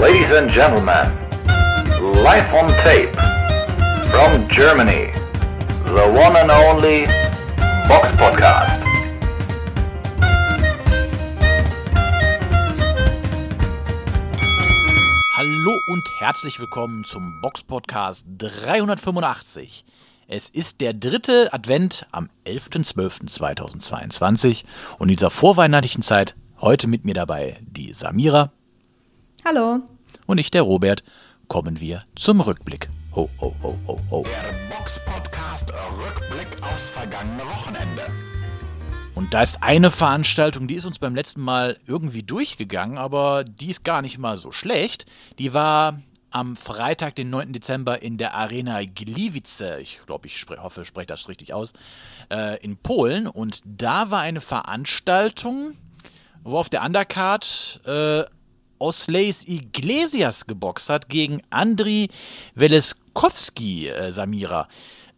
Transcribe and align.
Ladies 0.00 0.30
and 0.30 0.48
gentlemen, 0.48 1.10
live 2.22 2.54
on 2.54 2.68
tape 2.84 3.12
from 4.12 4.46
Germany, 4.48 5.10
the 5.86 6.06
one 6.14 6.36
and 6.36 6.52
only 6.52 7.06
Box 7.88 8.06
Podcast. 8.16 8.80
Hallo 15.36 15.76
und 15.88 16.04
herzlich 16.20 16.60
willkommen 16.60 17.02
zum 17.02 17.40
Box 17.42 17.64
Podcast 17.64 18.24
385. 18.38 19.84
Es 20.28 20.48
ist 20.48 20.80
der 20.80 20.94
dritte 20.94 21.52
Advent 21.52 22.06
am 22.12 22.30
11.12.2022 22.46 24.64
und 25.00 25.08
in 25.08 25.16
dieser 25.16 25.30
vorweihnachtlichen 25.30 26.04
Zeit 26.04 26.36
heute 26.60 26.86
mit 26.86 27.04
mir 27.04 27.14
dabei 27.14 27.58
die 27.62 27.92
Samira. 27.92 28.52
Hallo. 29.44 29.82
Und 30.28 30.36
ich, 30.36 30.50
der 30.50 30.60
Robert, 30.60 31.04
kommen 31.48 31.80
wir 31.80 32.04
zum 32.14 32.42
Rückblick. 32.42 32.90
Ho, 33.14 33.30
ho, 33.40 33.56
ho, 33.62 33.78
ho, 33.86 33.98
ho. 34.10 34.26
Der 34.44 34.76
Box 34.76 35.00
Podcast 35.06 35.70
Rückblick 35.70 36.48
aufs 36.62 36.90
vergangene 36.90 37.44
Wochenende. 37.44 38.02
Und 39.14 39.32
da 39.32 39.40
ist 39.40 39.62
eine 39.62 39.90
Veranstaltung, 39.90 40.68
die 40.68 40.74
ist 40.74 40.84
uns 40.84 40.98
beim 40.98 41.14
letzten 41.14 41.40
Mal 41.40 41.78
irgendwie 41.86 42.22
durchgegangen, 42.22 42.98
aber 42.98 43.42
die 43.42 43.70
ist 43.70 43.84
gar 43.84 44.02
nicht 44.02 44.18
mal 44.18 44.36
so 44.36 44.52
schlecht. 44.52 45.06
Die 45.38 45.54
war 45.54 45.98
am 46.28 46.56
Freitag, 46.56 47.14
den 47.14 47.30
9. 47.30 47.54
Dezember 47.54 48.02
in 48.02 48.18
der 48.18 48.34
Arena 48.34 48.82
Gliwice, 48.84 49.78
ich 49.80 50.00
glaube, 50.04 50.26
ich 50.26 50.36
spre 50.36 50.62
hoffe, 50.62 50.82
ich 50.82 50.88
spreche 50.88 51.06
das 51.06 51.30
richtig 51.30 51.54
aus, 51.54 51.72
äh, 52.30 52.62
in 52.62 52.76
Polen. 52.76 53.28
Und 53.28 53.62
da 53.64 54.10
war 54.10 54.20
eine 54.20 54.42
Veranstaltung, 54.42 55.72
wo 56.44 56.58
auf 56.58 56.68
der 56.68 56.82
Undercard 56.82 57.80
äh, 57.86 58.24
Osleis 58.78 59.46
Iglesias 59.46 60.46
geboxt 60.46 60.88
hat 60.90 61.08
gegen 61.08 61.40
Andri 61.50 62.08
Weleskowski, 62.54 63.88
äh, 63.88 64.10
Samira. 64.10 64.68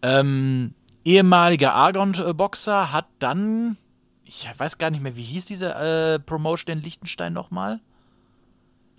Ähm, 0.02 0.74
ehemaliger 1.04 1.74
Argon-Boxer 1.74 2.92
hat 2.92 3.06
dann, 3.18 3.76
ich 4.24 4.48
weiß 4.56 4.78
gar 4.78 4.90
nicht 4.90 5.02
mehr, 5.02 5.16
wie 5.16 5.22
hieß 5.22 5.46
diese 5.46 5.74
äh, 5.74 6.18
Promotion 6.18 6.76
in 6.78 6.82
Liechtenstein 6.82 7.32
nochmal, 7.32 7.80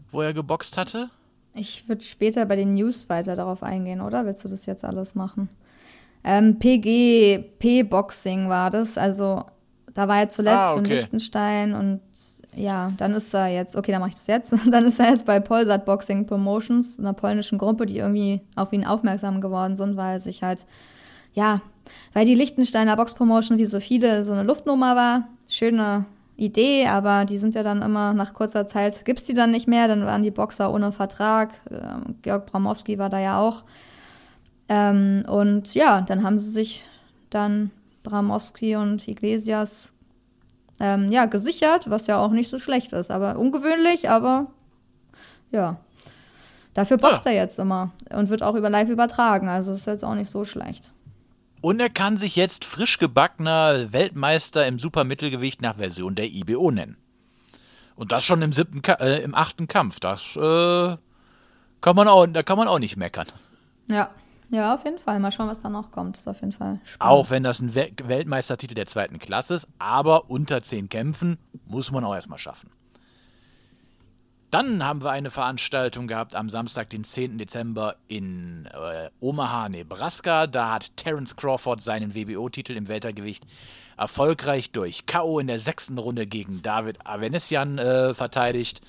wo 0.10 0.22
er 0.22 0.34
geboxt 0.34 0.78
hatte? 0.78 1.10
Ich 1.54 1.88
würde 1.90 2.04
später 2.04 2.46
bei 2.46 2.56
den 2.56 2.76
News 2.76 3.10
weiter 3.10 3.36
darauf 3.36 3.62
eingehen, 3.64 4.02
oder? 4.02 4.26
Willst 4.26 4.44
du 4.46 4.50
das 4.50 4.66
jetzt 4.66 4.86
alles 4.86 5.16
machen? 5.16 5.50
Ähm, 6.24 6.60
PG, 6.60 7.84
Boxing 7.84 8.48
war 8.48 8.70
das. 8.70 8.98
Also, 8.98 9.44
da 9.94 10.08
war 10.08 10.20
er 10.20 10.30
zuletzt 10.30 10.56
Ah, 10.58 10.74
in 10.76 10.80
okay. 10.80 10.96
Liechtenstein 10.98 11.74
und 11.74 12.00
ja, 12.56 12.92
dann 12.98 13.14
ist 13.14 13.34
er 13.34 13.48
jetzt, 13.48 13.76
okay, 13.76 13.92
dann 13.92 14.02
mache 14.02 14.10
ich 14.10 14.16
das 14.16 14.28
jetzt. 14.28 14.54
Dann 14.72 14.86
ist 14.86 15.00
er 15.00 15.10
jetzt 15.10 15.26
bei 15.26 15.40
Polsat 15.40 15.86
Boxing 15.86 16.26
Promotions, 16.26 17.00
einer 17.00 17.14
polnischen 17.14 17.58
Gruppe, 17.58 17.86
die 17.86 17.98
irgendwie 17.98 18.42
auf 18.56 18.74
ihn 18.74 18.86
aufmerksam 18.86 19.40
geworden 19.42 19.76
sind, 19.76 19.96
weil 19.96 20.20
sich 20.20 20.44
halt, 20.44 20.66
ja, 21.34 21.62
weil 22.14 22.26
die 22.26 22.36
Liechtensteiner 22.36 22.96
Box 22.96 23.14
Promotion 23.14 23.58
wie 23.58 23.66
so 23.66 23.80
viele 23.80 24.24
so 24.24 24.34
eine 24.34 24.44
Luftnummer 24.44 24.96
war. 24.96 25.28
Schöne 25.48 26.06
Idee, 26.36 26.88
aber 26.88 27.26
die 27.26 27.38
sind 27.38 27.56
ja 27.56 27.64
dann 27.64 27.82
immer 27.82 28.14
nach 28.14 28.34
kurzer 28.34 28.68
Zeit, 28.68 29.06
gibt 29.06 29.20
es 29.20 29.26
die 29.26 29.34
dann 29.34 29.52
nicht 29.52 29.68
mehr, 29.68 29.88
dann 29.88 30.06
waren 30.06 30.24
die 30.24 30.32
Boxer 30.32 30.74
ohne 30.74 30.92
Vertrag. 30.92 31.52
Ähm, 31.70 32.16
Georg 32.22 32.48
Bramowski 32.48 32.98
war 32.98 33.10
da 33.10 33.20
ja 33.20 33.40
auch. 33.40 33.64
Ähm, 34.68 35.24
und 35.28 35.74
ja, 35.74 36.02
dann 36.02 36.24
haben 36.24 36.38
sie 36.38 36.50
sich 36.50 36.88
dann 37.30 37.72
Bramowski 38.04 38.76
und 38.76 39.08
Iglesias 39.08 39.91
ähm, 40.82 41.12
ja, 41.12 41.28
gesichert, 41.28 41.90
was 41.90 42.08
ja 42.08 42.18
auch 42.18 42.32
nicht 42.32 42.50
so 42.50 42.58
schlecht 42.58 42.92
ist. 42.92 43.12
Aber 43.12 43.38
ungewöhnlich, 43.38 44.10
aber 44.10 44.48
ja. 45.52 45.78
Dafür 46.74 46.98
boxt 46.98 47.26
er 47.26 47.34
jetzt 47.34 47.60
immer 47.60 47.92
und 48.10 48.30
wird 48.30 48.42
auch 48.42 48.56
über 48.56 48.70
live 48.70 48.90
übertragen. 48.90 49.48
Also 49.48 49.74
ist 49.74 49.86
jetzt 49.86 50.04
auch 50.04 50.16
nicht 50.16 50.32
so 50.32 50.44
schlecht. 50.44 50.92
Und 51.62 51.80
er 51.80 51.90
kann 51.90 52.18
sich 52.18 52.36
jetzt 52.36 52.66
frisch 52.66 52.98
gebackener 52.98 53.94
Weltmeister 53.94 54.66
im 54.66 54.80
Supermittelgewicht 54.80 55.62
nach 55.62 55.76
Version 55.76 56.16
der 56.16 56.26
IBO 56.26 56.72
nennen. 56.72 56.98
Und 57.96 58.12
das 58.12 58.26
schon 58.26 58.42
im 58.42 58.52
siebten, 58.52 58.82
äh, 59.00 59.20
im 59.20 59.36
achten 59.36 59.68
Kampf. 59.68 60.00
Das 60.00 60.36
äh, 60.36 60.98
kann 61.82 61.96
man 61.96 62.08
auch, 62.08 62.26
da 62.26 62.42
kann 62.42 62.58
man 62.58 62.68
auch 62.68 62.80
nicht 62.80 62.98
meckern. 62.98 63.28
Ja. 63.88 64.10
Ja, 64.52 64.76
auf 64.76 64.84
jeden 64.84 65.00
Fall. 65.00 65.20
Mal 65.20 65.32
schauen, 65.32 65.48
was 65.48 65.62
da 65.62 65.70
noch 65.70 65.92
kommt. 65.92 66.18
ist 66.18 66.28
auf 66.28 66.42
jeden 66.42 66.52
Fall 66.52 66.80
spannend. 66.84 67.12
Auch 67.12 67.30
wenn 67.30 67.42
das 67.42 67.62
ein 67.62 67.74
Wel 67.74 67.90
Weltmeistertitel 68.04 68.76
der 68.76 68.86
zweiten 68.86 69.18
Klasse 69.18 69.56
ist, 69.56 69.70
aber 69.80 70.30
unter 70.30 70.62
zehn 70.62 70.90
Kämpfen 70.90 71.38
muss 71.66 71.92
man 71.92 72.04
auch 72.04 72.14
erstmal 72.14 72.38
schaffen. 72.38 72.70
Dann 74.52 74.84
haben 74.84 75.02
wir 75.02 75.12
eine 75.12 75.32
Veranstaltung 75.32 76.08
gehabt 76.08 76.36
am 76.36 76.50
Samstag, 76.50 76.90
den 76.90 77.06
10. 77.06 77.38
Dezember 77.38 77.96
in 78.08 78.66
äh, 78.66 79.10
Omaha, 79.22 79.70
Nebraska. 79.70 80.46
Da 80.46 80.74
hat 80.74 80.98
Terence 80.98 81.38
Crawford 81.38 81.82
seinen 81.82 82.14
WBO-Titel 82.14 82.76
im 82.76 82.90
Weltergewicht 82.90 83.46
erfolgreich 83.98 84.72
durch 84.72 85.06
K.O. 85.06 85.40
in 85.40 85.48
der 85.48 85.60
sechsten 85.60 85.98
Runde 85.98 86.28
gegen 86.28 86.62
David 86.62 87.08
Avenesian 87.08 87.78
äh, 87.78 88.14
verteidigt. 88.14 88.82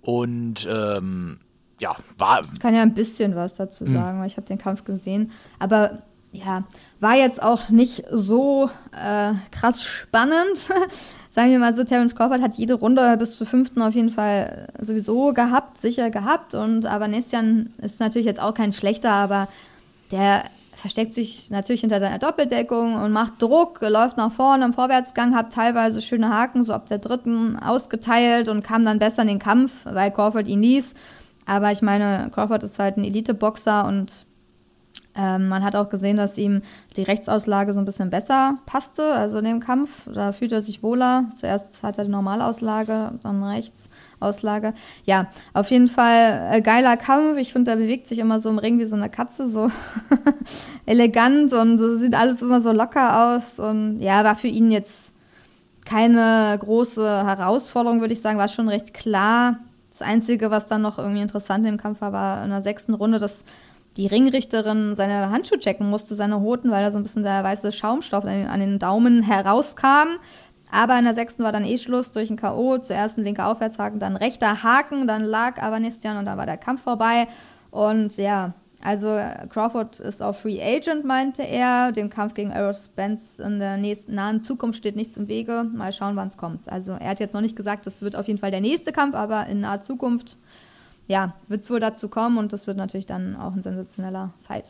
Und 0.00 0.68
ähm, 0.70 1.40
ja, 1.80 1.96
war 2.18 2.42
Ich 2.52 2.60
kann 2.60 2.74
ja 2.74 2.82
ein 2.82 2.94
bisschen 2.94 3.34
was 3.34 3.54
dazu 3.54 3.84
sagen, 3.86 4.20
weil 4.20 4.26
ich 4.26 4.36
habe 4.36 4.46
den 4.46 4.58
Kampf 4.58 4.84
gesehen. 4.84 5.32
Aber 5.58 6.02
ja, 6.32 6.62
war 7.00 7.16
jetzt 7.16 7.42
auch 7.42 7.70
nicht 7.70 8.04
so 8.12 8.70
äh, 8.92 9.32
krass 9.50 9.82
spannend. 9.82 10.58
Sagen 11.32 11.50
wir 11.50 11.58
mal 11.58 11.74
so, 11.74 11.84
Terence 11.84 12.14
Crawford 12.14 12.42
hat 12.42 12.56
jede 12.56 12.74
Runde 12.74 13.16
bis 13.16 13.36
zur 13.36 13.46
fünften 13.46 13.82
auf 13.82 13.94
jeden 13.94 14.10
Fall 14.10 14.68
sowieso 14.80 15.32
gehabt, 15.32 15.80
sicher 15.80 16.10
gehabt. 16.10 16.54
Und 16.54 16.86
Avanesian 16.86 17.72
ist 17.78 18.00
natürlich 18.00 18.26
jetzt 18.26 18.40
auch 18.40 18.54
kein 18.54 18.72
schlechter, 18.72 19.12
aber 19.12 19.48
der 20.10 20.42
versteckt 20.80 21.14
sich 21.14 21.50
natürlich 21.50 21.82
hinter 21.82 22.00
seiner 22.00 22.18
Doppeldeckung 22.18 22.94
und 22.94 23.12
macht 23.12 23.40
Druck, 23.40 23.80
läuft 23.82 24.16
nach 24.16 24.32
vorne 24.32 24.64
im 24.64 24.72
Vorwärtsgang, 24.72 25.34
hat 25.34 25.52
teilweise 25.52 26.00
schöne 26.00 26.30
Haken, 26.30 26.64
so 26.64 26.72
ab 26.72 26.86
der 26.88 26.98
dritten 26.98 27.58
ausgeteilt 27.58 28.48
und 28.48 28.62
kam 28.62 28.84
dann 28.84 28.98
besser 28.98 29.22
in 29.22 29.28
den 29.28 29.38
Kampf, 29.38 29.72
weil 29.84 30.10
Crawford 30.10 30.48
ihn 30.48 30.62
ließ. 30.62 30.94
Aber 31.46 31.72
ich 31.72 31.82
meine, 31.82 32.30
Crawford 32.32 32.62
ist 32.62 32.78
halt 32.78 32.96
ein 32.96 33.04
Elite-Boxer 33.04 33.86
und 33.86 34.26
ähm, 35.16 35.48
man 35.48 35.64
hat 35.64 35.74
auch 35.74 35.88
gesehen, 35.88 36.16
dass 36.16 36.38
ihm 36.38 36.62
die 36.96 37.02
Rechtsauslage 37.02 37.72
so 37.72 37.80
ein 37.80 37.84
bisschen 37.84 38.10
besser 38.10 38.58
passte, 38.66 39.12
also 39.12 39.38
in 39.38 39.44
dem 39.44 39.60
Kampf. 39.60 39.90
Da 40.12 40.32
fühlt 40.32 40.52
er 40.52 40.62
sich 40.62 40.82
wohler. 40.82 41.24
Zuerst 41.36 41.82
hat 41.82 41.98
er 41.98 42.04
die 42.04 42.10
Normalauslage, 42.10 43.18
dann 43.22 43.42
Rechtsauslage. 43.42 44.72
Ja, 45.04 45.26
auf 45.52 45.70
jeden 45.70 45.88
Fall 45.88 46.48
äh, 46.52 46.62
geiler 46.62 46.96
Kampf. 46.96 47.38
Ich 47.38 47.52
finde, 47.52 47.72
er 47.72 47.76
bewegt 47.76 48.06
sich 48.06 48.18
immer 48.18 48.40
so 48.40 48.50
im 48.50 48.58
Ring 48.58 48.78
wie 48.78 48.84
so 48.84 48.96
eine 48.96 49.10
Katze, 49.10 49.48
so 49.48 49.70
elegant 50.86 51.52
und 51.52 51.78
so 51.78 51.96
sieht 51.96 52.14
alles 52.14 52.40
immer 52.40 52.60
so 52.60 52.70
locker 52.70 53.34
aus. 53.34 53.58
Und 53.58 54.00
ja, 54.00 54.22
war 54.22 54.36
für 54.36 54.48
ihn 54.48 54.70
jetzt 54.70 55.12
keine 55.84 56.56
große 56.60 57.04
Herausforderung, 57.26 58.00
würde 58.00 58.12
ich 58.12 58.20
sagen, 58.20 58.38
war 58.38 58.48
schon 58.48 58.68
recht 58.68 58.94
klar. 58.94 59.58
Das 60.00 60.08
Einzige, 60.08 60.50
was 60.50 60.66
dann 60.66 60.80
noch 60.80 60.98
irgendwie 60.98 61.20
interessant 61.20 61.66
im 61.66 61.76
Kampf 61.76 62.00
war, 62.00 62.14
war 62.14 62.42
in 62.42 62.48
der 62.48 62.62
sechsten 62.62 62.94
Runde, 62.94 63.18
dass 63.18 63.44
die 63.98 64.06
Ringrichterin 64.06 64.94
seine 64.94 65.28
Handschuhe 65.28 65.58
checken 65.58 65.90
musste, 65.90 66.14
seine 66.14 66.40
Hoten, 66.40 66.70
weil 66.70 66.82
da 66.82 66.90
so 66.90 66.98
ein 66.98 67.02
bisschen 67.02 67.22
der 67.22 67.44
weiße 67.44 67.70
Schaumstoff 67.70 68.24
an 68.24 68.60
den, 68.60 68.78
Daumen 68.78 69.22
herauskam. 69.22 70.16
Aber 70.72 70.98
in 70.98 71.04
der 71.04 71.14
sechsten 71.14 71.42
war 71.42 71.52
dann 71.52 71.66
eh 71.66 71.76
Schluss 71.76 72.12
durch 72.12 72.30
ein 72.30 72.38
K.O. 72.38 72.78
Zuerst 72.78 73.18
ein 73.18 73.24
linker 73.24 73.46
Aufwärtshaken, 73.46 74.00
dann 74.00 74.16
rechter 74.16 74.62
Haken, 74.62 75.06
dann 75.06 75.22
lag 75.22 75.60
Avanistian 75.60 76.16
und 76.16 76.24
dann 76.24 76.38
war 76.38 76.46
der 76.46 76.56
Kampf 76.56 76.80
vorbei. 76.80 77.28
Und 77.70 78.16
ja, 78.16 78.54
also 78.82 79.20
Crawford 79.50 80.00
ist 80.00 80.22
auch 80.22 80.34
Free 80.34 80.62
Agent, 80.62 81.04
meinte 81.04 81.42
er. 81.42 81.92
Dem 81.92 82.08
Kampf 82.08 82.34
gegen 82.34 82.50
Errol 82.50 82.74
Spence 82.74 83.38
in 83.38 83.58
der 83.58 83.76
nächsten 83.76 84.14
nahen 84.14 84.42
Zukunft 84.42 84.78
steht 84.78 84.96
nichts 84.96 85.16
im 85.16 85.28
Wege. 85.28 85.64
Mal 85.64 85.92
schauen, 85.92 86.16
wann 86.16 86.28
es 86.28 86.38
kommt. 86.38 86.70
Also 86.70 86.92
er 86.92 87.10
hat 87.10 87.20
jetzt 87.20 87.34
noch 87.34 87.42
nicht 87.42 87.56
gesagt, 87.56 87.86
das 87.86 88.00
wird 88.00 88.16
auf 88.16 88.26
jeden 88.26 88.38
Fall 88.38 88.50
der 88.50 88.62
nächste 88.62 88.92
Kampf, 88.92 89.14
aber 89.14 89.46
in 89.46 89.60
naher 89.60 89.82
Zukunft, 89.82 90.38
ja, 91.08 91.34
wird 91.48 91.64
es 91.64 91.70
wohl 91.70 91.80
dazu 91.80 92.08
kommen 92.08 92.38
und 92.38 92.52
das 92.52 92.66
wird 92.66 92.78
natürlich 92.78 93.06
dann 93.06 93.36
auch 93.36 93.54
ein 93.54 93.62
sensationeller 93.62 94.30
Fight. 94.46 94.64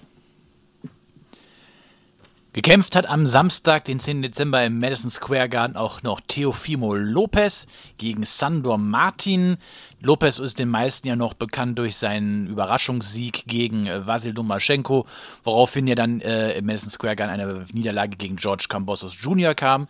Gekämpft 2.53 2.97
hat 2.97 3.09
am 3.09 3.29
Samstag, 3.29 3.85
den 3.85 4.01
10. 4.01 4.23
Dezember 4.23 4.65
im 4.65 4.81
Madison 4.81 5.09
Square 5.09 5.49
Garden 5.49 5.77
auch 5.77 6.03
noch 6.03 6.21
Teofimo 6.21 6.97
Lopez 6.97 7.69
gegen 7.97 8.25
Sandor 8.25 8.77
Martin. 8.77 9.57
Lopez 10.01 10.41
ist 10.41 10.59
den 10.59 10.69
meisten 10.69 11.07
ja 11.07 11.15
noch 11.15 11.35
bekannt 11.35 11.79
durch 11.79 11.95
seinen 11.95 12.49
Überraschungssieg 12.49 13.45
gegen 13.47 13.87
äh, 13.87 14.05
Vasil 14.05 14.35
Lomaschenko, 14.35 15.07
woraufhin 15.45 15.87
ja 15.87 15.95
dann 15.95 16.21
äh, 16.23 16.59
im 16.59 16.67
Madison 16.67 16.91
Square 16.91 17.15
Garden 17.15 17.41
eine 17.41 17.67
Niederlage 17.73 18.17
gegen 18.17 18.35
George 18.35 18.67
Kambosos 18.69 19.17
Jr. 19.21 19.55
kam. 19.55 19.87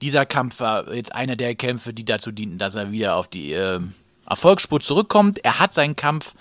Dieser 0.00 0.24
Kampf 0.24 0.60
war 0.60 0.90
jetzt 0.90 1.14
einer 1.14 1.36
der 1.36 1.56
Kämpfe, 1.56 1.92
die 1.92 2.06
dazu 2.06 2.32
dienten, 2.32 2.56
dass 2.56 2.74
er 2.74 2.90
wieder 2.90 3.16
auf 3.16 3.28
die 3.28 3.52
äh, 3.52 3.80
Erfolgsspur 4.26 4.80
zurückkommt. 4.80 5.44
Er 5.44 5.58
hat 5.58 5.74
seinen 5.74 5.94
Kampf 5.94 6.32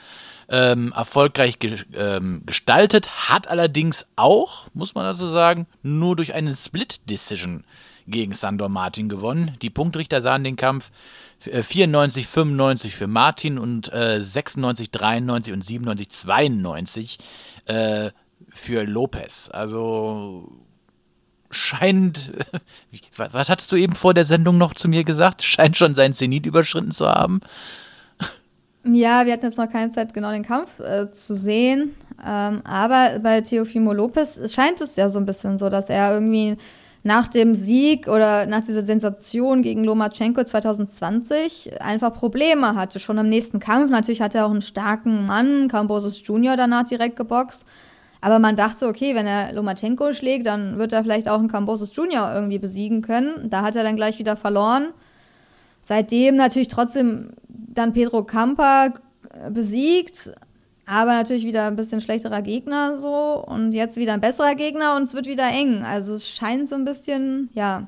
ähm, 0.50 0.94
erfolgreich 0.94 1.60
ge 1.60 1.76
ähm, 1.96 2.44
gestaltet, 2.46 3.30
hat 3.30 3.48
allerdings 3.48 4.08
auch, 4.16 4.68
muss 4.74 4.96
man 4.96 5.04
dazu 5.04 5.28
sagen, 5.28 5.68
nur 5.84 6.16
durch 6.16 6.34
eine 6.34 6.56
Split-Decision 6.56 7.64
gegen 8.08 8.34
Sandor 8.34 8.70
Martin 8.70 9.10
gewonnen. 9.10 9.56
Die 9.62 9.70
Punktrichter 9.70 10.22
sahen 10.22 10.44
den 10.44 10.56
Kampf 10.56 10.92
94, 11.40 12.24
äh, 12.24 12.28
95 12.28 12.96
für 12.96 13.08
Martin 13.08 13.60
und 13.60 13.92
äh, 13.94 14.22
96, 14.22 14.90
93 14.92 15.54
und 15.54 15.64
97, 15.64 16.10
92 16.10 17.18
äh, 17.66 18.10
für 18.50 18.86
Lopez. 18.86 19.50
Also 19.52 20.50
scheint, 21.52 22.32
was, 23.18 23.34
was 23.34 23.50
hast 23.50 23.72
du 23.72 23.76
eben 23.76 23.96
vor 23.96 24.14
der 24.14 24.26
Sendung 24.26 24.58
noch 24.58 24.74
zu 24.74 24.88
mir 24.88 25.04
gesagt? 25.04 25.44
Scheint 25.44 25.78
schon 25.78 25.94
sein 25.94 26.14
Zenit 26.14 26.46
überschritten 26.46 26.92
zu 26.92 27.08
haben. 27.08 27.42
Ja, 28.90 29.26
wir 29.26 29.34
hatten 29.34 29.46
jetzt 29.46 29.58
noch 29.58 29.70
keine 29.70 29.92
Zeit, 29.92 30.14
genau 30.14 30.32
den 30.32 30.44
Kampf 30.44 30.80
äh, 30.80 31.12
zu 31.12 31.36
sehen. 31.36 31.96
Ähm, 32.26 32.62
aber 32.64 33.20
bei 33.20 33.42
Teofimo 33.42 33.92
Lopez 33.92 34.54
scheint 34.54 34.80
es 34.80 34.96
ja 34.96 35.10
so 35.10 35.20
ein 35.20 35.26
bisschen 35.26 35.58
so, 35.58 35.70
dass 35.70 35.90
er 35.90 36.14
irgendwie 36.14 36.56
nach 37.04 37.28
dem 37.28 37.54
Sieg 37.54 38.08
oder 38.08 38.46
nach 38.46 38.64
dieser 38.66 38.84
Sensation 38.84 39.62
gegen 39.62 39.84
Lomachenko 39.84 40.44
2020 40.44 41.82
einfach 41.82 42.14
Probleme 42.14 42.76
hatte. 42.76 43.00
Schon 43.00 43.18
im 43.18 43.30
nächsten 43.30 43.60
Kampf. 43.60 43.92
Natürlich 43.92 44.22
hat 44.22 44.36
er 44.36 44.46
auch 44.46 44.52
einen 44.52 44.62
starken 44.62 45.26
Mann, 45.26 45.68
Cambosos 45.68 46.26
Junior, 46.26 46.56
danach 46.56 46.86
direkt 46.86 47.18
geboxt. 47.18 47.66
Aber 48.22 48.40
man 48.40 48.56
dachte, 48.56 48.88
okay, 48.88 49.16
wenn 49.16 49.28
er 49.28 49.54
Lomachenko 49.54 50.14
schlägt, 50.14 50.48
dann 50.48 50.78
wird 50.78 50.92
er 50.94 51.04
vielleicht 51.04 51.30
auch 51.30 51.40
einen 51.40 51.50
Cambosos 51.50 51.96
Junior 51.96 52.34
irgendwie 52.34 52.60
besiegen 52.60 53.02
können. 53.02 53.50
Da 53.50 53.62
hat 53.62 53.76
er 53.76 53.84
dann 53.84 53.96
gleich 53.96 54.18
wieder 54.18 54.36
verloren. 54.36 54.90
Seitdem 55.88 56.36
natürlich 56.36 56.68
trotzdem 56.68 57.30
dann 57.48 57.94
Pedro 57.94 58.26
Campa 58.26 58.90
besiegt, 59.52 60.34
aber 60.86 61.14
natürlich 61.14 61.46
wieder 61.46 61.66
ein 61.68 61.78
bisschen 61.78 62.02
schlechterer 62.02 62.42
Gegner 62.42 62.98
so 62.98 63.42
und 63.48 63.72
jetzt 63.72 63.96
wieder 63.96 64.12
ein 64.12 64.20
besserer 64.20 64.56
Gegner 64.56 64.98
und 64.98 65.04
es 65.04 65.14
wird 65.14 65.28
wieder 65.28 65.48
eng. 65.48 65.86
Also 65.86 66.16
es 66.16 66.28
scheint 66.28 66.68
so 66.68 66.76
ein 66.76 66.84
bisschen, 66.84 67.50
ja, 67.54 67.88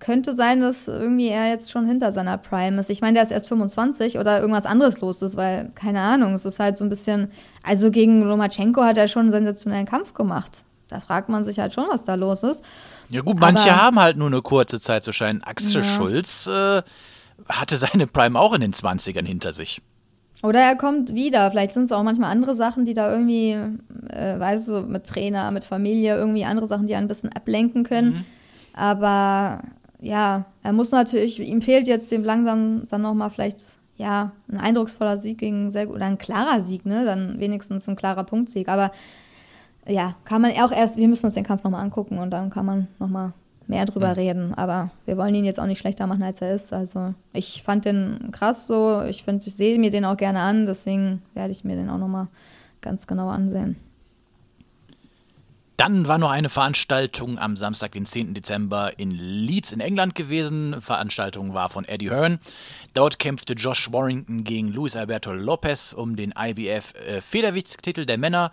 könnte 0.00 0.34
sein, 0.34 0.60
dass 0.60 0.88
irgendwie 0.88 1.28
er 1.28 1.48
jetzt 1.48 1.70
schon 1.70 1.86
hinter 1.86 2.10
seiner 2.10 2.36
Prime 2.36 2.80
ist. 2.80 2.90
Ich 2.90 3.00
meine, 3.00 3.14
der 3.14 3.22
ist 3.22 3.30
erst 3.30 3.46
25 3.46 4.18
oder 4.18 4.40
irgendwas 4.40 4.66
anderes 4.66 5.00
los 5.00 5.22
ist, 5.22 5.36
weil, 5.36 5.70
keine 5.76 6.00
Ahnung, 6.00 6.34
es 6.34 6.44
ist 6.44 6.58
halt 6.58 6.78
so 6.78 6.84
ein 6.84 6.90
bisschen, 6.90 7.30
also 7.62 7.92
gegen 7.92 8.22
Lomachenko 8.22 8.82
hat 8.82 8.96
er 8.96 9.06
schon 9.06 9.22
einen 9.22 9.30
sensationellen 9.30 9.86
Kampf 9.86 10.14
gemacht. 10.14 10.64
Da 10.88 11.00
fragt 11.00 11.28
man 11.28 11.44
sich 11.44 11.58
halt 11.58 11.74
schon, 11.74 11.86
was 11.90 12.04
da 12.04 12.14
los 12.14 12.42
ist. 12.42 12.62
Ja 13.10 13.20
gut, 13.22 13.38
manche 13.38 13.70
Aber, 13.72 13.82
haben 13.82 14.00
halt 14.00 14.16
nur 14.16 14.28
eine 14.28 14.42
kurze 14.42 14.80
Zeit 14.80 15.04
zu 15.04 15.12
scheinen. 15.12 15.42
Axel 15.42 15.82
ja. 15.82 15.88
Schulz 15.88 16.46
äh, 16.46 16.82
hatte 17.48 17.76
seine 17.76 18.06
Prime 18.06 18.38
auch 18.38 18.54
in 18.54 18.60
den 18.60 18.72
20ern 18.72 19.26
hinter 19.26 19.52
sich. 19.52 19.82
Oder 20.42 20.60
er 20.60 20.76
kommt 20.76 21.14
wieder. 21.14 21.50
Vielleicht 21.50 21.72
sind 21.72 21.84
es 21.84 21.92
auch 21.92 22.02
manchmal 22.02 22.30
andere 22.30 22.54
Sachen, 22.54 22.84
die 22.84 22.94
da 22.94 23.10
irgendwie, 23.10 23.50
äh, 24.08 24.38
weißt 24.38 24.68
du, 24.68 24.80
mit 24.82 25.06
Trainer, 25.06 25.50
mit 25.50 25.64
Familie, 25.64 26.16
irgendwie 26.16 26.44
andere 26.44 26.66
Sachen, 26.66 26.86
die 26.86 26.94
ein 26.94 27.08
bisschen 27.08 27.32
ablenken 27.32 27.84
können. 27.84 28.10
Mhm. 28.10 28.24
Aber 28.74 29.62
ja, 30.00 30.44
er 30.62 30.72
muss 30.72 30.92
natürlich, 30.92 31.40
ihm 31.40 31.60
fehlt 31.60 31.88
jetzt 31.88 32.12
dem 32.12 32.22
langsam 32.22 32.86
dann 32.88 33.02
nochmal 33.02 33.30
vielleicht, 33.30 33.58
ja, 33.96 34.30
ein 34.48 34.58
eindrucksvoller 34.58 35.16
Sieg 35.16 35.38
gegen 35.38 35.70
sehr 35.72 35.86
gut, 35.86 35.96
oder 35.96 36.06
ein 36.06 36.18
klarer 36.18 36.62
Sieg, 36.62 36.86
ne? 36.86 37.04
Dann 37.04 37.40
wenigstens 37.40 37.88
ein 37.88 37.96
klarer 37.96 38.22
Punktsieg. 38.22 38.68
Aber 38.68 38.92
ja, 39.88 40.14
kann 40.24 40.42
man 40.42 40.52
auch 40.52 40.72
erst, 40.72 40.96
wir 40.96 41.08
müssen 41.08 41.26
uns 41.26 41.34
den 41.34 41.44
Kampf 41.44 41.64
nochmal 41.64 41.82
angucken 41.82 42.18
und 42.18 42.30
dann 42.30 42.50
kann 42.50 42.66
man 42.66 42.88
nochmal 42.98 43.32
mehr 43.68 43.84
drüber 43.84 44.08
mhm. 44.08 44.14
reden. 44.14 44.54
Aber 44.54 44.90
wir 45.06 45.16
wollen 45.16 45.34
ihn 45.34 45.44
jetzt 45.44 45.60
auch 45.60 45.66
nicht 45.66 45.78
schlechter 45.78 46.06
machen, 46.06 46.22
als 46.22 46.40
er 46.40 46.54
ist. 46.54 46.72
Also 46.72 47.14
ich 47.32 47.62
fand 47.62 47.84
den 47.84 48.30
krass 48.32 48.66
so. 48.66 49.02
Ich 49.02 49.22
finde, 49.22 49.46
ich 49.46 49.54
sehe 49.54 49.78
mir 49.78 49.90
den 49.90 50.04
auch 50.04 50.16
gerne 50.16 50.40
an. 50.40 50.66
Deswegen 50.66 51.22
werde 51.34 51.52
ich 51.52 51.64
mir 51.64 51.76
den 51.76 51.90
auch 51.90 51.98
nochmal 51.98 52.28
ganz 52.80 53.06
genau 53.06 53.28
ansehen. 53.28 53.76
Dann 55.76 56.08
war 56.08 56.18
noch 56.18 56.32
eine 56.32 56.48
Veranstaltung 56.48 57.38
am 57.38 57.56
Samstag, 57.56 57.92
den 57.92 58.04
10. 58.04 58.34
Dezember 58.34 58.98
in 58.98 59.12
Leeds 59.12 59.70
in 59.70 59.78
England 59.78 60.16
gewesen. 60.16 60.74
Veranstaltung 60.80 61.54
war 61.54 61.68
von 61.68 61.84
Eddie 61.84 62.10
Hearn. 62.10 62.40
Dort 62.94 63.20
kämpfte 63.20 63.52
Josh 63.52 63.92
Warrington 63.92 64.42
gegen 64.42 64.72
Luis 64.72 64.96
Alberto 64.96 65.32
Lopez 65.32 65.92
um 65.92 66.16
den 66.16 66.34
IBF 66.36 66.94
äh, 66.94 67.20
Federgewichtstitel 67.20 68.06
der 68.06 68.18
Männer. 68.18 68.50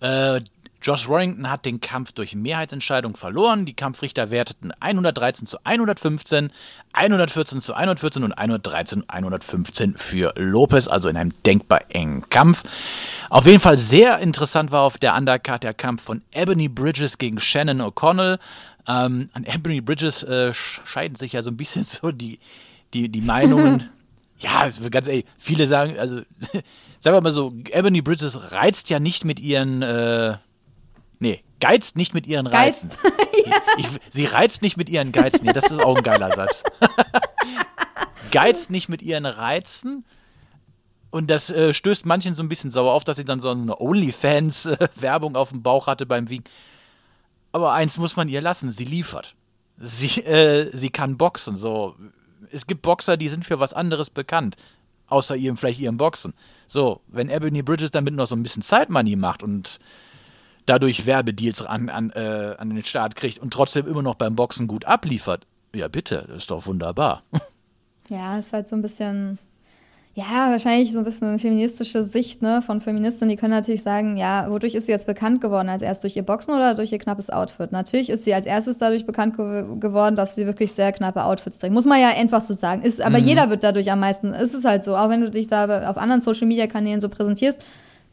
Äh, 0.00 0.42
Josh 0.82 1.08
Warrington 1.08 1.50
hat 1.50 1.64
den 1.64 1.80
Kampf 1.80 2.12
durch 2.12 2.34
Mehrheitsentscheidung 2.34 3.16
verloren. 3.16 3.64
Die 3.66 3.74
Kampfrichter 3.74 4.30
werteten 4.30 4.72
113 4.80 5.46
zu 5.46 5.58
115, 5.64 6.50
114 6.92 7.60
zu 7.60 7.74
114 7.74 8.24
und 8.24 8.32
113 8.32 9.00
zu 9.00 9.08
115 9.08 9.96
für 9.96 10.32
Lopez, 10.36 10.88
also 10.88 11.08
in 11.08 11.16
einem 11.16 11.32
denkbar 11.44 11.80
engen 11.88 12.28
Kampf. 12.28 12.62
Auf 13.30 13.46
jeden 13.46 13.60
Fall 13.60 13.78
sehr 13.78 14.18
interessant 14.18 14.70
war 14.70 14.82
auf 14.82 14.98
der 14.98 15.16
Undercard 15.16 15.64
der 15.64 15.74
Kampf 15.74 16.02
von 16.02 16.22
Ebony 16.32 16.68
Bridges 16.68 17.18
gegen 17.18 17.40
Shannon 17.40 17.80
O'Connell. 17.80 18.38
Ähm, 18.88 19.30
an 19.32 19.44
Ebony 19.44 19.80
Bridges 19.80 20.22
äh, 20.22 20.54
scheiden 20.54 21.16
sich 21.16 21.32
ja 21.32 21.42
so 21.42 21.50
ein 21.50 21.56
bisschen 21.56 21.84
so 21.86 22.12
die, 22.12 22.38
die, 22.94 23.08
die 23.08 23.22
Meinungen. 23.22 23.90
ja, 24.38 24.68
ganz 24.90 25.08
ehrlich, 25.08 25.24
viele 25.38 25.66
sagen, 25.66 25.98
also 25.98 26.20
sagen 27.00 27.16
wir 27.16 27.20
mal 27.20 27.30
so, 27.30 27.54
Ebony 27.70 28.02
Bridges 28.02 28.52
reizt 28.52 28.90
ja 28.90 29.00
nicht 29.00 29.24
mit 29.24 29.40
ihren 29.40 29.82
äh, 29.82 30.36
Nee, 31.18 31.42
geizt 31.60 31.96
nicht 31.96 32.14
mit 32.14 32.26
ihren 32.26 32.46
Reizen. 32.46 32.90
ja. 33.46 33.56
ich, 33.78 33.86
sie 34.10 34.26
reizt 34.26 34.62
nicht 34.62 34.76
mit 34.76 34.88
ihren 34.88 35.12
Geizen. 35.12 35.46
Nee, 35.46 35.52
das 35.52 35.70
ist 35.70 35.80
auch 35.80 35.96
ein 35.96 36.02
geiler 36.02 36.32
Satz. 36.32 36.62
geizt 38.32 38.70
nicht 38.70 38.88
mit 38.88 39.02
ihren 39.02 39.26
Reizen. 39.26 40.04
Und 41.10 41.30
das 41.30 41.50
äh, 41.50 41.72
stößt 41.72 42.04
manchen 42.04 42.34
so 42.34 42.42
ein 42.42 42.48
bisschen 42.48 42.70
sauer 42.70 42.92
auf, 42.92 43.04
dass 43.04 43.16
sie 43.16 43.24
dann 43.24 43.40
so 43.40 43.50
eine 43.50 43.80
OnlyFans-Werbung 43.80 45.36
auf 45.36 45.50
dem 45.50 45.62
Bauch 45.62 45.86
hatte 45.86 46.04
beim 46.04 46.28
Wiegen. 46.28 46.44
Aber 47.52 47.72
eins 47.72 47.96
muss 47.96 48.16
man 48.16 48.28
ihr 48.28 48.42
lassen, 48.42 48.70
sie 48.70 48.84
liefert. 48.84 49.34
Sie, 49.78 50.22
äh, 50.24 50.70
sie 50.76 50.90
kann 50.90 51.16
boxen. 51.16 51.56
So. 51.56 51.96
Es 52.50 52.66
gibt 52.66 52.82
Boxer, 52.82 53.16
die 53.16 53.28
sind 53.28 53.44
für 53.44 53.60
was 53.60 53.72
anderes 53.72 54.10
bekannt. 54.10 54.56
Außer 55.08 55.36
ihrem, 55.36 55.56
vielleicht 55.56 55.78
ihrem 55.78 55.96
Boxen. 55.96 56.34
So, 56.66 57.00
wenn 57.06 57.30
Ebony 57.30 57.62
Bridges 57.62 57.92
damit 57.92 58.14
noch 58.14 58.26
so 58.26 58.34
ein 58.34 58.42
bisschen 58.42 58.62
Zeitmoney 58.62 59.16
macht 59.16 59.42
und 59.42 59.78
dadurch 60.66 61.06
Werbedeals 61.06 61.64
an, 61.64 61.88
an, 61.88 62.10
äh, 62.10 62.54
an 62.58 62.70
den 62.70 62.84
Start 62.84 63.16
kriegt 63.16 63.38
und 63.38 63.52
trotzdem 63.52 63.86
immer 63.86 64.02
noch 64.02 64.16
beim 64.16 64.34
Boxen 64.34 64.66
gut 64.66 64.84
abliefert, 64.84 65.46
ja 65.74 65.88
bitte, 65.88 66.24
das 66.28 66.38
ist 66.38 66.50
doch 66.50 66.66
wunderbar. 66.66 67.22
Ja, 68.08 68.38
ist 68.38 68.52
halt 68.52 68.68
so 68.68 68.76
ein 68.76 68.82
bisschen, 68.82 69.38
ja, 70.14 70.50
wahrscheinlich 70.50 70.92
so 70.92 71.00
ein 71.00 71.04
bisschen 71.04 71.28
eine 71.28 71.38
feministische 71.38 72.04
Sicht 72.04 72.40
ne, 72.40 72.62
von 72.62 72.80
Feministinnen. 72.80 73.30
Die 73.30 73.36
können 73.36 73.52
natürlich 73.52 73.82
sagen, 73.82 74.16
ja, 74.16 74.46
wodurch 74.48 74.74
ist 74.76 74.86
sie 74.86 74.92
jetzt 74.92 75.06
bekannt 75.06 75.40
geworden? 75.40 75.68
Als 75.68 75.82
erst 75.82 76.04
durch 76.04 76.16
ihr 76.16 76.22
Boxen 76.22 76.54
oder 76.54 76.74
durch 76.74 76.92
ihr 76.92 76.98
knappes 76.98 77.30
Outfit? 77.30 77.72
Natürlich 77.72 78.10
ist 78.10 78.24
sie 78.24 78.32
als 78.32 78.46
erstes 78.46 78.78
dadurch 78.78 79.06
bekannt 79.06 79.36
ge 79.36 79.64
geworden, 79.80 80.14
dass 80.14 80.36
sie 80.36 80.46
wirklich 80.46 80.72
sehr 80.72 80.92
knappe 80.92 81.24
Outfits 81.24 81.58
trägt. 81.58 81.74
Muss 81.74 81.84
man 81.84 82.00
ja 82.00 82.10
einfach 82.10 82.42
so 82.42 82.54
sagen. 82.54 82.82
Ist, 82.82 83.00
aber 83.00 83.18
mhm. 83.18 83.26
jeder 83.26 83.50
wird 83.50 83.64
dadurch 83.64 83.90
am 83.90 84.00
meisten, 84.00 84.32
ist 84.34 84.54
es 84.54 84.64
halt 84.64 84.84
so. 84.84 84.96
Auch 84.96 85.08
wenn 85.08 85.22
du 85.22 85.30
dich 85.30 85.48
da 85.48 85.90
auf 85.90 85.96
anderen 85.96 86.22
Social-Media-Kanälen 86.22 87.00
so 87.00 87.08
präsentierst, 87.08 87.60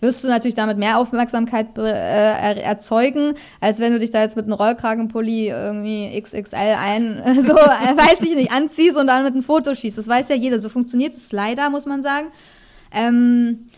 wirst 0.04 0.24
du 0.24 0.28
natürlich 0.28 0.54
damit 0.54 0.78
mehr 0.78 1.00
Aufmerksamkeit 1.00 1.76
äh, 1.78 2.62
erzeugen, 2.62 3.34
als 3.60 3.80
wenn 3.80 3.94
du 3.94 4.00
dich 4.00 4.12
da 4.12 4.22
jetzt 4.22 4.36
mit 4.36 4.46
einem 4.46 4.54
Rollkragenpulli 4.54 5.48
irgendwie 5.48 6.22
XXL 6.22 6.76
ein, 6.80 7.22
so, 7.44 7.54
äh, 7.54 7.98
weiß 7.98 8.22
ich 8.22 8.36
nicht, 8.36 8.52
anziehst 8.52 8.96
und 8.96 9.08
dann 9.08 9.24
mit 9.24 9.34
einem 9.34 9.42
Foto 9.42 9.74
schießt. 9.74 9.98
Das 9.98 10.08
weiß 10.08 10.30
ja 10.30 10.36
jeder. 10.36 10.60
So 10.60 10.70
funktioniert 10.70 11.14
es 11.14 11.32
leider, 11.32 11.72
muss 11.72 11.88
man 11.88 12.04
sagen. 12.04 12.28
Ähm, 12.94 13.70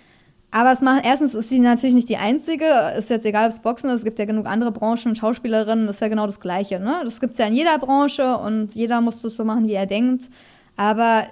aber 0.52 0.72
es 0.72 0.82
macht, 0.82 1.06
erstens 1.06 1.36
ist 1.36 1.50
sie 1.50 1.60
natürlich 1.60 1.96
nicht 1.96 2.08
die 2.08 2.18
einzige, 2.18 2.94
ist 2.98 3.10
jetzt 3.10 3.26
egal, 3.26 3.48
ob 3.48 3.52
es 3.52 3.60
Boxen 3.60 3.90
ist, 3.90 4.00
es 4.00 4.04
gibt 4.06 4.20
ja 4.20 4.26
genug 4.26 4.46
andere 4.46 4.72
Branchen, 4.72 5.14
Schauspielerinnen, 5.16 5.90
ist 5.90 6.00
ja 6.00 6.08
genau 6.08 6.26
das 6.26 6.40
Gleiche. 6.40 6.80
Ne? 6.80 7.02
Das 7.04 7.20
gibt 7.20 7.34
es 7.34 7.40
ja 7.40 7.48
in 7.48 7.56
jeder 7.56 7.78
Branche 7.78 8.38
und 8.38 8.74
jeder 8.74 9.02
muss 9.02 9.22
das 9.22 9.36
so 9.36 9.44
machen, 9.44 9.68
wie 9.68 9.74
er 9.74 9.86
denkt. 9.86 10.30
Aber 10.78 11.24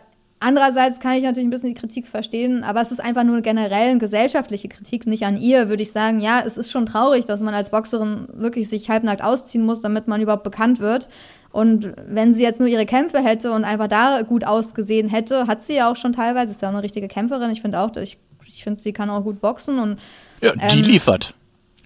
Andererseits 0.45 1.00
kann 1.00 1.13
ich 1.13 1.23
natürlich 1.23 1.47
ein 1.47 1.51
bisschen 1.51 1.73
die 1.73 1.79
Kritik 1.79 2.05
verstehen, 2.05 2.65
aber 2.65 2.81
es 2.81 2.91
ist 2.91 3.00
einfach 3.00 3.23
nur 3.23 3.39
generell 3.39 3.91
eine 3.91 3.97
gesellschaftliche 3.97 4.67
Kritik, 4.67 5.07
nicht 5.07 5.25
an 5.25 5.39
ihr, 5.39 5.69
würde 5.69 5.83
ich 5.83 5.93
sagen. 5.93 6.19
Ja, 6.19 6.43
es 6.45 6.57
ist 6.57 6.69
schon 6.69 6.85
traurig, 6.85 7.23
dass 7.23 7.39
man 7.39 7.53
als 7.53 7.69
Boxerin 7.69 8.27
wirklich 8.33 8.67
sich 8.67 8.89
halbnackt 8.89 9.23
ausziehen 9.23 9.65
muss, 9.65 9.79
damit 9.79 10.09
man 10.09 10.21
überhaupt 10.21 10.43
bekannt 10.43 10.81
wird. 10.81 11.07
Und 11.53 11.93
wenn 12.07 12.33
sie 12.33 12.43
jetzt 12.43 12.59
nur 12.59 12.67
ihre 12.67 12.85
Kämpfe 12.85 13.23
hätte 13.23 13.53
und 13.53 13.63
einfach 13.63 13.88
da 13.88 14.21
gut 14.23 14.43
ausgesehen 14.43 15.07
hätte, 15.07 15.47
hat 15.47 15.63
sie 15.63 15.75
ja 15.75 15.89
auch 15.89 15.95
schon 15.95 16.12
teilweise, 16.12 16.51
ist 16.51 16.62
ja 16.62 16.67
auch 16.67 16.73
eine 16.73 16.83
richtige 16.83 17.07
Kämpferin. 17.07 17.50
Ich 17.51 17.62
finde 17.62 17.79
auch, 17.79 17.95
ich, 17.95 18.17
ich 18.45 18.65
finde, 18.65 18.81
sie 18.81 18.91
kann 18.91 19.09
auch 19.09 19.23
gut 19.23 19.39
boxen 19.39 19.79
und. 19.79 19.97
Ja, 20.41 20.51
die 20.55 20.79
ähm, 20.79 20.85
liefert 20.85 21.35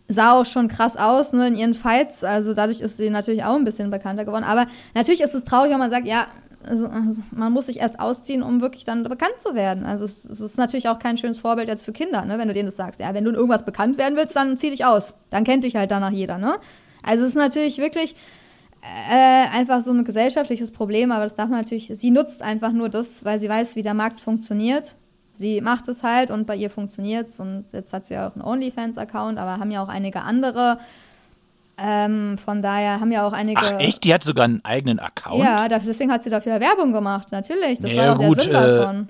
sah 0.07 0.39
auch 0.39 0.45
schon 0.45 0.67
krass 0.69 0.95
aus 0.95 1.33
ne, 1.33 1.49
in 1.49 1.55
ihren 1.55 1.73
Fights. 1.73 2.23
Also 2.23 2.53
dadurch 2.53 2.79
ist 2.79 2.97
sie 2.97 3.09
natürlich 3.09 3.43
auch 3.43 3.55
ein 3.55 3.65
bisschen 3.65 3.91
bekannter 3.91 4.25
geworden. 4.25 4.45
Aber 4.45 4.65
natürlich 4.95 5.21
ist 5.21 5.35
es 5.35 5.43
traurig, 5.43 5.71
wenn 5.71 5.79
man 5.79 5.91
sagt, 5.91 6.07
ja, 6.07 6.27
also, 6.67 6.87
also, 6.87 7.21
man 7.31 7.51
muss 7.51 7.67
sich 7.67 7.79
erst 7.79 7.99
ausziehen, 7.99 8.43
um 8.43 8.61
wirklich 8.61 8.85
dann 8.85 9.03
bekannt 9.03 9.39
zu 9.39 9.55
werden. 9.55 9.85
Also 9.85 10.05
es, 10.05 10.25
es, 10.25 10.39
ist 10.39 10.57
natürlich 10.57 10.89
auch 10.89 10.99
kein 10.99 11.17
schönes 11.17 11.39
Vorbild 11.39 11.67
jetzt 11.67 11.85
für 11.85 11.93
Kinder, 11.93 12.25
ne? 12.25 12.37
wenn 12.37 12.47
du 12.47 12.53
denen 12.53 12.67
das 12.67 12.75
sagst. 12.75 12.99
Ja, 12.99 13.13
wenn 13.13 13.23
du 13.23 13.29
in 13.29 13.35
irgendwas 13.35 13.65
bekannt 13.65 13.97
werden 13.97 14.17
willst, 14.17 14.35
dann 14.35 14.57
zieh 14.57 14.69
dich 14.69 14.85
aus. 14.85 15.15
Dann 15.29 15.43
kennt 15.43 15.63
dich 15.63 15.75
halt 15.75 15.91
danach 15.91 16.11
jeder. 16.11 16.37
Ne? 16.37 16.55
Also 17.03 17.23
es 17.23 17.29
ist 17.29 17.35
natürlich 17.35 17.77
wirklich 17.77 18.15
äh, 19.09 19.47
einfach 19.55 19.81
so 19.81 19.91
ein 19.91 20.03
gesellschaftliches 20.03 20.71
Problem, 20.71 21.11
aber 21.11 21.23
das 21.23 21.35
darf 21.35 21.49
man 21.49 21.59
natürlich, 21.59 21.91
sie 21.93 22.11
nutzt 22.11 22.41
einfach 22.41 22.71
nur 22.71 22.89
das, 22.89 23.25
weil 23.25 23.39
sie 23.39 23.49
weiß, 23.49 23.75
wie 23.75 23.83
der 23.83 23.93
Markt 23.93 24.19
funktioniert. 24.19 24.95
Sie 25.35 25.61
macht 25.61 25.87
es 25.87 26.03
halt 26.03 26.31
und 26.31 26.47
bei 26.47 26.55
ihr 26.55 26.69
funktioniert 26.69 27.29
es 27.29 27.39
und 27.39 27.65
jetzt 27.71 27.93
hat 27.93 28.07
sie 28.07 28.17
auch 28.17 28.33
einen 28.33 28.43
OnlyFans-Account, 28.43 29.37
aber 29.37 29.59
haben 29.59 29.71
ja 29.71 29.83
auch 29.83 29.89
einige 29.89 30.21
andere 30.21 30.79
Ähm, 31.79 32.37
von 32.43 32.61
daher 32.61 32.99
haben 32.99 33.11
ja 33.11 33.27
auch 33.27 33.33
einige. 33.33 33.61
Ach 33.63 33.79
echt? 33.79 34.03
Die 34.03 34.13
hat 34.13 34.23
sogar 34.23 34.45
einen 34.45 34.65
eigenen 34.65 34.99
Account? 34.99 35.43
Ja, 35.43 35.67
deswegen 35.67 36.11
hat 36.11 36.23
sie 36.23 36.29
dafür 36.29 36.59
Werbung 36.59 36.91
gemacht, 36.91 37.31
natürlich. 37.31 37.79
Das 37.79 37.91
Ja, 37.91 38.17
war 38.17 38.27
gut, 38.27 38.37
der 38.37 38.43
Sinn 38.43 38.53
äh, 38.53 38.77
davon. 38.79 39.09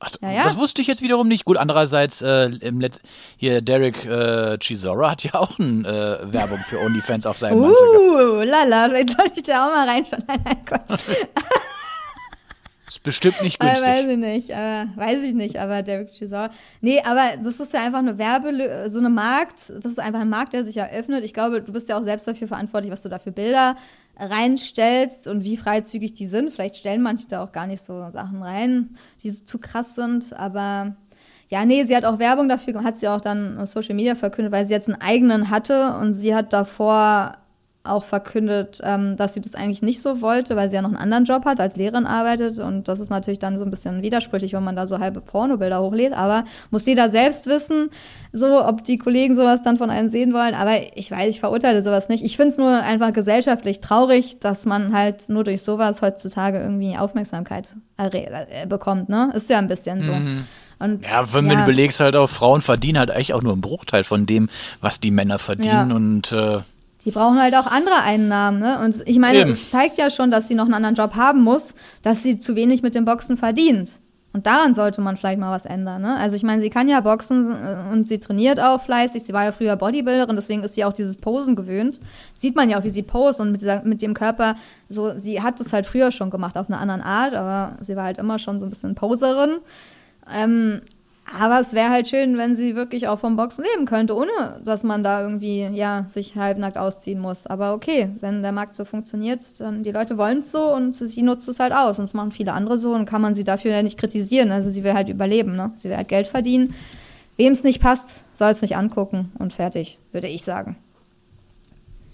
Ach, 0.00 0.10
Ja, 0.22 0.30
ja. 0.30 0.44
Das 0.44 0.56
wusste 0.56 0.82
ich 0.82 0.88
jetzt 0.88 1.02
wiederum 1.02 1.28
nicht. 1.28 1.44
Gut, 1.44 1.56
andererseits, 1.56 2.22
äh, 2.22 2.46
im 2.60 2.80
Letz 2.80 3.00
hier 3.36 3.62
Derek 3.62 4.04
äh, 4.04 4.58
Chisora 4.58 5.12
hat 5.12 5.24
ja 5.24 5.34
auch 5.34 5.58
eine 5.58 6.20
äh, 6.22 6.32
Werbung 6.32 6.58
für 6.58 6.80
OnlyFans 6.80 7.26
auf 7.26 7.38
seinem. 7.38 7.60
Uh, 7.60 8.42
lala, 8.42 8.88
vielleicht 8.88 9.16
sollte 9.16 9.32
ich 9.36 9.42
da 9.42 9.66
auch 9.66 9.74
mal 9.74 9.88
reinschauen. 9.88 10.22
Nein, 10.26 10.40
nein, 10.44 10.64
Quatsch. 10.64 11.00
Ist 12.86 13.02
bestimmt 13.02 13.40
nicht 13.42 13.62
Äh, 13.62 13.66
weiß 13.66 13.82
günstig. 13.82 14.10
ich 14.10 14.16
nicht, 14.18 14.50
äh, 14.50 14.86
weiß 14.94 15.22
ich 15.22 15.34
nicht, 15.34 15.58
aber 15.58 15.82
Derek 15.82 16.12
Chisora. 16.12 16.50
Nee, 16.82 17.00
aber 17.04 17.42
das 17.42 17.58
ist 17.58 17.72
ja 17.72 17.82
einfach 17.82 18.00
eine 18.00 18.18
Werbe, 18.18 18.88
so 18.90 18.98
eine 18.98 19.08
Markt, 19.10 19.70
das 19.70 19.92
ist 19.92 19.98
einfach 19.98 20.20
ein 20.20 20.28
Markt, 20.28 20.52
der 20.52 20.64
sich 20.64 20.76
eröffnet. 20.76 21.24
Ich 21.24 21.32
glaube, 21.32 21.62
du 21.62 21.72
bist 21.72 21.88
ja 21.88 21.98
auch 21.98 22.02
selbst 22.02 22.28
dafür 22.28 22.46
verantwortlich, 22.48 22.92
was 22.92 23.02
du 23.02 23.08
da 23.08 23.18
für 23.18 23.32
Bilder 23.32 23.76
reinstellst 24.18 25.26
und 25.26 25.44
wie 25.44 25.56
freizügig 25.56 26.12
die 26.12 26.26
sind. 26.26 26.52
Vielleicht 26.52 26.76
stellen 26.76 27.02
manche 27.02 27.26
da 27.26 27.42
auch 27.42 27.52
gar 27.52 27.66
nicht 27.66 27.82
so 27.82 28.08
Sachen 28.10 28.42
rein, 28.42 28.96
die 29.22 29.30
so 29.30 29.44
zu 29.44 29.58
krass 29.58 29.94
sind, 29.94 30.32
aber 30.34 30.94
ja, 31.48 31.64
nee, 31.64 31.84
sie 31.84 31.96
hat 31.96 32.04
auch 32.04 32.18
Werbung 32.18 32.48
dafür, 32.48 32.82
hat 32.84 32.98
sie 32.98 33.08
auch 33.08 33.20
dann 33.20 33.64
Social 33.66 33.94
Media 33.94 34.14
verkündet, 34.14 34.52
weil 34.52 34.66
sie 34.66 34.72
jetzt 34.72 34.88
einen 34.88 35.00
eigenen 35.00 35.50
hatte 35.50 35.94
und 36.00 36.12
sie 36.12 36.34
hat 36.34 36.52
davor 36.52 37.36
auch 37.84 38.04
verkündet, 38.04 38.80
ähm, 38.82 39.16
dass 39.16 39.34
sie 39.34 39.42
das 39.42 39.54
eigentlich 39.54 39.82
nicht 39.82 40.00
so 40.00 40.22
wollte, 40.22 40.56
weil 40.56 40.70
sie 40.70 40.76
ja 40.76 40.82
noch 40.82 40.88
einen 40.88 40.96
anderen 40.96 41.26
Job 41.26 41.44
hat, 41.44 41.60
als 41.60 41.76
Lehrerin 41.76 42.06
arbeitet. 42.06 42.58
Und 42.58 42.88
das 42.88 42.98
ist 42.98 43.10
natürlich 43.10 43.38
dann 43.38 43.58
so 43.58 43.64
ein 43.64 43.70
bisschen 43.70 44.02
widersprüchlich, 44.02 44.54
wenn 44.54 44.64
man 44.64 44.74
da 44.74 44.86
so 44.86 44.98
halbe 44.98 45.20
Pornobilder 45.20 45.82
hochlädt. 45.82 46.14
Aber 46.14 46.44
muss 46.70 46.86
jeder 46.86 47.10
selbst 47.10 47.46
wissen, 47.46 47.90
so, 48.32 48.64
ob 48.64 48.84
die 48.84 48.96
Kollegen 48.96 49.36
sowas 49.36 49.62
dann 49.62 49.76
von 49.76 49.90
einem 49.90 50.08
sehen 50.08 50.32
wollen. 50.32 50.54
Aber 50.54 50.72
ich 50.94 51.10
weiß, 51.10 51.28
ich 51.28 51.40
verurteile 51.40 51.82
sowas 51.82 52.08
nicht. 52.08 52.24
Ich 52.24 52.38
finde 52.38 52.52
es 52.52 52.58
nur 52.58 52.70
einfach 52.70 53.12
gesellschaftlich 53.12 53.80
traurig, 53.80 54.38
dass 54.40 54.64
man 54.64 54.96
halt 54.96 55.28
nur 55.28 55.44
durch 55.44 55.62
sowas 55.62 56.00
heutzutage 56.00 56.58
irgendwie 56.58 56.96
Aufmerksamkeit 56.96 57.76
äh, 57.98 58.66
bekommt. 58.66 59.10
Ne? 59.10 59.30
Ist 59.34 59.50
ja 59.50 59.58
ein 59.58 59.68
bisschen 59.68 60.02
so. 60.02 60.12
Und, 60.78 61.04
Ja, 61.04 61.32
wenn 61.34 61.48
du 61.48 61.54
überlegst, 61.54 62.00
halt 62.00 62.16
auch 62.16 62.28
Frauen 62.28 62.62
verdienen 62.62 62.98
halt 62.98 63.10
eigentlich 63.10 63.34
auch 63.34 63.42
nur 63.42 63.52
einen 63.52 63.60
Bruchteil 63.60 64.04
von 64.04 64.26
dem, 64.26 64.48
was 64.80 65.00
die 65.00 65.10
Männer 65.10 65.38
verdienen. 65.38 65.90
Ja. 65.90 65.96
Und 65.96 66.32
äh, 66.32 66.58
Die 67.04 67.10
brauchen 67.10 67.40
halt 67.40 67.54
auch 67.54 67.66
andere 67.66 68.02
Einnahmen, 68.02 68.60
ne? 68.60 68.80
Und 68.82 68.96
ich 69.06 69.18
meine, 69.18 69.40
Eben. 69.40 69.50
es 69.50 69.70
zeigt 69.70 69.98
ja 69.98 70.10
schon, 70.10 70.30
dass 70.30 70.48
sie 70.48 70.54
noch 70.54 70.64
einen 70.64 70.74
anderen 70.74 70.94
Job 70.94 71.16
haben 71.16 71.42
muss, 71.42 71.74
dass 72.02 72.22
sie 72.22 72.38
zu 72.38 72.56
wenig 72.56 72.82
mit 72.82 72.94
dem 72.94 73.04
Boxen 73.04 73.36
verdient. 73.36 74.00
Und 74.34 74.46
daran 74.46 74.74
sollte 74.74 75.00
man 75.00 75.16
vielleicht 75.16 75.38
mal 75.38 75.52
was 75.52 75.64
ändern, 75.64 76.02
ne? 76.02 76.16
Also 76.16 76.34
ich 76.34 76.42
meine, 76.42 76.60
sie 76.60 76.68
kann 76.68 76.88
ja 76.88 76.98
boxen 77.00 77.52
äh, 77.52 77.92
und 77.92 78.08
sie 78.08 78.18
trainiert 78.18 78.58
auch 78.58 78.82
fleißig. 78.82 79.22
Sie 79.22 79.32
war 79.32 79.44
ja 79.44 79.52
früher 79.52 79.76
Bodybuilderin, 79.76 80.34
deswegen 80.34 80.64
ist 80.64 80.74
sie 80.74 80.84
auch 80.84 80.92
dieses 80.92 81.16
Posen 81.16 81.54
gewöhnt. 81.54 82.00
Sieht 82.34 82.56
man 82.56 82.68
ja 82.68 82.80
auch, 82.80 82.84
wie 82.84 82.90
sie 82.90 83.04
post 83.04 83.38
und 83.38 83.52
mit, 83.52 83.60
dieser, 83.60 83.82
mit 83.82 84.02
dem 84.02 84.12
Körper, 84.12 84.56
so, 84.88 85.16
sie 85.16 85.40
hat 85.40 85.60
es 85.60 85.72
halt 85.72 85.86
früher 85.86 86.10
schon 86.10 86.30
gemacht 86.30 86.56
auf 86.58 86.66
eine 86.68 86.78
andere 86.78 87.04
Art, 87.04 87.34
aber 87.34 87.78
sie 87.80 87.94
war 87.94 88.04
halt 88.04 88.18
immer 88.18 88.40
schon 88.40 88.58
so 88.58 88.66
ein 88.66 88.70
bisschen 88.70 88.96
Poserin. 88.96 89.58
Ähm, 90.34 90.80
aber 91.32 91.58
es 91.60 91.72
wäre 91.72 91.90
halt 91.90 92.06
schön, 92.06 92.36
wenn 92.36 92.54
sie 92.54 92.76
wirklich 92.76 93.08
auch 93.08 93.18
vom 93.18 93.36
Boxen 93.36 93.64
leben 93.64 93.86
könnte, 93.86 94.14
ohne 94.14 94.60
dass 94.64 94.82
man 94.82 95.02
da 95.02 95.22
irgendwie, 95.22 95.62
ja, 95.72 96.06
sich 96.08 96.36
halbnackt 96.36 96.76
ausziehen 96.76 97.18
muss. 97.18 97.46
Aber 97.46 97.72
okay, 97.72 98.10
wenn 98.20 98.42
der 98.42 98.52
Markt 98.52 98.76
so 98.76 98.84
funktioniert, 98.84 99.58
dann 99.58 99.82
die 99.82 99.90
Leute 99.90 100.18
wollen 100.18 100.40
es 100.40 100.52
so 100.52 100.74
und 100.74 100.94
sie 100.96 101.22
nutzt 101.22 101.48
es 101.48 101.58
halt 101.58 101.72
aus. 101.72 101.98
Und 101.98 102.04
es 102.04 102.14
machen 102.14 102.30
viele 102.30 102.52
andere 102.52 102.76
so 102.76 102.92
und 102.92 103.06
kann 103.06 103.22
man 103.22 103.34
sie 103.34 103.44
dafür 103.44 103.72
ja 103.72 103.82
nicht 103.82 103.98
kritisieren. 103.98 104.52
Also 104.52 104.68
sie 104.70 104.84
will 104.84 104.92
halt 104.92 105.08
überleben, 105.08 105.56
ne? 105.56 105.72
Sie 105.76 105.88
will 105.88 105.96
halt 105.96 106.08
Geld 106.08 106.28
verdienen. 106.28 106.74
Wem 107.36 107.52
es 107.52 107.64
nicht 107.64 107.80
passt, 107.80 108.24
soll 108.34 108.50
es 108.50 108.62
nicht 108.62 108.76
angucken 108.76 109.32
und 109.38 109.52
fertig, 109.52 109.98
würde 110.12 110.28
ich 110.28 110.44
sagen. 110.44 110.76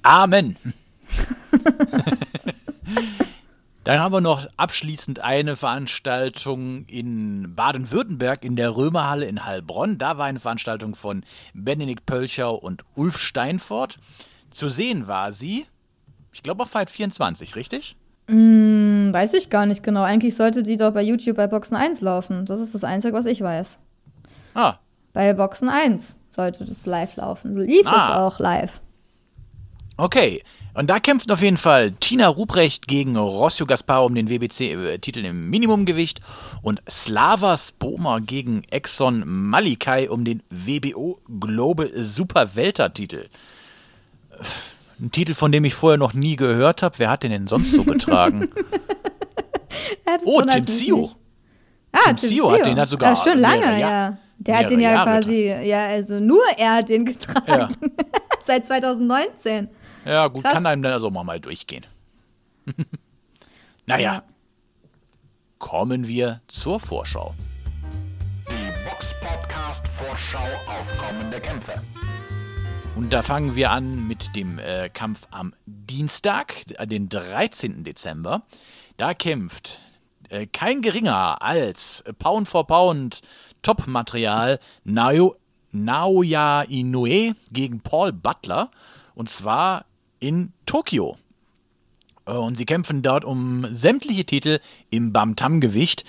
Amen. 0.03 0.57
Dann 3.85 3.99
haben 4.01 4.13
wir 4.13 4.21
noch 4.21 4.47
abschließend 4.59 5.21
eine 5.21 5.57
Veranstaltung 5.57 6.85
in 6.85 7.55
Baden-Württemberg 7.55 8.45
in 8.45 8.55
der 8.55 8.77
Römerhalle 8.77 9.25
in 9.27 9.47
Heilbronn. 9.47 9.97
Da 9.97 10.19
war 10.19 10.27
eine 10.27 10.39
Veranstaltung 10.39 10.95
von 10.95 11.25
Benedikt 11.55 12.05
Pölchau 12.05 12.55
und 12.55 12.85
Ulf 12.95 13.19
Steinfort. 13.19 13.97
Zu 14.51 14.69
sehen 14.69 15.09
war 15.09 15.33
sie, 15.33 15.67
ich 16.33 16.43
glaube, 16.43 16.65
auf 16.65 16.71
Fight 16.71 16.91
24, 16.91 17.57
richtig? 17.57 17.97
Hm, 18.29 19.11
weiß 19.13 19.33
ich 19.33 19.49
gar 19.49 19.65
nicht 19.65 19.83
genau. 19.83 20.03
Eigentlich 20.03 20.37
sollte 20.37 20.63
die 20.63 20.77
doch 20.77 20.93
bei 20.93 21.03
YouTube 21.03 21.37
bei 21.37 21.47
Boxen 21.47 21.75
1 21.77 22.03
laufen. 22.03 22.45
Das 22.45 22.61
ist 22.61 22.75
das 22.75 22.85
Einzige, 22.85 23.15
was 23.15 23.27
ich 23.27 23.41
weiß. 23.41 23.79
Ah, 24.55 24.75
Bei 25.15 25.33
Boxen 25.33 25.69
1 25.71 26.17
sollte 26.31 26.65
das 26.67 26.85
live 26.87 27.17
laufen. 27.17 27.55
Lief 27.55 27.87
Ah. 27.87 28.11
es 28.11 28.17
auch 28.17 28.39
live. 28.41 28.81
Okay, 30.01 30.43
und 30.73 30.89
da 30.89 30.99
kämpft 30.99 31.31
auf 31.31 31.43
jeden 31.43 31.59
Fall 31.59 31.93
Tina 31.93 32.27
Ruprecht 32.29 32.89
gegen 32.89 33.19
Rossio 33.19 33.67
Gaspar 33.67 34.03
um 34.07 34.15
den 34.15 34.31
WBC-Titel 34.31 35.27
im 35.27 35.51
Minimumgewicht 35.51 36.21
und 36.63 36.81
Slava 36.89 37.59
Spoma 37.59 38.19
gegen 38.21 38.63
Exxon 38.71 39.23
Malikai 39.27 40.09
um 40.09 40.25
den 40.25 40.43
WBO 40.49 41.19
Global 41.39 41.91
Super 41.95 42.55
Welter-Titel. 42.55 43.27
Ein 45.01 45.11
Titel, 45.11 45.35
von 45.35 45.53
dem 45.53 45.65
ich 45.65 45.75
vorher 45.75 45.99
noch 45.99 46.15
nie 46.15 46.37
gehört 46.37 46.83
habe. 46.83 46.99
Wer 46.99 47.11
hat 47.11 47.23
den 47.23 47.33
denn 47.33 47.47
sonst 47.47 47.73
so 47.73 47.85
getragen? 47.85 48.49
Ja, 50.07 50.17
Oh, 50.25 50.41
Tim 50.43 50.65
nicht. 50.65 51.17
Ah, 51.93 51.99
Tim 52.09 52.17
Zio 52.17 52.51
hat 52.51 52.67
den 52.67 52.79
hat 52.79 52.89
sogar 52.89 53.15
ja, 53.17 53.23
schon 53.23 53.39
lange, 53.39 53.59
mehrere 53.61 53.79
ja. 53.79 53.89
Jahr- 53.91 54.19
Der 54.39 54.59
hat 54.59 54.71
den 54.71 54.81
ja 54.81 54.91
Jahre 54.93 55.11
quasi, 55.21 55.47
ja, 55.63 55.87
also 55.87 56.19
nur 56.19 56.43
er 56.57 56.75
hat 56.75 56.89
den 56.89 57.05
getragen. 57.05 57.47
Ja. 57.47 57.69
Seit 58.47 58.67
2019. 58.67 59.69
Ja, 60.05 60.29
gut, 60.29 60.43
Krass. 60.45 60.55
kann 60.55 60.67
einem 60.67 60.83
dann 60.83 60.93
also 60.93 61.09
auch 61.09 61.25
mal 61.25 61.41
durchgehen. 61.41 61.85
naja, 63.87 64.13
Ja. 64.15 64.23
kommen 65.59 66.07
wir 66.07 66.41
zur 66.47 66.81
Vorschau. 66.81 67.35
Die 68.49 68.89
Box 68.89 69.15
Podcast 69.21 69.87
Vorschau 69.87 70.39
auf 70.67 70.97
kommende 70.99 71.41
Kämpfe. 71.41 71.75
Und 72.97 73.13
da 73.13 73.23
fangen 73.23 73.55
wir 73.55 73.71
an 73.71 74.07
mit 74.09 74.35
dem 74.37 74.59
äh, 74.59 74.89
Kampf 74.89 75.27
am 75.31 75.55
Dienstag, 75.67 76.55
den 76.85 77.09
13. 77.09 77.85
Dezember. 77.85 78.43
Da 78.97 79.15
kämpft 79.15 79.81
äh, 80.29 80.47
kein 80.47 80.83
geringer 80.83 81.41
als 81.41 82.05
Pound 82.19 82.49
for 82.49 82.67
Pound 82.67 83.21
Top-Material 83.63 84.59
Nao, 84.85 85.37
Naoya 85.73 86.63
Inoue 86.63 87.35
gegen 87.53 87.81
Paul 87.81 88.13
Butler. 88.13 88.71
Und 89.15 89.29
zwar 89.29 89.85
in 90.21 90.53
Tokio. 90.67 91.17
Äh, 92.27 92.33
Und 92.33 92.57
sie 92.57 92.67
kämpfen 92.67 93.03
dort 93.03 93.25
um 93.25 93.67
sämtliche 93.71 94.25
Titel 94.25 94.61
im 94.91 95.13
Bam-Tam-Gewicht. 95.13 96.05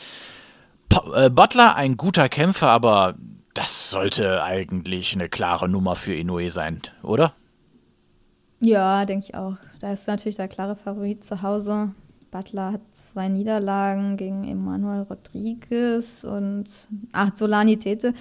Äh, 1.15 1.29
Butler 1.29 1.75
ein 1.75 1.97
guter 1.97 2.29
Kämpfer, 2.29 2.69
aber 2.69 3.15
das 3.53 3.89
sollte 3.89 4.43
eigentlich 4.43 5.13
eine 5.13 5.29
klare 5.29 5.67
Nummer 5.67 5.95
für 5.95 6.13
Inoue 6.13 6.49
sein, 6.49 6.81
oder? 7.03 7.33
Ja, 8.59 9.05
denke 9.05 9.25
ich 9.27 9.35
auch. 9.35 9.55
Da 9.79 9.91
ist 9.91 10.07
natürlich 10.07 10.35
der 10.35 10.47
klare 10.47 10.75
Favorit 10.75 11.23
zu 11.23 11.41
Hause. 11.41 11.91
Butler 12.29 12.73
hat 12.73 12.81
zwei 12.93 13.27
Niederlagen 13.27 14.15
gegen 14.15 14.47
Emanuel 14.47 15.01
Rodriguez 15.01 16.23
und 16.23 16.65
ach, 17.11 17.31
Solani 17.35 17.77
Tete. 17.77 18.13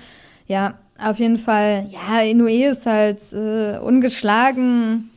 Ja, 0.49 0.79
auf 0.99 1.19
jeden 1.19 1.37
Fall. 1.37 1.89
Ja, 1.91 2.23
Inoue 2.23 2.71
ist 2.71 2.87
halt 2.87 3.21
äh, 3.33 3.79
ungeschlagen. 3.79 5.10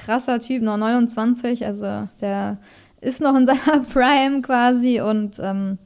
Krasser 0.00 0.40
Typ, 0.40 0.62
noch 0.62 0.76
29. 0.78 1.64
Also 1.66 2.08
der 2.20 2.56
ist 3.00 3.20
noch 3.20 3.36
in 3.36 3.46
seiner 3.46 3.80
Prime 3.92 4.42
quasi 4.42 5.00
und 5.00 5.38
ähm, 5.38 5.78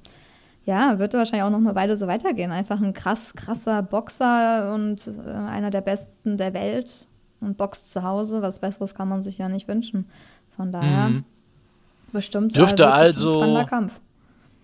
ja, 0.65 0.99
wird 0.99 1.13
wahrscheinlich 1.15 1.43
auch 1.43 1.51
noch 1.51 1.59
eine 1.59 1.75
Weile 1.75 1.97
so 1.97 2.07
weitergehen. 2.07 2.51
Einfach 2.51 2.81
ein 2.81 2.95
krass, 2.95 3.35
krasser 3.35 3.83
Boxer 3.83 4.73
und 4.73 5.09
äh, 5.27 5.31
einer 5.31 5.71
der 5.71 5.83
besten 5.83 6.37
der 6.39 6.55
Welt 6.55 7.07
und 7.41 7.57
boxt 7.59 7.93
zu 7.93 8.03
Hause. 8.03 8.41
Was 8.41 8.61
Besseres 8.61 8.95
kann 8.95 9.09
man 9.09 9.23
sich 9.23 9.37
ja 9.39 9.49
nicht 9.49 9.69
wünschen. 9.69 10.09
Von 10.57 10.73
daher 10.73 11.11
bestimmt. 12.13 12.55
äh, 12.55 12.59
Dürfte 12.59 12.87
ein 12.87 12.93
also- 12.93 13.37
spannender 13.39 13.65
Kampf. 13.67 14.01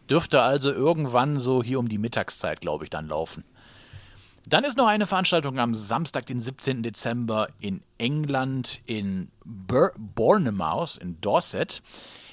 Dürfte 0.09 0.43
also 0.43 0.73
irgendwann 0.73 1.39
so 1.39 1.63
hier 1.63 1.79
um 1.79 1.89
die 1.89 1.99
Mittagszeit, 1.99 2.61
glaube 2.61 2.83
ich, 2.83 2.91
dann 2.91 3.07
laufen. 3.07 3.45
Dann 4.49 4.65
ist 4.65 4.77
noch 4.77 4.87
eine 4.87 5.07
Veranstaltung 5.07 5.59
am 5.59 5.75
Samstag, 5.75 6.27
den 6.27 6.41
17. 6.41 6.83
Dezember 6.83 7.49
in 7.61 7.83
England, 7.99 8.81
in 8.87 9.29
Bur 9.45 9.93
Bournemouth, 9.99 10.97
in 10.99 11.21
Dorset. 11.21 11.83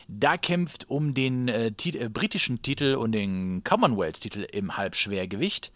Da 0.08 0.38
kämpft 0.38 0.90
um 0.90 1.14
den 1.14 1.50
äh, 1.50 1.72
Tit 1.72 1.96
äh, 1.96 2.10
britischen 2.10 2.62
Titel 2.62 2.96
und 2.96 3.12
den 3.12 3.64
Commonwealth-Titel 3.64 4.48
im 4.52 4.78
Halbschwergewicht. 4.78 5.74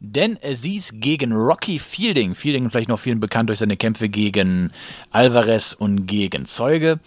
Dan 0.00 0.38
Aziz 0.42 0.92
gegen 0.94 1.32
Rocky 1.32 1.78
Fielding. 1.78 2.34
Fielding 2.34 2.70
vielleicht 2.70 2.88
noch 2.88 2.98
vielen 2.98 3.20
bekannt 3.20 3.48
durch 3.48 3.58
seine 3.58 3.76
Kämpfe 3.76 4.08
gegen 4.08 4.70
Alvarez 5.10 5.74
und 5.74 6.06
gegen 6.06 6.44
Zeuge. 6.44 7.00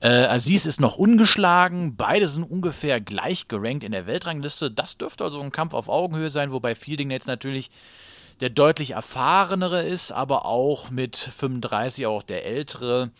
Äh, 0.00 0.26
Aziz 0.26 0.66
ist 0.66 0.80
noch 0.80 0.96
ungeschlagen. 0.96 1.96
Beide 1.96 2.28
sind 2.28 2.44
ungefähr 2.44 3.00
gleich 3.00 3.48
gerankt 3.48 3.84
in 3.84 3.92
der 3.92 4.06
Weltrangliste. 4.06 4.70
Das 4.70 4.98
dürfte 4.98 5.24
also 5.24 5.40
ein 5.40 5.52
Kampf 5.52 5.74
auf 5.74 5.88
Augenhöhe 5.88 6.30
sein, 6.30 6.52
wobei 6.52 6.74
Fielding 6.74 7.10
jetzt 7.10 7.26
natürlich 7.26 7.70
der 8.40 8.50
deutlich 8.50 8.92
erfahrenere 8.92 9.82
ist, 9.82 10.12
aber 10.12 10.46
auch 10.46 10.90
mit 10.90 11.16
35 11.16 12.06
auch 12.06 12.22
der 12.22 12.44
ältere. 12.44 13.10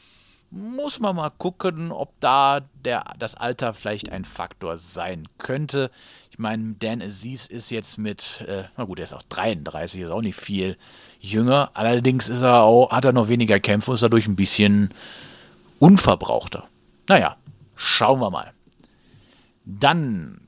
Muss 0.50 1.00
man 1.00 1.16
mal 1.16 1.30
gucken, 1.30 1.90
ob 1.90 2.18
da 2.20 2.60
der, 2.84 3.04
das 3.18 3.34
Alter 3.34 3.74
vielleicht 3.74 4.12
ein 4.12 4.24
Faktor 4.24 4.76
sein 4.76 5.28
könnte. 5.38 5.90
Ich 6.30 6.38
meine, 6.38 6.74
Dan 6.78 7.02
Aziz 7.02 7.46
ist 7.46 7.70
jetzt 7.70 7.98
mit, 7.98 8.44
äh, 8.46 8.64
na 8.76 8.84
gut, 8.84 8.98
er 8.98 9.04
ist 9.04 9.14
auch 9.14 9.24
33, 9.24 10.02
ist 10.02 10.10
auch 10.10 10.22
nicht 10.22 10.36
viel 10.36 10.76
jünger. 11.20 11.70
Allerdings 11.74 12.28
ist 12.28 12.42
er 12.42 12.62
auch, 12.62 12.90
hat 12.90 13.04
er 13.04 13.12
noch 13.12 13.28
weniger 13.28 13.58
Kämpfe 13.58 13.90
und 13.90 13.96
ist 13.96 14.02
dadurch 14.02 14.28
ein 14.28 14.36
bisschen 14.36 14.90
unverbrauchter. 15.78 16.68
Naja, 17.08 17.36
schauen 17.74 18.20
wir 18.20 18.30
mal. 18.30 18.52
Dann 19.64 20.40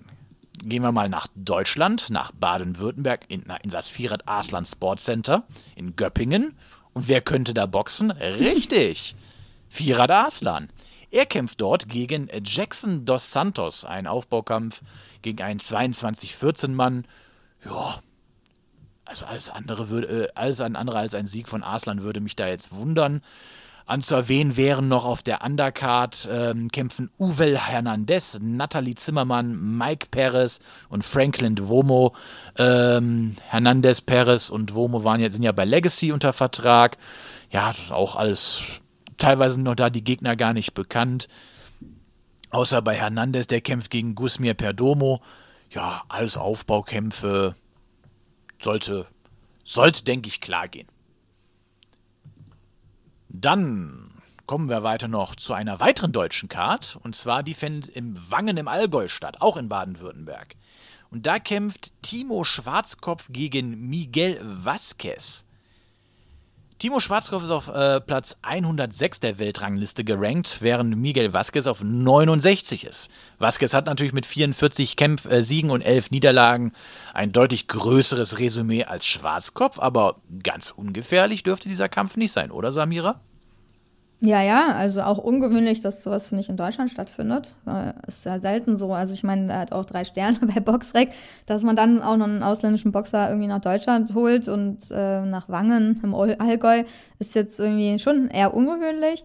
gehen 0.59 0.83
wir 0.83 0.93
mal 0.93 1.09
nach 1.09 1.29
Deutschland, 1.35 2.11
nach 2.11 2.33
Baden-Württemberg, 2.33 3.25
in, 3.29 3.45
in 3.63 3.71
das 3.71 3.89
Vierrad 3.89 4.27
Arslan 4.29 4.65
Sports 4.65 5.05
Center 5.05 5.45
in 5.77 5.97
Göppingen. 5.97 6.55
Und 6.93 7.09
wer 7.09 7.21
könnte 7.21 7.55
da 7.55 7.67
boxen? 7.67 8.11
Richtig, 8.11 9.15
Vierrad 9.69 10.11
Arslan. 10.11 10.69
Er 11.11 11.27
kämpft 11.27 11.61
dort 11.61 11.89
gegen 11.89 12.29
Jackson 12.45 13.05
dos 13.05 13.33
Santos, 13.33 13.85
ein 13.85 14.07
Aufbaukampf 14.07 14.83
gegen 15.23 15.43
einen 15.43 15.61
22-14-Mann. 15.61 17.07
Ja, 17.65 18.01
also 19.05 19.25
alles 19.25 19.51
andere 19.51 19.89
würde, 19.89 20.25
äh, 20.25 20.29
alles 20.35 20.61
andere 20.61 20.99
als 20.99 21.15
ein 21.15 21.27
Sieg 21.27 21.49
von 21.49 21.63
Arslan 21.63 22.03
würde 22.03 22.21
mich 22.21 22.37
da 22.37 22.47
jetzt 22.47 22.75
wundern. 22.75 23.23
Anzuerwähnen 23.89 24.57
wären 24.57 24.89
noch 24.89 25.07
auf 25.07 25.23
der 25.23 25.43
Undercard 25.45 26.29
ähm, 26.31 26.71
kämpfen 26.71 27.11
Uvel 27.19 27.59
Hernandez, 27.59 28.39
Nathalie 28.41 28.95
Zimmermann, 28.95 29.79
Mike 29.79 30.09
Perez 30.11 30.61
und 30.89 31.05
Franklin 31.05 31.55
Duomo. 31.55 32.15
Ähm, 32.57 33.35
Hernandez, 33.47 34.01
Perez 34.01 34.51
und 34.51 34.71
Duomo 34.71 35.05
waren 35.05 35.21
jetzt, 35.21 35.35
sind 35.35 35.43
ja 35.43 35.53
bei 35.53 35.65
Legacy 35.65 36.13
unter 36.13 36.33
Vertrag. 36.33 36.99
Ja, 37.51 37.69
das 37.69 37.79
ist 37.79 37.93
auch 37.93 38.17
alles 38.17 38.81
teilweise 39.17 39.61
noch 39.61 39.75
da 39.75 39.89
die 39.89 40.05
Gegner 40.05 40.37
gar 40.37 40.53
nicht 40.53 40.75
bekannt. 40.75 41.29
Außer 42.51 42.83
bei 42.83 42.95
Hernandez, 42.95 43.47
der 43.47 43.61
kämpft 43.61 43.91
gegen 43.91 44.15
Gusmir 44.15 44.55
Perdomo. 44.55 45.21
Ja, 45.71 46.03
alles 46.09 46.37
Aufbaukämpfe. 46.37 47.55
Sollte, 48.61 49.07
sollte, 49.65 50.05
denke 50.05 50.29
ich, 50.29 50.41
klar 50.41 50.69
gehen. 50.69 50.89
Dann 53.29 54.11
kommen 54.47 54.71
wir 54.71 54.83
weiter 54.83 55.09
noch 55.09 55.35
zu 55.35 55.53
einer 55.53 55.81
weiteren 55.81 56.13
deutschen 56.13 56.49
Card. 56.49 56.99
Und 57.03 57.15
zwar 57.15 57.43
die 57.43 57.55
findet 57.55 57.91
im 57.91 58.15
Wangen 58.31 58.57
im 58.57 58.69
Allgäu 58.69 59.09
statt, 59.09 59.41
auch 59.41 59.57
in 59.57 59.69
Baden-Württemberg. 59.69 60.57
Und 61.11 61.27
da 61.27 61.39
kämpft 61.39 61.93
Timo 62.03 62.45
Schwarzkopf 62.45 63.29
gegen 63.31 63.89
Miguel 63.89 64.41
Vasquez. 64.43 65.48
Timo 66.79 67.01
Schwarzkopf 67.01 67.43
ist 67.43 67.51
auf 67.51 67.67
äh, 67.67 68.01
Platz 68.01 68.39
106 68.43 69.19
der 69.19 69.41
Weltrangliste 69.41 70.05
gerankt, 70.05 70.59
während 70.61 70.97
Miguel 70.97 71.33
Vasquez 71.33 71.67
auf 71.67 71.83
69 71.83 72.85
ist. 72.85 73.11
Vasquez 73.41 73.75
hat 73.75 73.87
natürlich 73.87 74.13
mit 74.13 74.25
44 74.25 74.95
Kämpf 74.95 75.29
äh, 75.29 75.43
Siegen 75.43 75.71
und 75.71 75.83
11 75.83 76.13
Niederlagen 76.13 76.73
ein 77.15 77.33
deutlich 77.33 77.67
größeres 77.67 78.39
Resümee 78.39 78.85
als 78.85 79.09
Schwarzkopf, 79.09 79.81
aber 79.81 80.21
ganz 80.45 80.71
ungefährlich 80.71 81.43
dürfte 81.43 81.69
dieser 81.69 81.89
Kampf 81.89 82.17
nicht 82.17 82.31
sein, 82.31 82.53
oder 82.53 82.71
Samira? 82.71 83.21
Ja, 84.21 84.43
ja, 84.43 84.75
also 84.75 85.03
auch 85.03 85.19
ungewöhnlich, 85.19 85.81
dass 85.81 86.03
sowas, 86.03 86.27
finde 86.27 86.43
ich, 86.43 86.49
in 86.49 86.57
Deutschland 86.57 86.91
stattfindet. 86.91 87.55
Ist 88.09 88.25
ja 88.25 88.41
selten 88.41 88.77
so. 88.77 88.93
Also 88.93 89.15
ich 89.15 89.23
meine, 89.23 89.53
er 89.53 89.61
hat 89.61 89.73
auch 89.73 89.85
drei 89.85 90.05
Sterne 90.05 90.39
bei 90.55 90.61
Boxrec, 90.61 91.11
dass 91.47 91.63
man 91.63 91.77
dann 91.77 92.03
auch 92.03 92.17
noch 92.17 92.27
einen 92.27 92.43
ausländischen 92.43 92.91
Boxer 92.91 93.29
irgendwie 93.29 93.47
nach 93.47 93.61
Deutschland 93.61 94.15
holt 94.15 94.49
und 94.49 94.79
äh, 94.91 95.21
nach 95.21 95.49
Wangen 95.49 96.01
im 96.03 96.15
Allgäu 96.15 96.83
ist 97.21 97.37
jetzt 97.37 97.61
irgendwie 97.61 98.01
schon 98.01 98.29
eher 98.29 98.55
ungewöhnlich. 98.55 99.23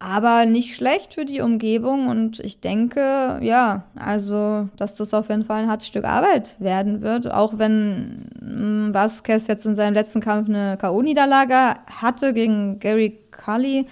Aber 0.00 0.46
nicht 0.46 0.76
schlecht 0.76 1.14
für 1.14 1.24
die 1.24 1.40
Umgebung 1.40 2.06
und 2.06 2.38
ich 2.38 2.60
denke, 2.60 3.40
ja, 3.42 3.82
also, 3.96 4.68
dass 4.76 4.94
das 4.94 5.12
auf 5.12 5.28
jeden 5.28 5.44
Fall 5.44 5.64
ein 5.64 5.68
hartes 5.68 5.88
Stück 5.88 6.04
Arbeit 6.04 6.54
werden 6.60 7.02
wird, 7.02 7.30
auch 7.30 7.58
wenn 7.58 8.26
hm, 8.38 8.94
Vasquez 8.94 9.48
jetzt 9.48 9.66
in 9.66 9.74
seinem 9.74 9.94
letzten 9.94 10.20
Kampf 10.20 10.48
eine 10.48 10.76
K.O.-Niederlage 10.78 11.78
hatte 12.00 12.32
gegen 12.32 12.78
Gary 12.78 13.18
Cully. 13.38 13.86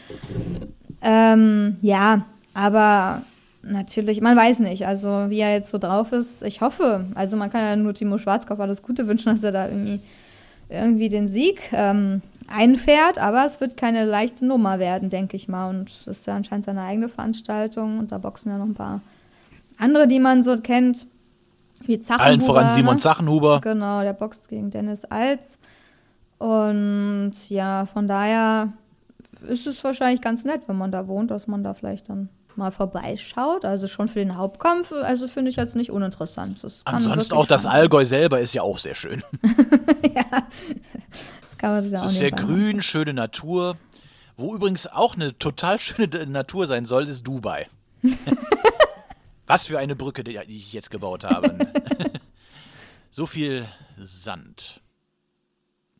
Ähm, 1.02 1.76
ja, 1.80 2.26
aber 2.54 3.22
natürlich, 3.62 4.20
man 4.20 4.36
weiß 4.36 4.60
nicht, 4.60 4.86
also 4.86 5.26
wie 5.28 5.40
er 5.40 5.52
jetzt 5.52 5.70
so 5.70 5.78
drauf 5.78 6.12
ist. 6.12 6.42
Ich 6.42 6.60
hoffe, 6.60 7.06
also 7.14 7.36
man 7.36 7.50
kann 7.50 7.62
ja 7.62 7.76
nur 7.76 7.94
Timo 7.94 8.18
Schwarzkopf 8.18 8.60
alles 8.60 8.82
Gute 8.82 9.06
wünschen, 9.08 9.32
dass 9.32 9.42
er 9.42 9.52
da 9.52 9.66
irgendwie, 9.66 10.00
irgendwie 10.68 11.08
den 11.08 11.28
Sieg 11.28 11.60
ähm, 11.72 12.22
einfährt, 12.48 13.18
aber 13.18 13.44
es 13.44 13.60
wird 13.60 13.76
keine 13.76 14.04
leichte 14.04 14.46
Nummer 14.46 14.78
werden, 14.78 15.10
denke 15.10 15.36
ich 15.36 15.48
mal. 15.48 15.68
Und 15.68 15.90
das 16.06 16.18
ist 16.18 16.26
ja 16.26 16.36
anscheinend 16.36 16.66
seine 16.66 16.82
eigene 16.82 17.08
Veranstaltung 17.08 17.98
und 17.98 18.12
da 18.12 18.18
boxen 18.18 18.50
ja 18.50 18.58
noch 18.58 18.66
ein 18.66 18.74
paar 18.74 19.00
andere, 19.78 20.08
die 20.08 20.20
man 20.20 20.42
so 20.42 20.56
kennt. 20.56 21.06
Wie 21.82 22.00
Zachenhuber. 22.00 22.30
Allen 22.30 22.40
voran 22.40 22.68
Simon 22.70 22.94
ne? 22.94 23.00
Zachenhuber. 23.00 23.60
Genau, 23.60 24.00
der 24.00 24.14
boxt 24.14 24.48
gegen 24.48 24.70
Dennis 24.70 25.04
Alz. 25.04 25.58
Und 26.38 27.34
ja, 27.48 27.86
von 27.86 28.08
daher 28.08 28.72
ist 29.46 29.66
es 29.66 29.82
wahrscheinlich 29.84 30.20
ganz 30.20 30.44
nett, 30.44 30.62
wenn 30.66 30.76
man 30.76 30.92
da 30.92 31.08
wohnt, 31.08 31.30
dass 31.30 31.46
man 31.46 31.62
da 31.62 31.74
vielleicht 31.74 32.08
dann 32.08 32.28
mal 32.56 32.70
vorbeischaut. 32.70 33.64
Also 33.64 33.88
schon 33.88 34.08
für 34.08 34.18
den 34.18 34.36
Hauptkampf, 34.36 34.92
also 34.92 35.28
finde 35.28 35.50
ich 35.50 35.56
jetzt 35.56 35.76
nicht 35.76 35.90
uninteressant. 35.90 36.64
Ansonsten 36.84 37.34
auch 37.34 37.46
das 37.46 37.66
Allgäu 37.66 38.04
selber 38.04 38.40
ist 38.40 38.54
ja 38.54 38.62
auch 38.62 38.78
sehr 38.78 38.94
schön. 38.94 39.22
ja, 40.14 40.24
das 40.30 41.58
kann 41.58 41.70
man 41.70 41.82
sich 41.82 41.92
ja 41.92 42.00
auch 42.00 42.04
ist 42.04 42.18
sehr 42.18 42.30
grün, 42.30 42.82
schöne 42.82 43.14
Natur. 43.14 43.76
Wo 44.36 44.54
übrigens 44.54 44.86
auch 44.86 45.14
eine 45.14 45.36
total 45.38 45.78
schöne 45.78 46.26
Natur 46.26 46.66
sein 46.66 46.84
soll, 46.84 47.04
ist 47.04 47.22
Dubai. 47.26 47.68
Was 49.46 49.66
für 49.66 49.78
eine 49.78 49.96
Brücke, 49.96 50.24
die 50.24 50.38
ich 50.48 50.72
jetzt 50.72 50.90
gebaut 50.90 51.24
habe. 51.24 51.56
so 53.10 53.26
viel 53.26 53.64
Sand. 53.96 54.82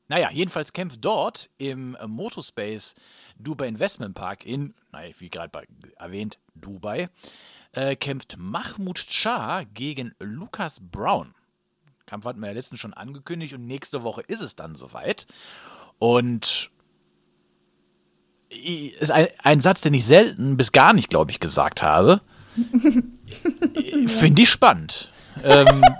Naja, 0.08 0.30
jedenfalls 0.30 0.72
kämpft 0.72 1.04
dort 1.04 1.50
im 1.58 1.96
Motospace 2.06 2.94
Dubai 3.38 3.68
Investment 3.68 4.14
Park 4.14 4.44
in, 4.44 4.74
naja, 4.92 5.12
wie 5.18 5.30
gerade 5.30 5.50
erwähnt, 5.98 6.38
Dubai, 6.54 7.08
äh, 7.72 7.96
kämpft 7.96 8.36
Mahmoud 8.38 8.98
Shah 8.98 9.64
gegen 9.74 10.14
Lucas 10.20 10.80
Brown. 10.80 11.34
Kampf 12.06 12.24
hatten 12.24 12.40
wir 12.40 12.48
ja 12.48 12.54
letztens 12.54 12.80
schon 12.80 12.94
angekündigt 12.94 13.54
und 13.54 13.66
nächste 13.66 14.02
Woche 14.02 14.22
ist 14.28 14.40
es 14.40 14.56
dann 14.56 14.74
soweit. 14.74 15.26
Und 15.98 16.70
ist 18.48 19.10
ein, 19.10 19.26
ein 19.42 19.60
Satz, 19.60 19.80
den 19.80 19.94
ich 19.94 20.04
selten 20.04 20.56
bis 20.56 20.72
gar 20.72 20.92
nicht, 20.92 21.10
glaube 21.10 21.30
ich, 21.30 21.40
gesagt 21.40 21.82
habe. 21.82 22.20
Finde 24.06 24.42
ich 24.42 24.50
spannend. 24.50 25.10
ähm, 25.42 25.82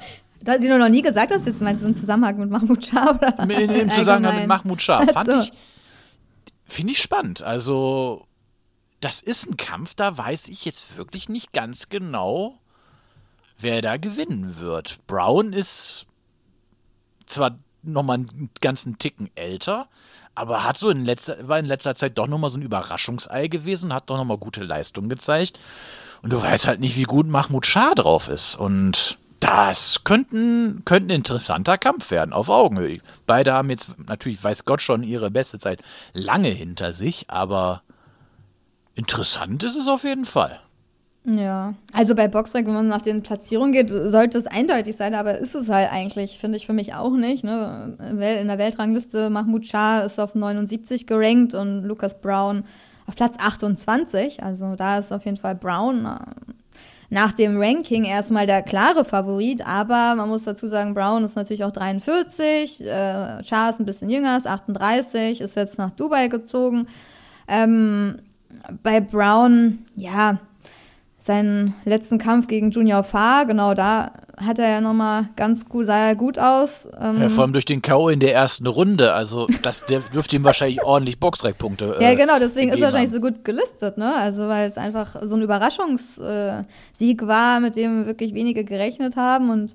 Da 0.47 0.57
du 0.57 0.79
noch 0.79 0.89
nie 0.89 1.03
gesagt 1.03 1.33
hast, 1.33 1.45
jetzt 1.45 1.61
meinst 1.61 1.83
du 1.83 1.89
im 1.89 1.97
Zusammenhang 1.97 2.39
mit 2.39 2.49
Mahmoud 2.49 2.87
Shah? 2.87 3.17
Oder? 3.17 3.37
In, 3.41 3.69
Im 3.69 3.91
Zusammenhang 3.91 4.37
mit 4.39 4.47
Mahmoud 4.47 4.81
Shah. 4.81 5.05
Fand 5.05 5.33
so. 5.33 5.41
ich, 5.41 5.51
finde 6.67 6.93
ich 6.93 7.01
spannend. 7.01 7.43
Also, 7.43 8.27
das 9.01 9.21
ist 9.21 9.49
ein 9.49 9.57
Kampf, 9.57 9.95
da 9.95 10.17
weiß 10.17 10.49
ich 10.49 10.65
jetzt 10.65 10.97
wirklich 10.97 11.29
nicht 11.29 11.53
ganz 11.53 11.89
genau, 11.89 12.59
wer 13.59 13.81
da 13.81 13.97
gewinnen 13.97 14.59
wird. 14.59 14.99
Brown 15.07 15.53
ist 15.53 16.07
zwar 17.27 17.59
nochmal 17.83 18.19
einen 18.19 18.51
ganzen 18.61 18.99
Ticken 18.99 19.31
älter, 19.37 19.89
aber 20.35 20.65
hat 20.65 20.77
so 20.77 20.91
in 20.91 21.05
letzter, 21.05 21.49
war 21.49 21.59
in 21.59 21.67
letzter 21.67 21.95
Zeit 21.95 22.19
doch 22.19 22.27
nochmal 22.27 22.51
so 22.51 22.59
ein 22.59 22.63
Überraschungsei 22.63 23.49
gewesen, 23.49 23.95
hat 23.95 24.11
doch 24.11 24.17
nochmal 24.17 24.39
gute 24.39 24.65
Leistung 24.65 25.09
gezeigt. 25.09 25.59
Und 26.23 26.33
du 26.33 26.43
weißt 26.43 26.67
halt 26.67 26.81
nicht, 26.81 26.97
wie 26.97 27.05
gut 27.05 27.27
Mahmoud 27.27 27.65
Shah 27.65 27.95
drauf 27.95 28.29
ist. 28.29 28.57
Und 28.57 29.19
das 29.41 30.03
könnte 30.05 30.37
ein 30.37 31.11
interessanter 31.11 31.79
Kampf 31.79 32.11
werden, 32.11 32.33
auf 32.33 32.49
Augenhöhe. 32.49 33.01
Beide 33.27 33.53
haben 33.53 33.71
jetzt 33.71 33.97
natürlich, 34.09 34.43
weiß 34.43 34.65
Gott 34.65 34.83
schon, 34.83 35.03
ihre 35.03 35.31
beste 35.31 35.59
Zeit 35.59 35.81
lange 36.15 36.49
hinter 36.49 36.93
sich, 36.93 37.27
aber 37.29 37.83
interessant 38.95 39.63
ist 39.65 39.77
es 39.77 39.89
auf 39.89 40.05
jeden 40.05 40.25
Fall. 40.25 40.59
Ja, 41.29 41.75
also 41.93 42.15
bei 42.15 42.29
Boxrec, 42.29 42.67
wenn 42.67 42.75
man 42.75 42.87
nach 42.87 43.03
den 43.03 43.23
Platzierungen 43.23 43.73
geht, 43.73 43.91
sollte 43.91 44.39
es 44.39 44.47
eindeutig 44.47 44.95
sein, 44.95 45.13
aber 45.15 45.37
ist 45.37 45.57
es 45.57 45.69
halt 45.69 45.91
eigentlich, 45.91 46.39
finde 46.39 46.57
ich 46.57 46.67
für 46.67 46.73
mich 46.73 46.95
auch 46.95 47.11
nicht. 47.11 47.43
Ne? 47.43 47.97
In 47.99 48.47
der 48.47 48.59
Weltrangliste 48.59 49.29
Mahmoud 49.29 49.67
Shah 49.67 50.03
ist 50.03 50.21
auf 50.21 50.37
79 50.37 51.09
gerankt 51.09 51.53
und 51.55 51.83
Lucas 51.83 52.21
Brown 52.21 52.63
auf 53.09 53.17
Platz 53.17 53.35
28. 53.39 54.45
Also 54.45 54.77
da 54.77 54.99
ist 54.99 55.13
auf 55.13 55.25
jeden 55.25 55.37
Fall 55.37 55.57
Brown 55.57 56.09
nach 57.11 57.33
dem 57.33 57.61
Ranking 57.61 58.05
erstmal 58.05 58.47
der 58.47 58.63
klare 58.63 59.05
Favorit, 59.05 59.67
aber 59.67 60.15
man 60.17 60.29
muss 60.29 60.45
dazu 60.45 60.67
sagen, 60.67 60.95
Brown 60.95 61.25
ist 61.25 61.37
natürlich 61.37 61.65
auch 61.65 61.73
43, 61.73 62.85
äh, 62.85 63.43
Char 63.43 63.75
ein 63.79 63.87
bisschen 63.87 64.11
jünger, 64.11 64.37
ist 64.37 64.47
38, 64.47 65.41
ist 65.41 65.57
jetzt 65.57 65.79
nach 65.79 65.93
Dubai 65.93 66.29
gezogen. 66.29 66.89
Ähm, 67.49 68.19
bei 68.83 69.01
Brown, 69.01 69.79
ja, 69.95 70.39
seinen 71.19 71.75
letzten 71.85 72.19
Kampf 72.19 72.47
gegen 72.47 72.71
Junior 72.71 73.03
Farr, 73.03 73.47
genau 73.47 73.75
da 73.75 74.13
hat 74.37 74.59
er 74.59 74.69
ja 74.69 74.81
nochmal 74.81 75.31
ganz 75.37 75.67
gut, 75.69 75.87
sah 75.87 76.09
er 76.09 76.15
gut 76.15 76.39
aus. 76.39 76.87
Ähm, 77.01 77.23
Ja, 77.23 77.29
vor 77.29 77.45
allem 77.45 77.53
durch 77.53 77.65
den 77.65 77.81
K.O. 77.81 78.09
in 78.09 78.21
der 78.21 78.35
ersten 78.35 78.67
Runde. 78.67 79.15
Also, 79.15 79.47
das 79.63 79.87
der 79.87 80.01
dürfte 80.01 80.37
ihm 80.37 80.45
wahrscheinlich 80.45 80.83
ordentlich 80.83 81.19
Boxrec-Punkte. 81.19 81.97
ja, 82.01 82.11
äh, 82.11 82.17
genau, 82.17 82.39
deswegen 82.39 82.71
ist 82.71 82.79
er 82.81 82.87
wahrscheinlich 82.87 83.13
haben. 83.13 83.23
so 83.23 83.29
gut 83.29 83.45
gelistet, 83.45 83.97
ne? 83.97 84.15
Also, 84.15 84.49
weil 84.49 84.69
es 84.69 84.77
einfach 84.77 85.17
so 85.23 85.37
ein 85.37 85.43
Überraschungssieg 85.43 87.27
war, 87.27 87.61
mit 87.61 87.77
dem 87.77 88.07
wirklich 88.07 88.35
wenige 88.35 88.65
gerechnet 88.65 89.17
haben. 89.17 89.51
Und 89.51 89.75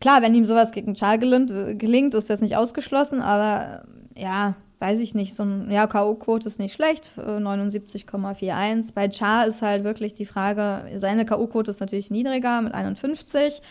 klar, 0.00 0.22
wenn 0.22 0.34
ihm 0.34 0.46
sowas 0.46 0.72
gegen 0.72 0.96
Char 0.96 1.18
gelingt, 1.18 1.52
gelingt 1.78 2.14
ist 2.14 2.30
das 2.30 2.40
nicht 2.40 2.56
ausgeschlossen, 2.56 3.20
aber 3.20 3.82
äh, 4.14 4.22
ja, 4.22 4.54
weiß 4.84 4.98
ich 5.00 5.14
nicht. 5.14 5.34
So 5.34 5.44
ein 5.44 5.70
ja, 5.70 5.86
K.O.-Quote 5.86 6.46
ist 6.46 6.58
nicht 6.58 6.74
schlecht, 6.74 7.12
äh, 7.16 7.38
79,41. 7.38 8.92
Bei 8.94 9.10
Char 9.10 9.46
ist 9.46 9.62
halt 9.62 9.82
wirklich 9.82 10.12
die 10.12 10.26
Frage, 10.26 10.84
seine 10.98 11.24
K.O.-Quote 11.24 11.70
ist 11.70 11.80
natürlich 11.80 12.10
niedriger 12.10 12.60
mit 12.60 12.74
51. 12.74 13.62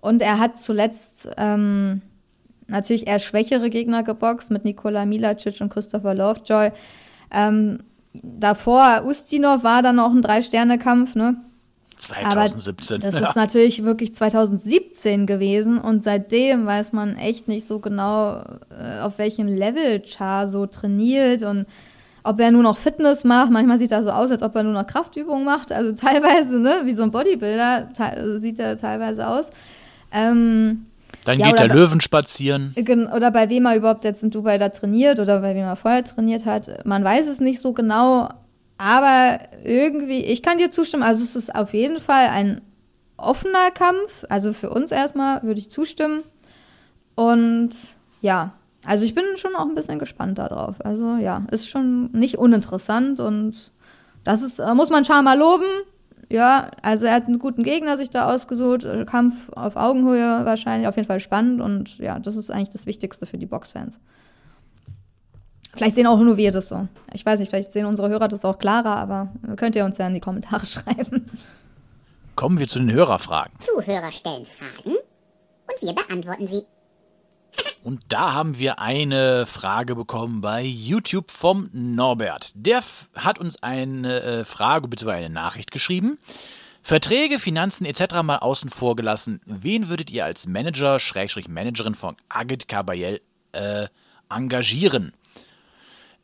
Und 0.00 0.22
er 0.22 0.38
hat 0.38 0.58
zuletzt 0.58 1.28
ähm, 1.36 2.02
natürlich 2.68 3.08
eher 3.08 3.18
schwächere 3.18 3.68
Gegner 3.68 4.04
geboxt 4.04 4.50
mit 4.50 4.64
Nikola 4.64 5.04
Milacic 5.06 5.60
und 5.60 5.70
Christopher 5.70 6.14
Lovejoy. 6.14 6.70
Ähm, 7.32 7.80
davor, 8.12 9.02
Ustinov 9.04 9.64
war 9.64 9.82
dann 9.82 9.98
auch 9.98 10.12
ein 10.12 10.22
Drei-Sterne-Kampf, 10.22 11.16
ne? 11.16 11.36
2017. 12.00 13.00
Das 13.00 13.14
ja. 13.20 13.28
ist 13.28 13.36
natürlich 13.36 13.84
wirklich 13.84 14.14
2017 14.14 15.26
gewesen 15.26 15.78
und 15.78 16.02
seitdem 16.02 16.66
weiß 16.66 16.92
man 16.92 17.16
echt 17.16 17.48
nicht 17.48 17.66
so 17.66 17.78
genau, 17.78 18.38
äh, 18.70 19.00
auf 19.02 19.18
welchem 19.18 19.46
Level 19.48 20.02
Char 20.04 20.48
so 20.48 20.66
trainiert 20.66 21.42
und 21.42 21.66
ob 22.22 22.38
er 22.40 22.50
nur 22.50 22.62
noch 22.62 22.76
Fitness 22.76 23.24
macht. 23.24 23.50
Manchmal 23.50 23.78
sieht 23.78 23.92
er 23.92 24.02
so 24.02 24.10
aus, 24.10 24.30
als 24.30 24.42
ob 24.42 24.54
er 24.54 24.62
nur 24.62 24.74
noch 24.74 24.86
Kraftübungen 24.86 25.44
macht. 25.44 25.72
Also 25.72 25.92
teilweise, 25.92 26.60
ne, 26.60 26.80
wie 26.84 26.92
so 26.92 27.02
ein 27.02 27.10
Bodybuilder 27.12 27.88
sieht 28.40 28.58
er 28.58 28.76
teilweise 28.78 29.26
aus. 29.26 29.48
Ähm, 30.12 30.86
Dann 31.24 31.38
ja, 31.38 31.46
geht 31.48 31.58
der 31.60 31.68
bei- 31.68 31.74
Löwen 31.74 32.00
spazieren. 32.00 32.72
Gen- 32.76 33.06
Oder 33.06 33.30
bei 33.30 33.48
wem 33.48 33.64
er 33.66 33.76
überhaupt 33.76 34.04
jetzt 34.04 34.22
in 34.22 34.30
Dubai 34.30 34.58
da 34.58 34.68
trainiert 34.68 35.18
oder 35.18 35.40
bei 35.40 35.54
wem 35.54 35.62
er 35.64 35.76
vorher 35.76 36.04
trainiert 36.04 36.44
hat. 36.44 36.84
Man 36.84 37.02
weiß 37.04 37.26
es 37.26 37.40
nicht 37.40 37.60
so 37.62 37.72
genau, 37.72 38.28
aber 38.80 39.40
irgendwie, 39.62 40.24
ich 40.24 40.42
kann 40.42 40.56
dir 40.56 40.70
zustimmen, 40.70 41.02
also 41.02 41.22
es 41.22 41.36
ist 41.36 41.54
auf 41.54 41.74
jeden 41.74 42.00
Fall 42.00 42.28
ein 42.28 42.62
offener 43.18 43.70
Kampf. 43.70 44.24
Also 44.30 44.54
für 44.54 44.70
uns 44.70 44.90
erstmal 44.90 45.42
würde 45.42 45.60
ich 45.60 45.70
zustimmen. 45.70 46.22
Und 47.14 47.72
ja, 48.22 48.54
also 48.86 49.04
ich 49.04 49.14
bin 49.14 49.24
schon 49.36 49.54
auch 49.54 49.68
ein 49.68 49.74
bisschen 49.74 49.98
gespannt 49.98 50.38
darauf. 50.38 50.82
Also 50.82 51.16
ja, 51.16 51.42
ist 51.50 51.68
schon 51.68 52.10
nicht 52.12 52.38
uninteressant 52.38 53.20
und 53.20 53.70
das 54.24 54.40
ist, 54.40 54.60
äh, 54.60 54.74
muss 54.74 54.88
man 54.88 55.04
Char 55.04 55.20
mal 55.20 55.38
loben. 55.38 55.66
Ja, 56.30 56.70
also 56.80 57.04
er 57.04 57.16
hat 57.16 57.26
einen 57.26 57.38
guten 57.38 57.64
Gegner 57.64 57.98
sich 57.98 58.08
da 58.08 58.32
ausgesucht. 58.32 58.84
Äh, 58.86 59.04
Kampf 59.04 59.50
auf 59.50 59.76
Augenhöhe 59.76 60.46
wahrscheinlich, 60.46 60.88
auf 60.88 60.96
jeden 60.96 61.08
Fall 61.08 61.20
spannend 61.20 61.60
und 61.60 61.98
ja, 61.98 62.18
das 62.18 62.34
ist 62.34 62.50
eigentlich 62.50 62.70
das 62.70 62.86
Wichtigste 62.86 63.26
für 63.26 63.36
die 63.36 63.44
Boxfans. 63.44 64.00
Vielleicht 65.74 65.96
sehen 65.96 66.06
auch 66.06 66.18
nur 66.18 66.36
wir 66.36 66.52
das 66.52 66.68
so. 66.68 66.88
Ich 67.12 67.24
weiß 67.24 67.38
nicht, 67.40 67.48
vielleicht 67.48 67.72
sehen 67.72 67.86
unsere 67.86 68.08
Hörer 68.08 68.28
das 68.28 68.44
auch 68.44 68.58
klarer, 68.58 68.96
aber 68.96 69.32
könnt 69.56 69.76
ihr 69.76 69.84
uns 69.84 69.98
ja 69.98 70.06
in 70.06 70.14
die 70.14 70.20
Kommentare 70.20 70.66
schreiben. 70.66 71.30
Kommen 72.36 72.58
wir 72.58 72.68
zu 72.68 72.78
den 72.78 72.92
Hörerfragen. 72.92 73.52
Zuhörer 73.58 74.10
stellen 74.12 74.46
Fragen 74.46 74.96
und 74.96 75.82
wir 75.82 75.92
beantworten 75.92 76.46
sie. 76.46 76.62
Und 77.82 78.00
da 78.08 78.34
haben 78.34 78.58
wir 78.58 78.78
eine 78.78 79.46
Frage 79.46 79.96
bekommen 79.96 80.40
bei 80.40 80.62
YouTube 80.62 81.30
vom 81.30 81.70
Norbert. 81.72 82.52
Der 82.54 82.82
hat 83.16 83.38
uns 83.38 83.62
eine 83.62 84.22
äh, 84.22 84.44
Frage 84.44 84.88
bzw. 84.88 85.10
eine 85.12 85.30
Nachricht 85.30 85.70
geschrieben. 85.70 86.18
Verträge, 86.82 87.38
Finanzen 87.38 87.84
etc. 87.84 88.22
mal 88.22 88.38
außen 88.38 88.70
vor 88.70 88.96
gelassen. 88.96 89.40
Wen 89.46 89.88
würdet 89.88 90.10
ihr 90.10 90.24
als 90.24 90.46
Manager, 90.46 91.00
Schrägstrich 91.00 91.48
Managerin 91.48 91.94
von 91.94 92.16
Agit 92.28 92.68
Kabayel 92.68 93.20
äh, 93.52 93.86
engagieren? 94.28 95.12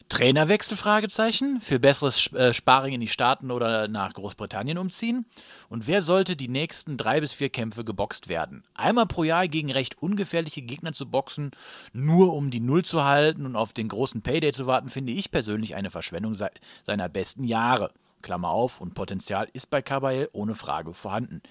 Trainerwechsel, 0.09 0.77
Fragezeichen, 0.77 1.61
für 1.61 1.81
besseres 1.81 2.33
äh, 2.33 2.55
Sparring 2.55 2.95
in 2.95 3.01
die 3.01 3.09
Staaten 3.09 3.51
oder 3.51 3.89
nach 3.89 4.13
Großbritannien 4.13 4.79
umziehen? 4.79 5.27
Und 5.69 5.89
wer 5.89 6.01
sollte 6.01 6.37
die 6.37 6.49
nächsten 6.49 6.97
drei 6.97 7.21
bis 7.21 7.33
vier 7.33 7.49
Kämpfe 7.49 7.85
geboxt 7.85 8.29
werden? 8.29 8.63
Einmal 8.75 9.07
pro 9.07 9.25
Jahr 9.25 9.49
gegen 9.49 9.73
recht 9.73 10.01
ungefährliche 10.01 10.63
Gegner 10.63 10.93
zu 10.93 11.11
boxen, 11.11 11.51
nur 11.93 12.35
um 12.35 12.51
die 12.51 12.61
Null 12.61 12.85
zu 12.85 13.05
halten 13.05 13.47
und 13.47 13.57
auf 13.57 13.73
den 13.73 13.89
großen 13.89 14.23
Payday 14.23 14.53
zu 14.53 14.67
warten, 14.67 14.91
finde 14.91 15.13
ich 15.13 15.33
persönlich 15.33 15.75
eine 15.75 15.91
Verschwendung 15.91 16.35
se 16.35 16.51
seiner 16.85 17.09
besten 17.09 17.43
Jahre. 17.43 17.91
Klammer 18.23 18.51
auf, 18.51 18.81
und 18.81 18.95
Potenzial 18.95 19.49
ist 19.53 19.71
bei 19.71 19.83
Kabayel 19.83 20.29
ohne 20.33 20.55
Frage 20.55 20.95
vorhanden. 20.95 21.43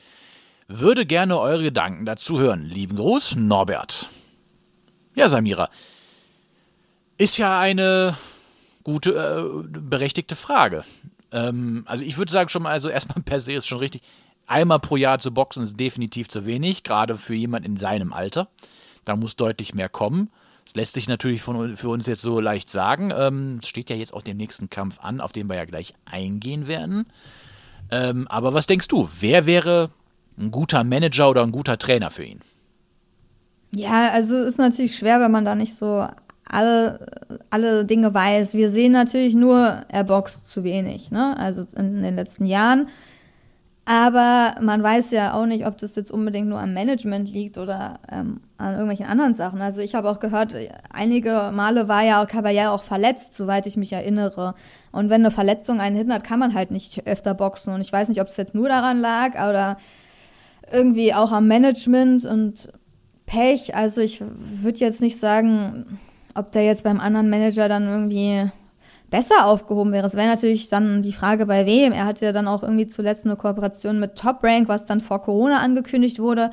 Würde 0.68 1.06
gerne 1.06 1.38
eure 1.38 1.64
Gedanken 1.64 2.06
dazu 2.06 2.40
hören. 2.40 2.66
Lieben 2.66 2.96
Gruß, 2.96 3.36
Norbert. 3.36 4.10
Ja, 5.14 5.30
Samira. 5.30 5.70
Ist 7.18 7.38
ja 7.38 7.60
eine 7.60 8.18
gute, 8.86 9.12
äh, 9.12 9.68
berechtigte 9.68 10.38
Frage. 10.38 10.86
Ähm, 11.34 11.84
also 11.88 12.06
ich 12.06 12.18
würde 12.18 12.32
sagen 12.32 12.48
schon 12.48 12.64
mal, 12.64 12.72
also 12.72 12.88
erstmal 12.88 13.22
per 13.24 13.42
se 13.42 13.54
ist 13.54 13.68
schon 13.68 13.80
richtig, 13.80 14.02
einmal 14.48 14.80
pro 14.80 14.96
Jahr 14.96 15.20
zu 15.20 15.34
boxen 15.34 15.64
ist 15.64 15.78
definitiv 15.78 16.30
zu 16.30 16.46
wenig, 16.46 16.84
gerade 16.84 17.18
für 17.18 17.34
jemand 17.34 17.66
in 17.66 17.76
seinem 17.76 18.14
Alter. 18.14 18.48
Da 19.04 19.18
muss 19.18 19.36
deutlich 19.36 19.74
mehr 19.76 19.90
kommen. 19.90 20.30
Das 20.64 20.76
lässt 20.76 20.96
sich 20.96 21.08
natürlich 21.08 21.42
von, 21.42 21.76
für 21.78 21.90
uns 21.90 22.08
jetzt 22.08 22.22
so 22.22 22.40
leicht 22.40 22.70
sagen. 22.70 23.12
Ähm, 23.16 23.60
Es 23.62 23.68
steht 23.68 23.90
ja 23.90 23.96
jetzt 23.96 24.14
auch 24.14 24.22
den 24.22 24.38
nächsten 24.38 24.70
Kampf 24.70 25.00
an, 25.02 25.20
auf 25.20 25.32
den 25.32 25.48
wir 25.48 25.56
ja 25.56 25.66
gleich 25.66 25.94
eingehen 26.06 26.68
werden. 26.68 27.06
Ähm, 27.92 28.28
aber 28.30 28.54
was 28.54 28.66
denkst 28.66 28.88
du? 28.88 29.08
Wer 29.20 29.46
wäre 29.46 29.92
ein 30.40 30.52
guter 30.52 30.84
Manager 30.84 31.30
oder 31.30 31.44
ein 31.44 31.52
guter 31.52 31.78
Trainer 31.78 32.10
für 32.10 32.24
ihn? 32.24 32.40
Ja, 33.76 34.12
also 34.12 34.38
ist 34.38 34.58
natürlich 34.58 34.98
schwer, 34.98 35.20
wenn 35.20 35.32
man 35.32 35.46
da 35.46 35.54
nicht 35.54 35.76
so 35.76 36.08
alle, 36.50 37.06
alle 37.50 37.86
Dinge 37.86 38.14
weiß. 38.14 38.54
Wir 38.54 38.70
sehen 38.70 38.92
natürlich 38.92 39.36
nur, 39.36 39.84
er 39.88 40.04
boxt 40.04 40.50
zu 40.50 40.64
wenig, 40.64 41.12
ne? 41.12 41.38
Also 41.38 41.64
in 41.76 42.02
den 42.02 42.16
letzten 42.16 42.46
Jahren. 42.46 42.88
Aber 43.88 44.56
man 44.62 44.82
weiß 44.82 45.12
ja 45.12 45.36
auch 45.36 45.46
nicht, 45.46 45.68
ob 45.68 45.78
das 45.78 45.96
jetzt 45.96 46.12
unbedingt 46.12 46.48
nur 46.48 46.60
am 46.60 46.74
Management 46.74 47.32
liegt 47.32 47.60
oder 47.60 48.00
ähm, 48.12 48.42
an 48.58 48.72
irgendwelchen 48.72 49.06
anderen 49.06 49.36
Sachen. 49.36 49.62
Also 49.62 49.80
ich 49.82 49.94
habe 49.94 50.10
auch 50.10 50.20
gehört, 50.20 50.56
einige 50.92 51.52
Male 51.54 51.88
war 51.88 52.04
ja 52.04 52.24
auch 52.24 52.28
Caballero 52.28 52.72
auch 52.72 52.82
verletzt, 52.82 53.38
soweit 53.38 53.68
ich 53.68 53.78
mich 53.78 53.94
erinnere. 53.94 54.56
Und 54.92 55.12
wenn 55.12 55.22
eine 55.22 55.30
Verletzung 55.30 55.80
einen 55.80 55.96
hindert, 55.96 56.24
kann 56.24 56.40
man 56.40 56.56
halt 56.56 56.72
nicht 56.72 57.06
öfter 57.06 57.36
boxen. 57.36 57.76
Und 57.76 57.82
ich 57.82 57.94
weiß 57.94 58.10
nicht, 58.10 58.22
ob 58.22 58.28
es 58.28 58.38
jetzt 58.38 58.56
nur 58.56 58.70
daran 58.70 59.02
lag 59.02 59.34
oder 59.48 59.78
irgendwie 60.72 61.14
auch 61.14 61.32
am 61.32 61.48
Management 61.48 62.26
und 62.26 62.70
Pech. 63.28 63.76
Also 63.76 64.02
ich 64.02 64.24
würde 64.24 64.80
jetzt 64.80 65.00
nicht 65.00 65.20
sagen, 65.20 66.00
ob 66.36 66.52
der 66.52 66.66
jetzt 66.66 66.84
beim 66.84 67.00
anderen 67.00 67.30
Manager 67.30 67.68
dann 67.68 67.88
irgendwie 67.88 68.50
besser 69.10 69.46
aufgehoben 69.46 69.92
wäre. 69.94 70.06
Es 70.06 70.16
wäre 70.16 70.28
natürlich 70.28 70.70
dann 70.70 71.02
die 71.02 71.14
Frage, 71.14 71.46
bei 71.46 71.66
wem. 71.66 71.94
Er 71.94 72.06
hatte 72.06 72.26
ja 72.26 72.32
dann 72.32 72.48
auch 72.48 72.64
irgendwie 72.64 72.88
zuletzt 72.88 73.26
eine 73.26 73.36
Kooperation 73.36 74.00
mit 74.00 74.16
Top 74.16 74.44
Rank, 74.44 74.68
was 74.68 74.86
dann 74.86 75.00
vor 75.00 75.22
Corona 75.22 75.60
angekündigt 75.60 76.20
wurde. 76.20 76.52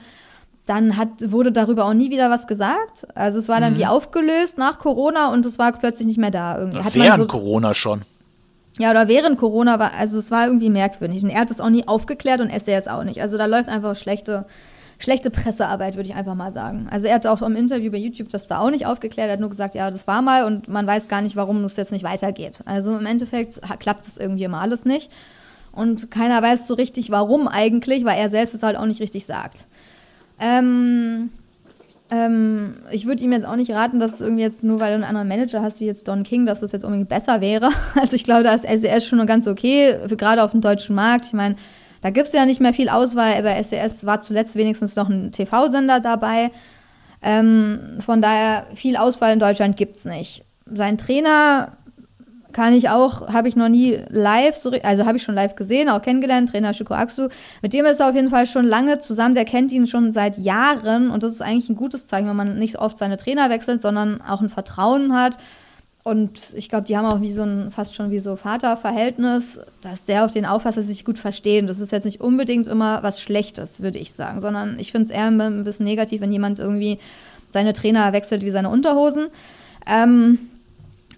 Dann 0.67 0.97
hat, 0.97 1.09
wurde 1.33 1.51
darüber 1.51 1.87
auch 1.87 1.95
nie 1.95 2.11
wieder 2.11 2.31
was 2.31 2.47
gesagt. 2.47 3.07
Also 3.17 3.41
es 3.41 3.49
war 3.49 3.59
dann 3.59 3.77
wie 3.79 3.87
aufgelöst 3.87 4.59
nach 4.59 4.79
Corona 4.79 5.33
und 5.33 5.45
es 5.45 5.59
war 5.59 5.73
plötzlich 5.73 6.07
nicht 6.07 6.19
mehr 6.19 6.31
da. 6.31 6.59
Irgendwie 6.59 6.79
hat 6.79 6.95
Während 6.95 7.23
so, 7.23 7.27
Corona 7.27 7.75
schon. 7.75 8.03
ja, 8.79 8.91
oder 8.93 9.09
während 9.09 9.39
Corona 9.39 9.81
war, 9.81 9.91
also 9.99 10.19
es 10.19 10.31
war 10.31 10.47
irgendwie 10.47 10.71
merkwürdig. 10.71 11.25
Und 11.25 11.31
er 11.31 11.41
hat 11.41 11.51
es 11.51 11.61
auch 11.61 11.71
nie 11.71 11.89
aufgeklärt 11.89 12.41
und 12.41 12.49
SDS 12.51 12.87
auch 12.87 13.03
nicht. 13.03 13.21
Also 13.21 13.39
da 13.39 13.47
läuft 13.47 13.69
einfach 13.69 13.97
schlechte, 13.97 14.45
schlechte 15.03 15.31
Pressearbeit, 15.31 15.97
würde 15.97 16.09
ich 16.09 16.15
einfach 16.15 16.37
mal 16.37 16.53
sagen. 16.53 16.87
Also 16.91 17.09
er 17.09 17.17
hat 17.17 17.27
auch 17.27 17.43
im 17.43 17.57
Interview 17.57 17.91
bei 17.91 17.99
YouTube 17.99 18.29
das 18.29 18.47
da 18.47 18.61
auch 18.61 18.71
nicht 18.71 18.87
aufgeklärt. 18.87 19.29
Er 19.29 19.33
hat 19.35 19.41
nur 19.41 19.51
gesagt, 19.51 19.75
ja, 19.75 19.91
das 19.91 20.07
war 20.07 20.23
mal 20.23 20.45
und 20.45 20.69
man 20.69 20.87
weiß 20.87 21.09
gar 21.09 21.23
nicht, 21.23 21.35
warum 21.35 21.65
es 21.65 21.77
jetzt 21.77 21.91
nicht 21.91 22.05
weitergeht. 22.05 22.61
Also 22.67 22.97
im 22.97 23.07
Endeffekt 23.07 23.61
klappt 23.81 24.07
es 24.07 24.17
irgendwie 24.17 24.45
immer 24.45 24.61
alles 24.61 24.85
nicht. 24.85 25.11
Und 25.73 26.11
keiner 26.11 26.41
weiß 26.41 26.69
so 26.69 26.75
richtig, 26.75 27.11
warum 27.11 27.49
eigentlich, 27.49 28.05
weil 28.05 28.19
er 28.19 28.29
selbst 28.29 28.55
es 28.55 28.63
halt 28.63 28.77
auch 28.77 28.87
nicht 28.87 29.01
richtig 29.01 29.27
sagt. 29.27 29.67
Ähm, 30.39 31.31
ähm, 32.11 32.75
ich 32.91 33.07
würde 33.07 33.25
ihm 33.25 33.33
jetzt 33.33 33.47
auch 33.47 33.57
nicht 33.57 33.73
raten, 33.73 33.99
dass 33.99 34.21
irgendwie 34.21 34.43
jetzt 34.43 34.63
nur 34.63 34.81
weil 34.81 34.91
du 34.91 34.95
einen 34.97 35.05
anderen 35.05 35.29
Manager 35.29 35.63
hast 35.63 35.81
wie 35.81 35.87
jetzt 35.87 36.07
Don 36.07 36.23
King, 36.23 36.47
dass 36.47 36.61
das 36.61 36.71
jetzt 36.71 36.85
unbedingt 36.85 37.09
besser 37.09 37.41
wäre. 37.41 37.71
Also 38.01 38.15
ich 38.15 38.23
glaube, 38.23 38.45
da 38.45 38.55
ist 38.55 38.67
SES 38.69 39.07
schon 39.07 39.27
ganz 39.27 39.49
okay, 39.49 39.97
gerade 40.17 40.45
auf 40.45 40.53
dem 40.53 40.61
deutschen 40.61 40.95
Markt. 40.95 41.27
Ich 41.27 41.33
meine, 41.33 41.57
da 42.03 42.11
gibt 42.11 42.27
es 42.27 42.33
ja 42.33 42.45
nicht 42.45 42.61
mehr 42.61 42.75
viel 42.75 42.89
Auswahl, 42.89 43.35
aber 43.39 43.63
SES 43.63 44.05
war 44.05 44.21
zuletzt 44.21 44.57
wenigstens 44.57 44.97
noch 44.97 45.09
ein 45.09 45.33
TV-Sender 45.33 46.01
dabei. 46.01 46.51
Ähm, 47.23 47.99
von 48.01 48.21
daher, 48.21 48.67
viel 48.75 48.97
Auswahl 48.97 49.33
in 49.33 49.39
Deutschland 49.39 49.77
gibt 49.77 49.97
es 49.97 50.05
nicht. 50.05 50.45
Sein 50.67 50.99
Trainer 50.99 51.77
kann 52.53 52.75
ich 52.75 52.91
auch, 52.91 53.29
habe 53.29 53.49
ich 53.49 53.57
noch 53.57 53.69
nie 53.69 53.99
live, 54.09 54.61
also 54.83 55.07
habe 55.07 55.17
ich 55.17 55.23
schon 55.23 55.35
live 55.35 55.57
gesehen, 55.57 55.89
auch 55.89 56.03
kennengelernt, 56.03 56.51
Trainer 56.51 56.75
Shiko 56.75 56.95
Aksu. 56.95 57.29
Mit 57.63 57.73
dem 57.73 57.87
ist 57.87 58.01
er 58.01 58.09
auf 58.09 58.15
jeden 58.15 58.31
Fall 58.31 58.47
schon 58.47 58.67
lange 58.67 58.99
zusammen, 59.01 59.35
der 59.35 59.45
kennt 59.45 59.73
ihn 59.73 59.87
schon 59.87 60.13
seit 60.13 60.39
Jahren 60.39 61.11
und 61.11 61.23
das 61.23 61.33
ist 61.33 61.43
eigentlich 61.43 61.71
ein 61.71 61.77
gutes 61.77 62.07
Zeichen, 62.07 62.29
wenn 62.29 62.37
man 62.37 62.59
nicht 62.59 62.79
oft 62.79 62.99
seine 62.99 63.17
Trainer 63.17 63.49
wechselt, 63.49 63.81
sondern 63.81 64.21
auch 64.21 64.41
ein 64.41 64.51
Vertrauen 64.51 65.15
hat. 65.15 65.39
Und 66.05 66.41
ich 66.55 66.69
glaube, 66.69 66.85
die 66.85 66.97
haben 66.97 67.07
auch 67.07 67.21
wie 67.21 67.33
so 67.33 67.43
ein, 67.43 67.71
fast 67.71 67.95
schon 67.95 68.11
wie 68.11 68.19
so 68.19 68.35
Vaterverhältnis, 68.35 69.61
dass 69.83 70.05
der 70.05 70.25
auf 70.25 70.33
den 70.33 70.47
aufpasst, 70.47 70.77
dass 70.77 70.87
sie 70.87 70.93
sich 70.95 71.05
gut 71.05 71.19
verstehen. 71.19 71.69
Das 71.69 71.79
ist 71.79 71.93
jetzt 71.93 72.05
nicht 72.05 72.21
unbedingt 72.21 72.67
immer 72.67 73.05
was 73.05 73.21
Schlechtes, 73.21 73.83
würde 73.83 73.99
ich 73.99 74.13
sagen, 74.13 74.41
sondern 74.41 74.81
ich 74.81 74.91
finde 74.91 75.07
es 75.07 75.11
eher 75.11 75.27
ein 75.27 75.65
bisschen 75.65 75.85
negativ, 75.85 76.21
wenn 76.21 76.33
jemand 76.33 76.59
irgendwie 76.59 76.99
seine 77.53 77.73
Trainer 77.73 78.13
wechselt 78.13 78.43
wie 78.43 78.51
seine 78.51 78.69
Unterhosen. 78.69 79.29
Ähm, 79.87 80.39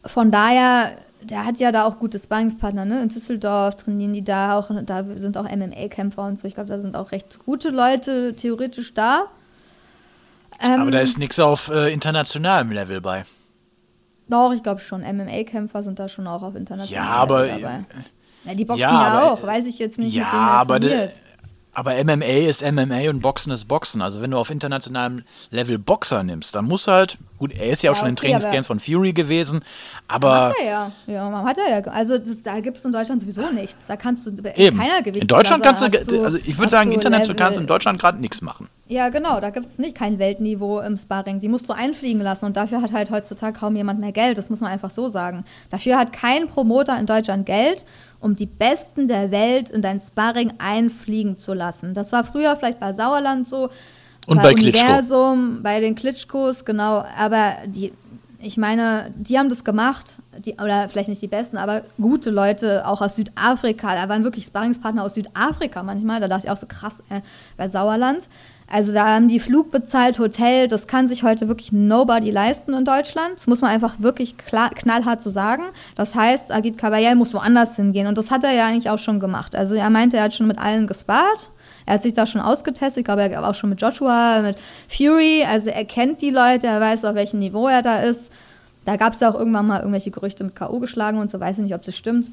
von 0.05 0.31
daher, 0.31 0.91
der 1.23 1.47
hat 1.47 1.59
ja 1.59 1.73
da 1.73 1.87
auch 1.87 1.99
gute 1.99 2.19
Sparringspartner, 2.19 2.85
ne? 2.85 3.03
In 3.03 3.09
Düsseldorf 3.09 3.77
trainieren 3.77 4.13
die 4.13 4.25
da 4.25 4.59
auch, 4.59 4.71
da 4.85 5.03
sind 5.19 5.39
auch 5.39 5.45
MMA-Kämpfer 5.45 6.27
und 6.27 6.39
so. 6.39 6.47
Ich 6.47 6.55
glaube, 6.55 6.69
da 6.69 6.79
sind 6.79 6.95
auch 6.95 7.11
recht 7.11 7.39
gute 7.47 7.71
Leute 7.71 8.35
theoretisch 8.37 8.93
da. 8.93 9.25
Ähm, 10.61 10.83
Aber 10.83 10.91
da 10.91 10.99
ist 10.99 11.19
nichts 11.19 11.41
auf 11.41 11.71
äh, 11.71 11.91
internationalem 11.91 12.71
Level 12.71 13.01
bei. 13.01 13.23
Doch, 14.29 14.53
ich 14.53 14.63
glaube 14.63 14.81
schon. 14.81 15.03
MMA-Kämpfer 15.03 15.83
sind 15.83 15.99
da 15.99 16.09
schon 16.09 16.27
auch 16.27 16.43
auf 16.43 16.55
internationalem 16.55 17.09
Ja, 17.09 17.15
aber- 17.17 17.47
dabei. 17.47 17.81
Ja, 18.45 18.55
die 18.55 18.65
boxen 18.65 18.81
Ja, 18.81 18.91
aber- 18.91 19.33
auch, 19.33 19.43
weiß 19.43 19.67
ich 19.67 19.79
jetzt 19.79 19.99
nicht. 19.99 20.15
Ja, 20.15 20.25
er 20.25 20.33
aber, 20.61 20.81
trainiert. 20.81 21.13
Aber 21.75 21.93
MMA 22.05 22.49
ist 22.49 22.63
MMA 22.63 23.11
und 23.11 23.21
Boxen 23.21 23.53
ist 23.53 23.67
Boxen. 23.67 24.03
Also 24.03 24.23
wenn 24.23 24.31
du 24.31 24.39
auf 24.39 24.51
internationalem 24.51 25.23
Level 25.51 25.79
Boxer 25.79 26.23
nimmst, 26.23 26.55
dann 26.55 26.65
muss 26.67 26.87
halt, 26.87 27.19
gut, 27.39 27.53
er 27.53 27.71
ist 27.71 27.83
ja 27.83 27.91
auch 27.91 27.95
Ja, 27.95 28.01
schon 28.01 28.09
in 28.09 28.15
okay, 28.15 28.29
Trainingscamps 28.29 28.67
von 28.69 28.81
Fury 28.81 29.13
gewesen, 29.13 29.61
aber 30.09 30.49
Macht 30.49 30.57
er 30.61 30.67
ja. 30.67 30.93
Ja, 31.07 31.31
man 31.31 31.45
hat 31.45 31.59
er 31.59 31.69
ja. 31.69 31.85
Also 31.91 32.19
das, 32.19 32.43
da 32.43 32.61
gibt 32.61 32.79
es 32.79 32.85
in 32.85 32.93
Deutschland 32.93 33.23
sowieso 33.23 33.51
nichts. 33.51 33.87
Da 33.87 33.97
kannst 33.97 34.27
du 34.27 34.31
in 34.31 34.45
eben. 34.57 34.79
keiner 34.79 35.03
Gewicht. 35.03 35.23
In 35.23 35.29
Deutschland 35.29 35.63
kannst 35.63 35.83
du, 35.83 36.23
also 36.25 36.37
ich 36.37 36.59
würde 36.59 36.71
sagen, 36.71 36.93
international 36.93 37.37
kannst 37.37 37.59
du 37.59 37.63
in 37.63 37.67
Deutschland 37.67 38.01
gerade 38.01 38.21
nichts 38.21 38.41
machen. 38.41 38.69
Ja, 38.87 39.09
genau, 39.09 39.41
da 39.41 39.49
gibt 39.49 39.67
es 39.67 39.79
nicht 39.79 39.97
kein 39.97 40.19
Weltniveau 40.19 40.81
im 40.81 40.99
Sparring. 40.99 41.41
Die 41.41 41.49
musst 41.49 41.69
du 41.71 41.73
einfliegen 41.73 42.21
lassen 42.21 42.45
und 42.45 42.57
dafür 42.57 42.83
hat 42.83 42.93
halt 42.93 43.11
heutzutage 43.11 43.59
kaum 43.59 43.77
jemand 43.77 43.99
mehr 43.99 44.13
Geld. 44.13 44.37
Das 44.37 44.51
muss 44.51 44.61
man 44.61 44.71
einfach 44.71 44.91
so 44.91 45.09
sagen. 45.09 45.45
Dafür 45.71 45.97
hat 45.97 46.13
kein 46.13 46.49
Promoter 46.49 46.99
in 46.99 47.07
Deutschland 47.07 47.47
Geld, 47.47 47.87
um 48.25 48.35
die 48.35 48.47
Besten 48.47 49.07
der 49.07 49.31
Welt 49.31 49.69
in 49.69 49.83
dein 49.83 50.01
Sparring 50.01 50.55
einfliegen 50.57 51.39
zu 51.39 51.53
lassen. 51.53 51.93
Das 51.93 52.11
war 52.11 52.25
früher 52.25 52.57
vielleicht 52.57 52.81
bei 52.81 52.95
Sauerland 52.95 53.47
so. 53.47 53.69
Und 54.27 54.41
bei 54.41 54.55
Klitschko. 54.55 54.87
Universum, 54.87 55.63
bei 55.63 55.81
den 55.81 55.95
Klitschkos, 55.95 56.65
genau. 56.65 57.05
Aber 57.19 57.53
die, 57.67 57.93
ich 58.41 58.57
meine, 58.57 59.13
die 59.15 59.39
haben 59.39 59.51
das 59.51 59.63
gemacht. 59.63 60.17
Die, 60.39 60.55
oder 60.55 60.89
vielleicht 60.89 61.11
nicht 61.11 61.21
die 61.21 61.29
Besten, 61.29 61.59
aber 61.59 61.83
gute 62.01 62.31
Leute 62.31 62.89
auch 62.89 63.03
aus 63.03 63.17
Südafrika. 63.17 63.95
Da 63.95 64.09
waren 64.09 64.25
wirklich 64.25 64.47
Sparringspartner 64.47 65.05
aus 65.05 65.15
Südafrika 65.15 65.83
manchmal. 65.83 66.21
Da 66.21 66.29
dachte 66.29 66.47
ich 66.47 66.51
auch 66.51 66.57
so 66.57 66.67
krass, 66.67 67.03
äh, 67.11 67.21
bei 67.59 67.69
Sauerland. 67.69 68.27
Also 68.71 68.93
da 68.93 69.07
haben 69.07 69.29
die 69.29 69.41
Flug 69.41 69.71
bezahlt, 69.71 70.19
Hotel, 70.19 70.69
das 70.69 70.87
kann 70.87 71.07
sich 71.07 71.23
heute 71.23 71.49
wirklich 71.49 71.71
nobody 71.73 72.31
leisten 72.31 72.73
in 72.73 72.85
Deutschland. 72.85 73.35
Das 73.37 73.47
muss 73.47 73.61
man 73.61 73.71
einfach 73.71 73.97
wirklich 73.99 74.37
klar, 74.39 74.71
knallhart 74.71 75.23
so 75.23 75.31
sagen. 75.31 75.63
Das 75.97 76.15
heißt, 76.15 76.51
Agit 76.51 76.79
Kabayel 76.79 77.15
muss 77.15 77.35
woanders 77.35 77.77
hingehen 77.77 78.07
und 78.07 78.17
das 78.17 78.31
hat 78.31 78.43
er 78.43 78.53
ja 78.53 78.67
eigentlich 78.67 78.91
auch 78.91 78.99
schon 78.99 79.21
gemacht. 79.21 79.55
Also 79.55 79.75
er 79.75 79.91
meinte, 79.91 80.17
er 80.17 80.25
hat 80.25 80.35
schon 80.35 80.47
mit 80.47 80.59
allen 80.59 80.87
gespart. 80.87 81.51
Er 81.87 81.95
hat 81.95 82.03
sich 82.03 82.15
da 82.15 82.27
schon 82.27 82.41
ausgetestet. 82.41 83.01
Ich 83.01 83.05
glaube, 83.05 83.23
er 83.23 83.37
hat 83.37 83.45
auch 83.45 83.55
schon 83.55 83.71
mit 83.71 83.81
Joshua, 83.81 84.41
mit 84.41 84.57
Fury. 84.89 85.45
Also 85.47 85.69
er 85.69 85.85
kennt 85.85 86.23
die 86.23 86.31
Leute, 86.31 86.67
er 86.67 86.81
weiß, 86.81 87.05
auf 87.05 87.15
welchem 87.15 87.41
Niveau 87.41 87.69
er 87.69 87.83
da 87.83 87.99
ist. 87.99 88.33
Da 88.87 88.97
gab 88.97 89.13
es 89.13 89.21
ja 89.21 89.31
auch 89.31 89.39
irgendwann 89.39 89.67
mal 89.67 89.81
irgendwelche 89.81 90.11
Gerüchte 90.11 90.45
mit 90.45 90.57
K.O. 90.57 90.79
geschlagen 90.79 91.19
und 91.19 91.31
so. 91.31 91.41
Weiß 91.41 91.59
ich 91.59 91.65
nicht, 91.65 91.75
ob 91.75 91.83
das 91.83 91.97
stimmt. 91.97 92.29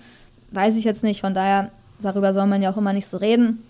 Weiß 0.51 0.75
ich 0.77 0.85
jetzt 0.85 1.03
nicht. 1.03 1.21
Von 1.21 1.33
daher, 1.33 1.69
darüber 2.01 2.33
soll 2.33 2.47
man 2.47 2.61
ja 2.61 2.71
auch 2.71 2.77
immer 2.77 2.93
nicht 2.93 3.07
so 3.07 3.17
reden. 3.17 3.61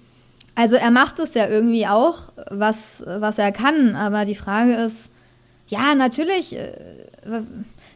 Also 0.56 0.76
er 0.76 0.92
macht 0.92 1.20
es 1.20 1.34
ja 1.34 1.48
irgendwie 1.48 1.88
auch, 1.88 2.24
was, 2.50 3.04
was 3.06 3.38
er 3.38 3.52
kann. 3.52 3.96
Aber 3.96 4.26
die 4.26 4.36
Frage 4.36 4.74
ist, 4.74 5.10
ja, 5.68 5.96
natürlich 5.96 6.56
äh, 6.56 6.74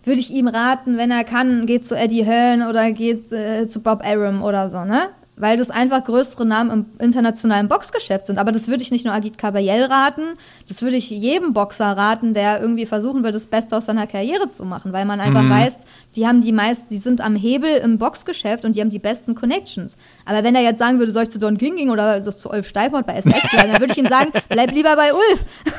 würde 0.06 0.20
ich 0.20 0.32
ihm 0.32 0.48
raten, 0.48 0.98
wenn 0.98 1.12
er 1.12 1.24
kann, 1.24 1.66
geht 1.66 1.86
zu 1.86 1.96
Eddie 1.96 2.26
Hearn 2.26 2.68
oder 2.68 2.92
geht 2.92 3.32
äh, 3.32 3.68
zu 3.68 3.82
Bob 3.82 4.04
Arum 4.06 4.44
oder 4.44 4.70
so, 4.70 4.86
ne? 4.86 5.10
Weil 5.38 5.58
das 5.58 5.70
einfach 5.70 6.04
größere 6.04 6.46
Namen 6.46 6.72
im 6.72 6.86
internationalen 7.00 7.68
Boxgeschäft 7.68 8.28
sind. 8.28 8.38
Aber 8.38 8.52
das 8.52 8.68
würde 8.68 8.84
ich 8.84 8.92
nicht 8.92 9.06
nur 9.06 9.14
Agit 9.14 9.38
Kabayel 9.38 9.84
raten, 9.84 10.24
das 10.68 10.82
würde 10.82 10.96
ich 10.96 11.10
jedem 11.10 11.54
Boxer 11.54 11.92
raten, 11.98 12.34
der 12.34 12.62
irgendwie 12.62 12.86
versuchen 12.86 13.24
will, 13.24 13.32
das 13.32 13.46
Beste 13.46 13.76
aus 13.76 13.86
seiner 13.86 14.08
Karriere 14.08 14.50
zu 14.52 14.64
machen, 14.64 14.94
weil 14.94 15.06
man 15.06 15.20
einfach 15.20 15.48
weiß, 15.50 15.76
die 16.16 16.26
haben 16.26 16.42
die 16.42 16.52
meisten, 16.52 16.88
die 16.90 16.98
sind 16.98 17.20
am 17.20 17.36
Hebel 17.36 17.78
im 17.78 17.98
Boxgeschäft 17.98 18.64
und 18.64 18.76
die 18.76 18.82
haben 18.82 18.90
die 18.90 19.00
besten 19.00 19.36
Connections. 19.36 19.98
Aber 20.26 20.44
wenn 20.44 20.56
er 20.56 20.62
jetzt 20.62 20.80
sagen 20.80 21.00
würde, 21.00 21.12
soll 21.12 21.24
ich 21.24 21.30
zu 21.30 21.40
Don 21.40 21.58
King 21.58 21.76
gehen 21.76 21.90
oder 21.90 22.22
so 22.22 22.32
zu 22.32 22.50
Ulf 22.50 22.68
Steifert 22.68 23.06
bei 23.06 23.16
SS 23.16 23.42
bleiben, 23.52 23.72
dann 23.74 23.82
würde 23.82 23.92
ich 23.92 23.98
ihm 23.98 24.08
sagen, 24.08 24.32
bleib 24.50 24.72
lieber 24.72 24.96
bei 24.96 25.14
Ulf. 25.14 25.44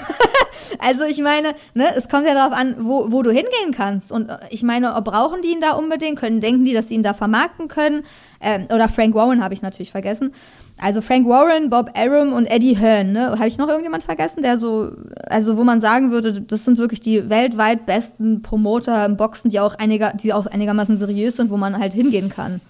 Also 0.79 1.05
ich 1.05 1.21
meine, 1.23 1.55
ne, 1.75 1.95
es 1.95 2.09
kommt 2.09 2.27
ja 2.27 2.35
darauf 2.35 2.53
an, 2.53 2.77
wo, 2.81 3.12
wo 3.12 3.23
du 3.23 3.31
hingehen 3.31 3.73
kannst. 3.75 4.11
Und 4.11 4.31
ich 4.51 4.62
meine, 4.62 5.01
brauchen 5.03 5.40
die 5.42 5.53
ihn 5.53 5.61
da 5.61 5.73
unbedingt? 5.73 6.19
Können 6.19 6.40
denken 6.40 6.64
die, 6.64 6.73
dass 6.73 6.88
sie 6.88 6.95
ihn 6.95 7.03
da 7.03 7.14
vermarkten 7.14 7.69
können? 7.69 8.05
Ähm, 8.40 8.66
oder 8.66 8.88
Frank 8.88 9.14
Warren 9.14 9.42
habe 9.42 9.55
ich 9.55 9.62
natürlich 9.62 9.90
vergessen. 9.90 10.33
Also 10.79 11.01
Frank 11.01 11.27
Warren, 11.27 11.70
Bob 11.70 11.90
Arum 11.96 12.33
und 12.33 12.46
Eddie 12.46 12.77
Hearn. 12.77 13.12
Ne? 13.12 13.31
Habe 13.31 13.49
ich 13.49 13.57
noch 13.57 13.68
irgendjemand 13.68 14.05
vergessen, 14.05 14.42
der 14.42 14.59
so, 14.59 14.92
also 15.27 15.57
wo 15.57 15.64
man 15.64 15.81
sagen 15.81 16.11
würde, 16.11 16.40
das 16.42 16.64
sind 16.64 16.79
wirklich 16.79 17.01
die 17.01 17.31
weltweit 17.31 17.87
besten 17.87 18.42
Promoter 18.42 19.05
im 19.07 19.16
Boxen, 19.16 19.51
die 19.51 19.61
auch, 19.61 19.75
einiger, 19.77 20.12
die 20.12 20.33
auch 20.33 20.46
einigermaßen 20.46 20.99
seriös 20.99 21.37
sind, 21.37 21.51
wo 21.51 21.57
man 21.57 21.79
halt 21.79 21.92
hingehen 21.92 22.29
kann. 22.29 22.61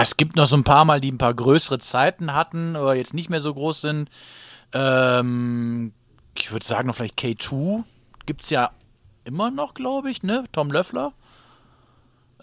Es 0.00 0.16
gibt 0.16 0.36
noch 0.36 0.46
so 0.46 0.56
ein 0.56 0.64
paar 0.64 0.84
Mal, 0.84 1.00
die 1.00 1.12
ein 1.12 1.18
paar 1.18 1.34
größere 1.34 1.78
Zeiten 1.78 2.34
hatten, 2.34 2.76
aber 2.76 2.94
jetzt 2.94 3.14
nicht 3.14 3.30
mehr 3.30 3.40
so 3.40 3.52
groß 3.54 3.80
sind. 3.82 4.08
Ähm, 4.72 5.92
ich 6.36 6.52
würde 6.52 6.64
sagen, 6.64 6.88
noch 6.88 6.94
vielleicht 6.94 7.18
K2 7.18 7.84
gibt 8.26 8.42
es 8.42 8.50
ja 8.50 8.70
immer 9.24 9.50
noch, 9.50 9.74
glaube 9.74 10.10
ich, 10.10 10.22
ne? 10.22 10.44
Tom 10.52 10.70
Löffler. 10.70 11.12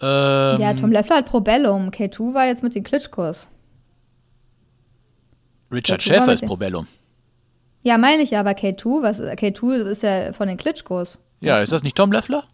Ähm, 0.00 0.60
ja, 0.60 0.74
Tom 0.74 0.92
Leffler 0.92 1.16
hat 1.16 1.26
Probellum. 1.26 1.90
K2 1.90 2.34
war 2.34 2.46
jetzt 2.46 2.62
mit 2.62 2.74
den 2.74 2.82
Klitschkos. 2.84 3.48
Richard 5.72 6.00
K2 6.00 6.04
Schäfer 6.04 6.32
ist 6.34 6.44
Probellum. 6.46 6.86
Ja, 7.82 7.98
meine 7.98 8.22
ich 8.22 8.30
ja, 8.30 8.40
aber 8.40 8.50
K2, 8.50 9.02
was, 9.02 9.20
K2 9.20 9.84
ist 9.86 10.02
ja 10.02 10.32
von 10.32 10.48
den 10.48 10.56
Klitschkos. 10.56 11.18
Ja, 11.40 11.60
ist 11.60 11.72
das 11.72 11.82
nicht 11.82 11.96
Tom 11.96 12.12
Löffler? 12.12 12.44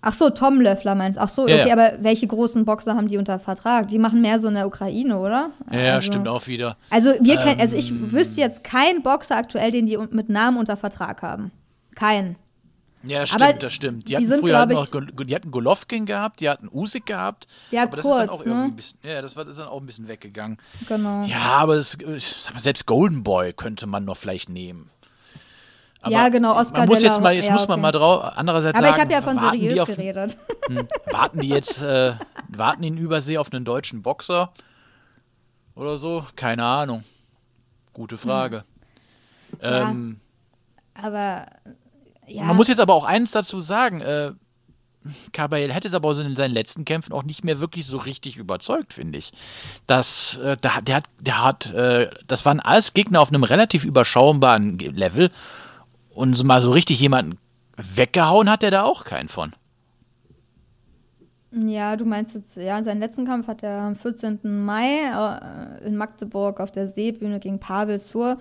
Ach 0.00 0.12
so, 0.14 0.30
Tom 0.30 0.60
Löffler 0.60 0.94
meinst 0.94 1.18
Ach 1.18 1.28
so, 1.28 1.42
okay, 1.42 1.66
ja. 1.66 1.72
aber 1.72 1.92
welche 2.02 2.26
großen 2.26 2.64
Boxer 2.64 2.94
haben 2.94 3.08
die 3.08 3.16
unter 3.16 3.38
Vertrag? 3.40 3.88
Die 3.88 3.98
machen 3.98 4.20
mehr 4.20 4.38
so 4.38 4.48
in 4.48 4.54
der 4.54 4.66
Ukraine, 4.66 5.18
oder? 5.18 5.50
Ja, 5.72 5.94
Also- 5.94 6.06
stimmt 6.06 6.28
auch 6.28 6.46
wieder. 6.46 6.76
Also 6.90 7.14
wir 7.20 7.36
kennen, 7.36 7.60
also 7.60 7.74
Ähm. 7.74 7.80
ich 7.80 8.12
wüsste 8.12 8.40
jetzt 8.40 8.62
keinen 8.64 9.02
Boxer 9.02 9.36
aktuell, 9.36 9.70
den 9.70 9.86
die 9.86 9.96
mit 9.96 10.28
Namen 10.28 10.56
unter 10.58 10.76
Vertrag 10.76 11.22
haben. 11.22 11.50
Kein. 11.94 12.36
Ja, 13.02 13.20
das 13.20 13.30
stimmt, 13.30 13.62
das 13.62 13.72
stimmt. 13.72 14.08
Die 14.08 14.16
hatten 14.16 14.28
sind, 14.28 14.40
früher 14.40 14.66
noch, 14.66 14.86
die 14.88 15.34
hatten 15.34 15.50
Golovkin 15.50 16.04
gehabt, 16.04 16.40
die 16.40 16.48
hatten 16.48 16.68
Usyk 16.72 17.06
gehabt. 17.06 17.46
Ja, 17.70 17.84
aber 17.84 17.96
das 17.96 18.04
ist 18.04 18.10
dann 18.12 18.26
kurz, 18.28 18.40
auch 18.40 18.46
irgendwie 18.46 18.60
ne? 18.60 18.72
ein 18.72 18.76
bisschen, 18.76 18.98
ja, 19.02 19.22
das 19.22 19.36
war 19.36 19.44
das 19.44 19.52
ist 19.52 19.58
dann 19.58 19.68
auch 19.68 19.80
ein 19.80 19.86
bisschen 19.86 20.08
weggegangen. 20.08 20.58
Genau. 20.88 21.24
Ja, 21.24 21.58
aber 21.58 21.76
das, 21.76 21.94
ich 21.94 22.52
mal, 22.52 22.58
selbst 22.58 22.86
Golden 22.86 23.22
Boy 23.22 23.52
könnte 23.52 23.86
man 23.86 24.04
noch 24.04 24.16
vielleicht 24.16 24.48
nehmen. 24.48 24.90
Aber 26.00 26.12
Ja, 26.12 26.28
genau, 26.28 26.56
Oscar 26.56 26.78
Man 26.78 26.88
muss 26.88 27.02
jetzt 27.02 27.20
mal, 27.20 27.34
jetzt 27.34 27.46
ja, 27.46 27.52
muss 27.52 27.68
man 27.68 27.80
mal 27.80 27.92
drauf, 27.92 28.32
andererseits 28.36 28.78
Aber 28.78 28.88
ich 28.88 28.94
sagen, 28.94 29.02
habe 29.02 29.12
ja 29.12 29.22
von 29.22 29.36
warten, 29.36 29.60
die 29.60 29.68
seriös 29.68 29.80
auf, 29.80 29.88
geredet. 29.88 30.36
warten 31.06 31.40
die 31.40 31.48
jetzt, 31.48 31.82
äh, 31.82 32.14
warten 32.48 32.82
die 32.82 32.88
in 32.88 32.98
Übersee 32.98 33.38
auf 33.38 33.52
einen 33.52 33.64
deutschen 33.64 34.02
Boxer 34.02 34.52
oder 35.74 35.96
so? 35.96 36.24
Keine 36.34 36.64
Ahnung. 36.64 37.04
Gute 37.92 38.18
Frage. 38.18 38.64
Ja. 39.62 39.90
Ähm, 39.90 40.20
Aber 40.94 41.46
ja. 42.28 42.44
Man 42.44 42.56
muss 42.56 42.68
jetzt 42.68 42.80
aber 42.80 42.94
auch 42.94 43.04
eins 43.04 43.32
dazu 43.32 43.60
sagen, 43.60 44.00
äh, 44.00 44.32
Kabayel 45.32 45.72
hätte 45.72 45.88
es 45.88 45.94
aber 45.94 46.10
in 46.18 46.36
seinen 46.36 46.52
letzten 46.52 46.84
Kämpfen 46.84 47.12
auch 47.12 47.22
nicht 47.22 47.44
mehr 47.44 47.60
wirklich 47.60 47.86
so 47.86 47.98
richtig 47.98 48.36
überzeugt, 48.36 48.92
finde 48.92 49.18
ich. 49.18 49.32
Das, 49.86 50.38
äh, 50.38 50.56
der 50.56 50.74
hat, 50.76 50.88
der 51.20 51.44
hat, 51.44 51.72
äh, 51.72 52.10
das 52.26 52.44
waren 52.44 52.60
alles 52.60 52.94
Gegner 52.94 53.20
auf 53.20 53.30
einem 53.30 53.44
relativ 53.44 53.84
überschaubaren 53.84 54.78
Level 54.78 55.30
und 56.10 56.34
so 56.34 56.44
mal 56.44 56.60
so 56.60 56.70
richtig 56.70 57.00
jemanden 57.00 57.38
weggehauen 57.78 58.50
hat 58.50 58.62
er 58.62 58.70
da 58.70 58.82
auch 58.82 59.04
keinen 59.04 59.28
von. 59.28 59.52
Ja, 61.50 61.96
du 61.96 62.04
meinst 62.04 62.34
jetzt, 62.34 62.56
ja, 62.56 62.82
seinen 62.84 63.00
letzten 63.00 63.24
Kampf 63.24 63.46
hat 63.46 63.62
er 63.62 63.80
am 63.80 63.96
14. 63.96 64.40
Mai 64.42 64.98
äh, 65.80 65.86
in 65.86 65.96
Magdeburg 65.96 66.60
auf 66.60 66.70
der 66.70 66.88
Seebühne 66.88 67.40
gegen 67.40 67.58
Pavel 67.58 67.98
Sur. 67.98 68.38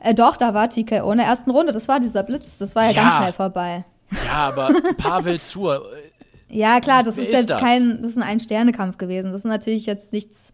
Äh, 0.00 0.14
doch, 0.14 0.36
da 0.36 0.54
war 0.54 0.68
TKO 0.68 1.10
in 1.12 1.18
der 1.18 1.26
ersten 1.26 1.50
Runde. 1.50 1.72
Das 1.72 1.88
war 1.88 2.00
dieser 2.00 2.22
Blitz. 2.22 2.58
Das 2.58 2.74
war 2.74 2.84
ja, 2.84 2.90
Ja. 2.92 3.02
ganz 3.02 3.16
schnell 3.18 3.32
vorbei. 3.32 3.84
Ja, 4.26 4.48
aber 4.48 4.70
Pavel 4.96 5.38
Zur, 5.40 5.86
Ja, 6.50 6.80
klar, 6.80 7.02
das 7.02 7.18
ist 7.18 7.26
ist 7.28 7.32
jetzt 7.32 7.50
das? 7.50 7.60
kein, 7.60 8.00
das 8.00 8.12
ist 8.12 8.16
ein 8.16 8.22
Ein-Sterne-Kampf 8.22 8.96
gewesen. 8.96 9.32
Das 9.32 9.40
ist 9.40 9.46
natürlich 9.46 9.84
jetzt 9.84 10.12
nichts, 10.14 10.52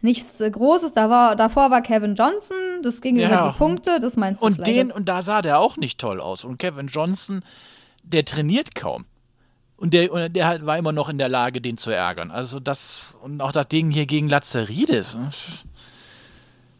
nichts 0.00 0.40
äh, 0.40 0.48
Großes. 0.50 0.92
Da 0.92 1.10
war, 1.10 1.34
davor 1.34 1.70
war 1.72 1.82
Kevin 1.82 2.14
Johnson, 2.14 2.56
das 2.82 3.00
ging 3.00 3.16
Ja. 3.16 3.26
über 3.26 3.50
die 3.50 3.58
Punkte, 3.58 3.98
das 3.98 4.16
meinst 4.16 4.40
du 4.40 4.46
und 4.46 4.54
vielleicht 4.56 4.70
den, 4.70 4.92
und 4.92 5.08
da 5.08 5.22
sah 5.22 5.42
der 5.42 5.58
auch 5.58 5.76
nicht 5.78 5.98
toll 6.00 6.20
aus. 6.20 6.44
Und 6.44 6.58
Kevin 6.58 6.86
Johnson, 6.86 7.40
der 8.04 8.24
trainiert 8.24 8.76
kaum. 8.76 9.04
Und 9.76 9.92
der, 9.94 10.12
und 10.12 10.34
der 10.36 10.46
halt 10.46 10.64
war 10.64 10.78
immer 10.78 10.92
noch 10.92 11.08
in 11.08 11.18
der 11.18 11.28
Lage, 11.28 11.60
den 11.60 11.76
zu 11.76 11.90
ärgern. 11.90 12.30
Also 12.30 12.60
das, 12.60 13.16
und 13.20 13.40
auch 13.40 13.52
das 13.52 13.66
Ding 13.68 13.90
hier 13.90 14.06
gegen 14.06 14.28
Lazaridis. 14.28 15.18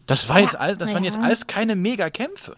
Das 0.07 0.29
war 0.29 0.41
jetzt 0.41 0.59
alles, 0.59 0.79
das 0.79 0.95
waren 0.95 1.05
ja. 1.05 1.11
jetzt 1.11 1.21
alles 1.21 1.47
keine 1.47 1.75
Mega-Kämpfe. 1.77 2.57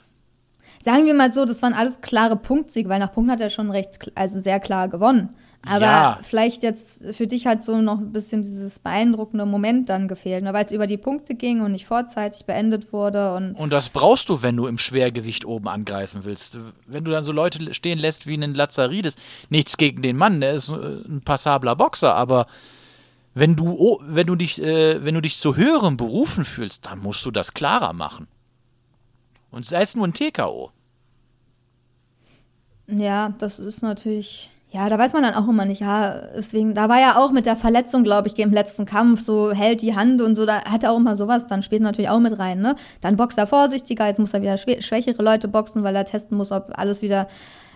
sagen 0.84 1.06
wir 1.06 1.14
mal 1.14 1.32
so, 1.32 1.44
das 1.44 1.60
waren 1.62 1.74
alles 1.74 2.00
klare 2.00 2.36
Punktsiege, 2.36 2.88
weil 2.88 2.98
nach 2.98 3.12
Punkten 3.12 3.32
hat 3.32 3.40
er 3.40 3.50
schon 3.50 3.70
recht, 3.70 4.12
also 4.14 4.40
sehr 4.40 4.60
klar 4.60 4.88
gewonnen. 4.88 5.30
Aber 5.66 5.80
Ja. 5.80 6.20
vielleicht 6.22 6.62
jetzt 6.62 7.00
für 7.12 7.26
dich 7.26 7.46
hat 7.46 7.64
so 7.64 7.80
noch 7.80 7.98
ein 7.98 8.12
bisschen 8.12 8.42
dieses 8.42 8.78
beeindruckende 8.78 9.44
Moment 9.44 9.88
dann 9.88 10.06
gefehlt, 10.06 10.44
ne? 10.44 10.52
weil 10.52 10.64
es 10.64 10.70
über 10.70 10.86
die 10.86 10.96
Punkte 10.96 11.34
ging 11.34 11.60
und 11.62 11.72
nicht 11.72 11.84
vorzeitig 11.84 12.44
beendet 12.46 12.92
wurde 12.92 13.34
und 13.34 13.54
Und 13.54 13.72
das 13.72 13.88
brauchst 13.90 14.28
du, 14.28 14.42
wenn 14.44 14.56
du 14.56 14.66
im 14.68 14.78
Schwergewicht 14.78 15.44
oben 15.44 15.66
angreifen 15.66 16.24
willst. 16.24 16.58
Wenn 16.86 17.02
du 17.02 17.10
dann 17.10 17.24
so 17.24 17.32
Leute 17.32 17.74
stehen 17.74 17.98
lässt 17.98 18.28
wie 18.28 18.34
einen 18.34 18.54
Lazarides, 18.54 19.16
nichts 19.50 19.76
gegen 19.76 20.00
den 20.00 20.16
Mann, 20.16 20.40
der 20.40 20.52
ist 20.52 20.68
äh, 20.70 20.74
ein 20.74 21.22
passabler 21.24 21.74
Boxer, 21.74 22.14
aber 22.14 22.46
wenn 23.38 23.56
du, 23.56 23.68
oh, 23.68 24.00
wenn 24.02 24.26
du 24.26 24.34
dich, 24.34 24.62
äh, 24.62 25.04
wenn 25.04 25.14
du 25.14 25.20
dich 25.20 25.38
zu 25.38 25.56
höheren 25.56 25.96
Berufen 25.96 26.44
fühlst, 26.44 26.86
dann 26.86 26.98
musst 26.98 27.24
du 27.24 27.30
das 27.30 27.54
klarer 27.54 27.92
machen. 27.92 28.26
Und 29.50 29.64
sei 29.64 29.82
es 29.82 29.94
nur 29.94 30.06
ein 30.06 30.12
TKO. 30.12 30.72
Ja, 32.88 33.30
das 33.38 33.58
ist 33.58 33.82
natürlich. 33.82 34.50
Ja, 34.70 34.90
da 34.90 34.98
weiß 34.98 35.14
man 35.14 35.22
dann 35.22 35.34
auch 35.34 35.48
immer 35.48 35.64
nicht. 35.64 35.80
Ja, 35.80 36.14
deswegen, 36.36 36.74
da 36.74 36.90
war 36.90 37.00
ja 37.00 37.16
auch 37.16 37.30
mit 37.32 37.46
der 37.46 37.56
Verletzung, 37.56 38.04
glaube 38.04 38.28
ich, 38.28 38.38
im 38.38 38.52
letzten 38.52 38.84
Kampf, 38.84 39.22
so 39.24 39.50
hält 39.52 39.80
die 39.80 39.96
Hand 39.96 40.20
und 40.20 40.36
so, 40.36 40.44
da 40.44 40.62
hat 40.64 40.82
er 40.82 40.92
auch 40.92 40.98
immer 40.98 41.16
sowas, 41.16 41.46
dann 41.46 41.62
spielt 41.62 41.80
natürlich 41.80 42.10
auch 42.10 42.18
mit 42.20 42.38
rein, 42.38 42.60
ne? 42.60 42.76
Dann 43.00 43.16
boxt 43.16 43.38
er 43.38 43.46
vorsichtiger, 43.46 44.06
jetzt 44.06 44.18
muss 44.18 44.34
er 44.34 44.42
wieder 44.42 44.58
schwä 44.58 44.82
schwächere 44.82 45.22
Leute 45.22 45.48
boxen, 45.48 45.84
weil 45.84 45.96
er 45.96 46.04
testen 46.04 46.36
muss, 46.36 46.52
ob 46.52 46.70
alles 46.78 47.00
wieder 47.00 47.28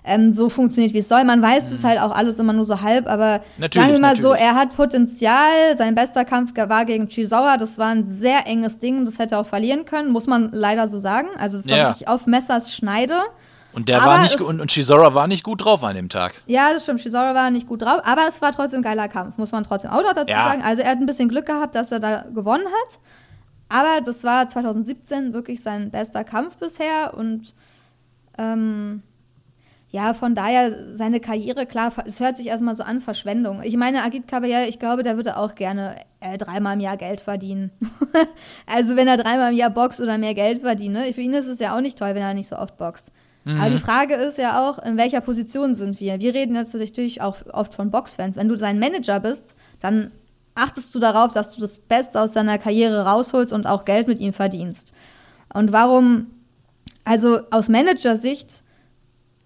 ähm, 0.04 0.32
so 0.34 0.50
funktioniert, 0.50 0.92
wie 0.92 0.98
es 0.98 1.08
soll. 1.08 1.24
Man 1.24 1.40
weiß 1.40 1.70
es 1.72 1.82
halt 1.84 1.98
auch 2.00 2.10
alles 2.10 2.38
immer 2.38 2.52
nur 2.52 2.64
so 2.64 2.82
halb, 2.82 3.08
aber 3.08 3.38
Mhm. 3.38 3.42
Natürlich, 3.58 3.88
sagen 3.88 4.02
wir 4.02 4.08
mal 4.08 4.16
so, 4.16 4.32
er 4.34 4.54
hat 4.56 4.76
Potenzial. 4.76 5.76
Sein 5.76 5.94
bester 5.94 6.24
Kampf 6.24 6.52
war 6.56 6.84
gegen 6.84 7.08
Chisawa. 7.08 7.56
Das 7.56 7.78
war 7.78 7.88
ein 7.88 8.04
sehr 8.06 8.46
enges 8.46 8.78
Ding. 8.78 9.06
Das 9.06 9.18
hätte 9.18 9.36
er 9.36 9.40
auch 9.40 9.46
verlieren 9.46 9.84
können, 9.84 10.10
muss 10.10 10.26
man 10.26 10.50
leider 10.52 10.88
so 10.88 10.98
sagen. 10.98 11.28
Also 11.38 11.58
es 11.58 11.68
war 11.68 11.76
Ja. 11.78 11.88
wirklich 11.90 12.08
auf 12.08 12.26
Messers 12.26 12.74
Schneide. 12.74 13.14
Und 13.74 13.88
der 13.88 14.02
Aber 14.02 14.12
war 14.12 14.18
nicht 14.22 14.40
und, 14.40 14.60
und 14.60 14.70
Chisora 14.70 15.14
war 15.14 15.26
nicht 15.26 15.44
gut 15.44 15.64
drauf 15.64 15.82
an 15.84 15.94
dem 15.96 16.08
Tag. 16.08 16.34
Ja, 16.46 16.72
das 16.72 16.82
stimmt. 16.82 17.00
Shizora 17.00 17.34
war 17.34 17.50
nicht 17.50 17.66
gut 17.66 17.82
drauf, 17.82 18.00
aber 18.04 18.26
es 18.28 18.42
war 18.42 18.52
trotzdem 18.52 18.80
ein 18.80 18.82
geiler 18.82 19.08
Kampf, 19.08 19.38
muss 19.38 19.52
man 19.52 19.64
trotzdem 19.64 19.90
auch 19.90 20.02
noch 20.02 20.12
dazu 20.12 20.30
Ja. 20.30 20.48
sagen. 20.48 20.62
Also 20.62 20.82
er 20.82 20.90
hat 20.90 20.98
ein 20.98 21.06
bisschen 21.06 21.28
Glück 21.28 21.46
gehabt, 21.46 21.74
dass 21.74 21.90
er 21.90 21.98
da 21.98 22.24
gewonnen 22.34 22.66
hat. 22.66 22.98
Aber 23.68 24.02
das 24.02 24.22
war 24.24 24.48
2017 24.48 25.32
wirklich 25.32 25.62
sein 25.62 25.90
bester 25.90 26.24
Kampf 26.24 26.56
bisher 26.56 27.14
und 27.16 27.54
ähm, 28.36 29.02
ja, 29.88 30.14
von 30.14 30.34
daher 30.34 30.94
seine 30.94 31.20
Karriere, 31.20 31.66
klar, 31.66 31.92
es 32.06 32.18
hört 32.18 32.38
sich 32.38 32.46
erstmal 32.46 32.74
so 32.74 32.82
an, 32.82 33.00
Verschwendung. 33.02 33.62
Ich 33.62 33.76
meine, 33.76 34.02
Agit 34.02 34.26
Kabayel, 34.26 34.66
ich 34.68 34.78
glaube, 34.78 35.02
der 35.02 35.16
würde 35.16 35.36
auch 35.36 35.54
gerne 35.54 35.96
äh, 36.20 36.38
dreimal 36.38 36.74
im 36.74 36.80
Jahr 36.80 36.96
Geld 36.96 37.20
verdienen. 37.20 37.70
also 38.66 38.96
wenn 38.96 39.06
er 39.06 39.18
dreimal 39.18 39.52
im 39.52 39.58
Jahr 39.58 39.68
boxt 39.68 40.00
oder 40.00 40.16
mehr 40.16 40.32
Geld 40.34 40.62
verdient. 40.62 40.94
Ne? 40.94 41.12
Für 41.12 41.20
ihn 41.20 41.34
ist 41.34 41.46
es 41.46 41.58
ja 41.58 41.76
auch 41.76 41.82
nicht 41.82 41.98
toll, 41.98 42.14
wenn 42.14 42.22
er 42.22 42.32
nicht 42.32 42.48
so 42.48 42.56
oft 42.56 42.78
boxt. 42.78 43.10
Aber 43.44 43.70
die 43.70 43.78
Frage 43.78 44.14
ist 44.14 44.38
ja 44.38 44.68
auch, 44.68 44.78
in 44.78 44.96
welcher 44.96 45.20
Position 45.20 45.74
sind 45.74 46.00
wir? 46.00 46.20
Wir 46.20 46.32
reden 46.32 46.54
jetzt 46.54 46.74
natürlich 46.74 47.20
auch 47.20 47.38
oft 47.52 47.74
von 47.74 47.90
Boxfans. 47.90 48.36
Wenn 48.36 48.48
du 48.48 48.56
sein 48.56 48.78
Manager 48.78 49.18
bist, 49.18 49.54
dann 49.80 50.12
achtest 50.54 50.94
du 50.94 51.00
darauf, 51.00 51.32
dass 51.32 51.54
du 51.54 51.60
das 51.60 51.78
Beste 51.78 52.20
aus 52.20 52.32
deiner 52.32 52.58
Karriere 52.58 53.04
rausholst 53.04 53.52
und 53.52 53.66
auch 53.66 53.84
Geld 53.84 54.06
mit 54.06 54.20
ihm 54.20 54.32
verdienst. 54.32 54.92
Und 55.52 55.72
warum, 55.72 56.28
also 57.04 57.40
aus 57.50 57.68
Managersicht 57.68 58.62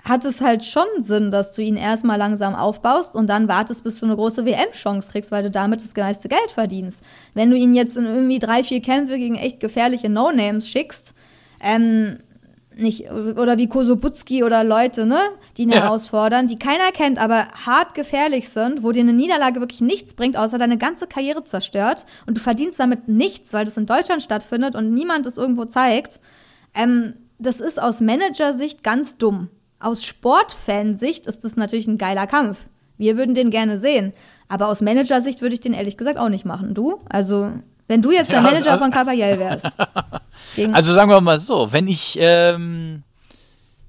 hat 0.05 0.25
es 0.25 0.41
halt 0.41 0.65
schon 0.65 0.87
Sinn, 0.99 1.33
dass 1.33 1.53
du 1.53 1.63
ihn 1.63 1.77
erstmal 1.77 2.19
langsam 2.19 2.55
aufbaust 2.55 3.17
und 3.17 3.27
dann 3.27 3.49
wartest, 3.49 3.83
bis 3.83 3.99
du 3.99 4.07
eine 4.07 4.15
große 4.15 4.45
WM-Chance 4.45 5.11
kriegst, 5.11 5.33
weil 5.33 5.43
du 5.43 5.51
damit 5.51 5.83
das 5.83 5.97
meiste 5.97 6.29
Geld 6.29 6.53
verdienst. 6.53 7.01
Wenn 7.35 7.51
du 7.51 7.57
ihn 7.57 7.75
jetzt 7.75 7.97
in 7.97 8.05
irgendwie 8.05 8.39
drei, 8.39 8.63
vier 8.63 8.81
Kämpfe 8.81 9.19
gegen 9.19 9.35
echt 9.35 9.59
gefährliche 9.59 10.09
No-Names 10.09 10.69
schickst, 10.69 11.13
ähm, 11.61 12.19
nicht, 12.77 13.11
oder 13.11 13.57
wie 13.59 13.69
Kosobutski 13.69 14.45
oder 14.45 14.63
Leute, 14.63 15.07
ne, 15.07 15.19
die 15.57 15.63
ihn 15.63 15.71
Ja. 15.71 15.83
herausfordern, 15.85 16.47
die 16.47 16.59
keiner 16.59 16.93
kennt, 16.93 17.19
aber 17.19 17.49
hart 17.67 17.95
gefährlich 17.95 18.51
sind, 18.51 18.83
wo 18.83 18.93
dir 18.93 19.01
eine 19.01 19.13
Niederlage 19.15 19.61
wirklich 19.61 19.81
nichts 19.81 20.15
bringt, 20.15 20.37
außer 20.37 20.59
deine 20.59 20.77
ganze 20.79 21.07
Karriere 21.07 21.43
zerstört 21.45 22.05
und 22.27 22.37
du 22.37 22.41
verdienst 22.41 22.79
damit 22.79 23.09
nichts, 23.09 23.53
weil 23.53 23.65
das 23.65 23.77
in 23.77 23.87
Deutschland 23.87 24.23
stattfindet 24.23 24.75
und 24.75 24.93
niemand 24.93 25.27
es 25.27 25.39
irgendwo 25.39 25.65
zeigt. 25.65 26.21
Ähm, 26.75 27.15
das 27.39 27.61
ist 27.61 27.81
aus 27.81 28.01
Managersicht 28.01 28.83
ganz 28.85 29.17
dumm. 29.17 29.49
Aus 29.81 30.05
Sportfansicht 30.05 31.27
ist 31.27 31.45
das 31.45 31.57
natürlich 31.57 31.87
ein 31.87 31.99
geiler 31.99 32.27
Kampf. 32.27 32.67
Wir 32.99 33.17
würden 33.19 33.35
den 33.35 33.51
gerne 33.51 33.79
sehen. 33.79 34.13
Aber 34.49 34.69
aus 34.69 34.81
Managersicht 34.81 35.43
würde 35.43 35.55
ich 35.55 35.61
den 35.61 35.75
ehrlich 35.75 35.97
gesagt 35.97 36.19
auch 36.19 36.29
nicht 36.29 36.45
machen. 36.45 36.73
Du? 36.73 37.01
Also, 37.09 37.51
wenn 37.89 38.03
du 38.03 38.11
jetzt 38.11 38.31
der 38.31 38.39
Ja, 38.39 38.43
Manager 38.43 38.73
also- 38.73 38.83
von 38.85 38.91
Caballel 38.91 39.39
wärst. 39.39 39.67
Also 40.73 40.95
sagen 40.95 41.11
wir 41.11 41.21
mal 41.21 41.39
so, 41.39 41.71
wenn 41.75 41.87
ich, 41.87 42.17
ähm, 42.19 43.03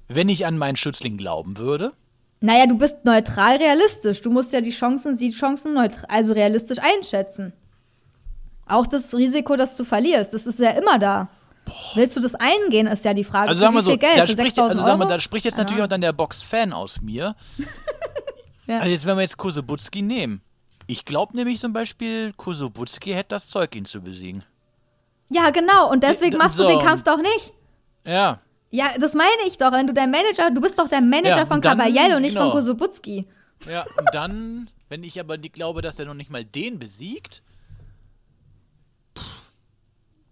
wenn 0.08 0.28
ich 0.28 0.44
an 0.44 0.58
meinen 0.58 0.76
Schützling 0.76 1.16
glauben 1.16 1.56
würde, 1.56 1.92
naja, 2.40 2.66
du 2.66 2.76
bist 2.76 3.04
neutral 3.04 3.56
realistisch. 3.56 4.20
Du 4.20 4.30
musst 4.30 4.52
ja 4.52 4.60
die 4.60 4.70
Chancen, 4.70 5.16
die 5.16 5.30
Chancen 5.32 5.72
neutral, 5.72 6.04
also 6.08 6.34
realistisch 6.34 6.78
einschätzen. 6.78 7.52
Auch 8.66 8.86
das 8.86 9.14
Risiko, 9.14 9.56
dass 9.56 9.76
du 9.76 9.84
verlierst, 9.84 10.34
das 10.34 10.46
ist 10.46 10.58
ja 10.58 10.70
immer 10.70 10.98
da. 10.98 11.28
Willst 11.94 12.16
du 12.16 12.20
das 12.20 12.34
eingehen, 12.34 12.86
ist 12.86 13.04
ja 13.04 13.14
die 13.14 13.24
Frage. 13.24 13.48
also 13.48 13.60
sagen 13.60 13.74
wir 13.74 13.80
wie 13.80 13.84
so, 13.84 13.90
viel 13.92 13.98
Geld? 13.98 14.18
da 14.18 14.26
spricht, 14.26 14.56
6.000 14.58 14.68
also 14.68 14.82
sagen 14.82 15.00
wir, 15.00 15.06
da 15.06 15.20
spricht 15.20 15.44
jetzt 15.46 15.56
natürlich 15.58 15.82
auch 15.82 15.88
dann 15.88 16.00
der 16.02 16.12
Box-Fan 16.12 16.72
aus 16.72 17.00
mir. 17.00 17.34
Ja. 18.66 18.80
Also 18.80 18.90
jetzt, 18.90 19.06
wenn 19.06 19.16
wir 19.16 19.22
jetzt 19.22 19.38
Kosobutski 19.38 20.02
nehmen. 20.02 20.42
Ich 20.90 21.04
glaube 21.04 21.36
nämlich 21.36 21.60
zum 21.60 21.72
Beispiel, 21.72 22.32
Kosobutski 22.32 23.12
hätte 23.12 23.28
das 23.30 23.48
Zeug, 23.50 23.74
ihn 23.76 23.84
zu 23.84 24.00
besiegen. 24.00 24.42
Ja, 25.28 25.50
genau. 25.50 25.90
Und 25.90 26.02
deswegen 26.02 26.32
D- 26.32 26.36
machst 26.38 26.58
du 26.58 26.62
so. 26.64 26.68
den 26.70 26.80
Kampf 26.80 27.02
doch 27.04 27.18
nicht. 27.18 27.52
Ja, 28.04 28.40
Ja, 28.70 28.96
das 28.98 29.12
meine 29.14 29.42
ich 29.46 29.56
doch. 29.58 29.70
Wenn 29.72 29.86
du 29.86 29.92
der 29.94 30.06
Manager, 30.06 30.50
du 30.50 30.60
bist 30.60 30.78
doch 30.78 30.88
der 30.88 31.00
Manager 31.02 31.36
Ja, 31.38 31.46
von 31.46 31.60
dann- 31.60 31.78
Caballel 31.78 32.16
und 32.16 32.22
nicht 32.22 32.34
genau. 32.34 32.50
von 32.50 32.60
Kosobutski. 32.60 33.26
ja. 33.68 33.82
Und 33.98 34.08
dann, 34.12 34.70
wenn 34.88 35.04
ich 35.04 35.20
aber 35.20 35.36
nicht 35.36 35.52
glaube, 35.54 35.82
dass 35.82 35.96
der 35.96 36.06
noch 36.06 36.14
nicht 36.14 36.30
mal 36.30 36.44
den 36.44 36.78
besiegt, 36.78 37.42
pff, 39.16 39.52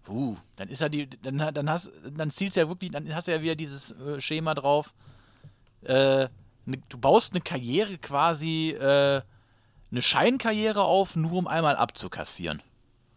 uh, 0.09 0.35
dann 0.55 0.69
ist 0.69 0.81
er 0.81 0.89
die, 0.89 1.07
dann, 1.21 1.37
dann 1.53 1.69
hast, 1.69 1.91
dann 2.15 2.31
zielst 2.31 2.57
ja 2.57 2.67
wirklich, 2.67 2.91
dann 2.91 3.13
hast 3.13 3.27
du 3.27 3.31
ja 3.31 3.41
wieder 3.41 3.55
dieses 3.55 3.91
äh, 3.91 4.19
Schema 4.19 4.53
drauf. 4.55 4.93
Äh, 5.83 6.27
ne, 6.65 6.77
du 6.89 6.97
baust 6.97 7.33
eine 7.33 7.41
Karriere 7.41 7.97
quasi, 7.97 8.71
äh, 8.71 9.21
eine 9.91 10.01
Scheinkarriere 10.01 10.83
auf, 10.83 11.15
nur 11.15 11.33
um 11.33 11.47
einmal 11.47 11.75
abzukassieren. 11.75 12.61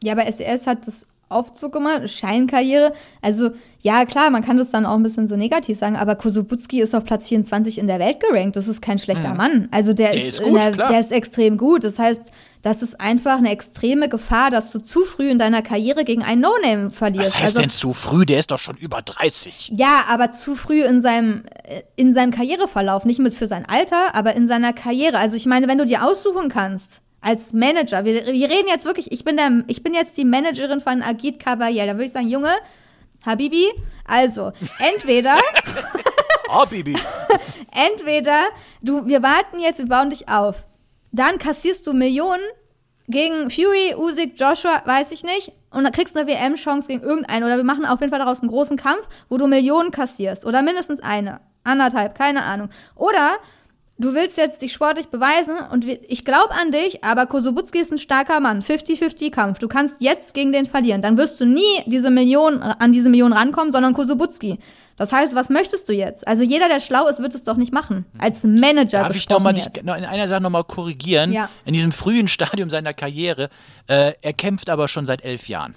Ja, 0.03 0.13
aber 0.13 0.31
SES 0.31 0.67
hat 0.67 0.87
das 0.87 1.07
so 1.55 1.69
gemacht, 1.69 2.11
Scheinkarriere. 2.11 2.93
Also, 3.23 3.51
ja, 3.83 4.05
klar, 4.05 4.31
man 4.31 4.43
kann 4.43 4.57
das 4.57 4.71
dann 4.71 4.85
auch 4.85 4.95
ein 4.97 5.03
bisschen 5.03 5.29
so 5.29 5.37
negativ 5.37 5.79
sagen, 5.79 5.97
aber 5.97 6.17
Kosobutski 6.17 6.81
ist 6.81 6.95
auf 6.95 7.05
Platz 7.05 7.29
24 7.29 7.79
in 7.79 7.87
der 7.87 7.99
Welt 7.99 8.21
gerankt. 8.21 8.57
Das 8.57 8.67
ist 8.67 8.83
kein 8.83 8.99
schlechter 8.99 9.35
Mann. 9.35 9.69
Also, 9.71 9.93
der, 9.93 10.09
Mhm. 10.09 10.13
Der 10.13 10.27
ist, 10.27 10.41
ist 10.41 10.43
gut, 10.43 10.61
der, 10.61 10.73
klar. 10.73 10.89
der 10.91 11.01
ist 11.01 11.13
extrem 11.13 11.57
gut. 11.57 11.85
Das 11.85 11.99
heißt, 11.99 12.23
das 12.63 12.83
ist 12.83 13.01
einfach 13.01 13.39
eine 13.39 13.51
extreme 13.51 14.09
Gefahr, 14.09 14.51
dass 14.51 14.71
du 14.73 14.81
zu 14.81 15.05
früh 15.05 15.31
in 15.31 15.39
deiner 15.39 15.63
Karriere 15.63 16.05
gegen 16.05 16.23
einen 16.23 16.43
No-Name 16.43 16.91
verlierst. 16.91 17.35
Was 17.35 17.41
heißt 17.41 17.57
also, 17.57 17.61
denn 17.61 17.71
zu 17.71 17.93
früh? 17.95 18.27
Der 18.27 18.39
ist 18.41 18.51
doch 18.51 18.59
schon 18.59 18.77
über 18.77 19.01
30. 19.01 19.73
Ja, 19.77 20.05
aber 20.09 20.33
zu 20.33 20.57
früh 20.57 20.85
in 20.85 21.01
seinem, 21.01 21.45
in 21.97 22.15
seinem 22.15 22.31
Karriereverlauf. 22.31 23.05
Nicht 23.05 23.19
mit 23.19 23.35
für 23.35 23.47
sein 23.47 23.67
Alter, 23.69 24.15
aber 24.15 24.35
in 24.35 24.47
seiner 24.47 24.73
Karriere. 24.73 25.19
Also 25.19 25.37
ich 25.37 25.47
meine, 25.47 25.69
wenn 25.69 25.79
du 25.79 25.87
dir 25.87 26.05
aussuchen 26.05 26.49
kannst, 26.49 27.03
als 27.21 27.53
Manager, 27.53 28.05
wir, 28.05 28.27
wir 28.27 28.49
reden 28.49 28.69
jetzt 28.69 28.87
wirklich, 28.87 29.13
ich 29.13 29.25
bin, 29.25 29.37
der, 29.37 29.65
ich 29.67 29.83
bin 29.83 29.93
jetzt 29.93 30.17
die 30.17 30.25
Managerin 30.25 30.81
von 30.81 31.03
Agit 31.03 31.39
Kabayel, 31.39 31.87
dann 31.87 31.97
würde 31.97 32.07
ich 32.07 32.13
sagen, 32.13 32.29
Junge, 32.29 32.55
Habibi, 33.27 33.67
also 34.07 34.53
entweder, 34.79 35.35
Oh, 36.53 36.67
Bibi. 36.67 36.97
entweder 37.91 38.41
du, 38.83 39.07
wir 39.07 39.23
warten 39.23 39.61
jetzt, 39.61 39.79
wir 39.79 39.87
bauen 39.87 40.11
dich 40.11 40.29
auf. 40.29 40.67
Dann 41.13 41.39
kassierst 41.39 41.87
du 41.87 41.93
Millionen 41.93 42.43
gegen 43.07 43.51
Fury, 43.51 43.95
Usyk, 43.97 44.39
Joshua, 44.39 44.83
weiß 44.85 45.13
ich 45.13 45.23
nicht. 45.23 45.53
Und 45.71 45.85
dann 45.85 45.93
kriegst 45.93 46.15
du 46.15 46.21
eine 46.21 46.31
WM-Chance 46.31 46.89
gegen 46.89 47.03
irgendeinen. 47.03 47.45
Oder 47.45 47.57
wir 47.57 47.65
machen 47.65 47.85
auf 47.87 48.01
jeden 48.01 48.11
Fall 48.11 48.19
daraus 48.19 48.41
einen 48.41 48.51
großen 48.51 48.77
Kampf, 48.77 49.09
wo 49.29 49.37
du 49.37 49.47
Millionen 49.47 49.91
kassierst. 49.93 50.45
Oder 50.45 50.63
mindestens 50.63 51.01
eine. 51.01 51.41
Anderthalb, 51.65 52.17
keine 52.17 52.45
Ahnung. 52.45 52.71
Oder 52.95 53.39
du 53.99 54.15
willst 54.15 54.37
jetzt 54.39 54.63
dich 54.63 54.73
sportlich 54.73 55.09
beweisen 55.09 55.57
und 55.71 55.85
ich 55.85 56.25
glaube 56.25 56.55
an 56.55 56.73
dich, 56.73 57.05
aber 57.05 57.27
Kosobutski 57.27 57.79
ist 57.79 57.93
ein 57.93 57.99
starker 57.99 58.41
Mann. 58.41 58.63
50-50-Kampf. 58.63 59.59
Du 59.59 59.69
kannst 59.69 59.97
jetzt 60.01 60.35
gegen 60.35 60.53
den 60.53 60.67
verlieren. 60.67 61.03
Dann 61.03 61.17
wirst 61.17 61.41
du 61.41 61.45
nie 61.45 61.83
diese 61.87 62.11
Million, 62.11 62.63
an 62.63 62.93
diese 62.93 63.11
Million 63.11 63.33
rankommen, 63.33 63.73
sondern 63.73 63.93
Kosobutski. 63.93 64.59
Das 64.97 65.13
heißt, 65.13 65.35
was 65.35 65.49
möchtest 65.49 65.89
du 65.89 65.95
jetzt? 65.95 66.29
Also 66.29 66.43
jeder, 66.43 66.69
der 66.69 66.79
schlau 66.79 67.09
ist, 67.09 67.23
wird 67.23 67.35
es 67.35 67.45
doch 67.45 67.57
nicht 67.57 67.73
machen. 67.73 68.05
Als 68.19 68.45
Manager. 68.45 68.99
Darf 68.99 69.17
ich 69.17 69.29
noch 69.31 69.41
mal 69.41 69.55
dich 69.55 69.67
in 69.75 69.89
einer 69.89 70.29
Sache 70.29 70.43
nochmal 70.43 70.65
korrigieren? 70.65 71.33
Ja. 71.33 71.49
In 71.65 71.73
diesem 71.73 71.91
frühen 71.91 72.29
Stadium 72.29 72.69
seiner 72.69 72.93
Karriere. 72.93 73.49
Äh, 73.87 74.13
er 74.21 74.33
kämpft 74.35 74.69
aber 74.69 74.89
schon 74.89 75.07
seit 75.07 75.25
elf 75.25 75.49
Jahren. 75.49 75.75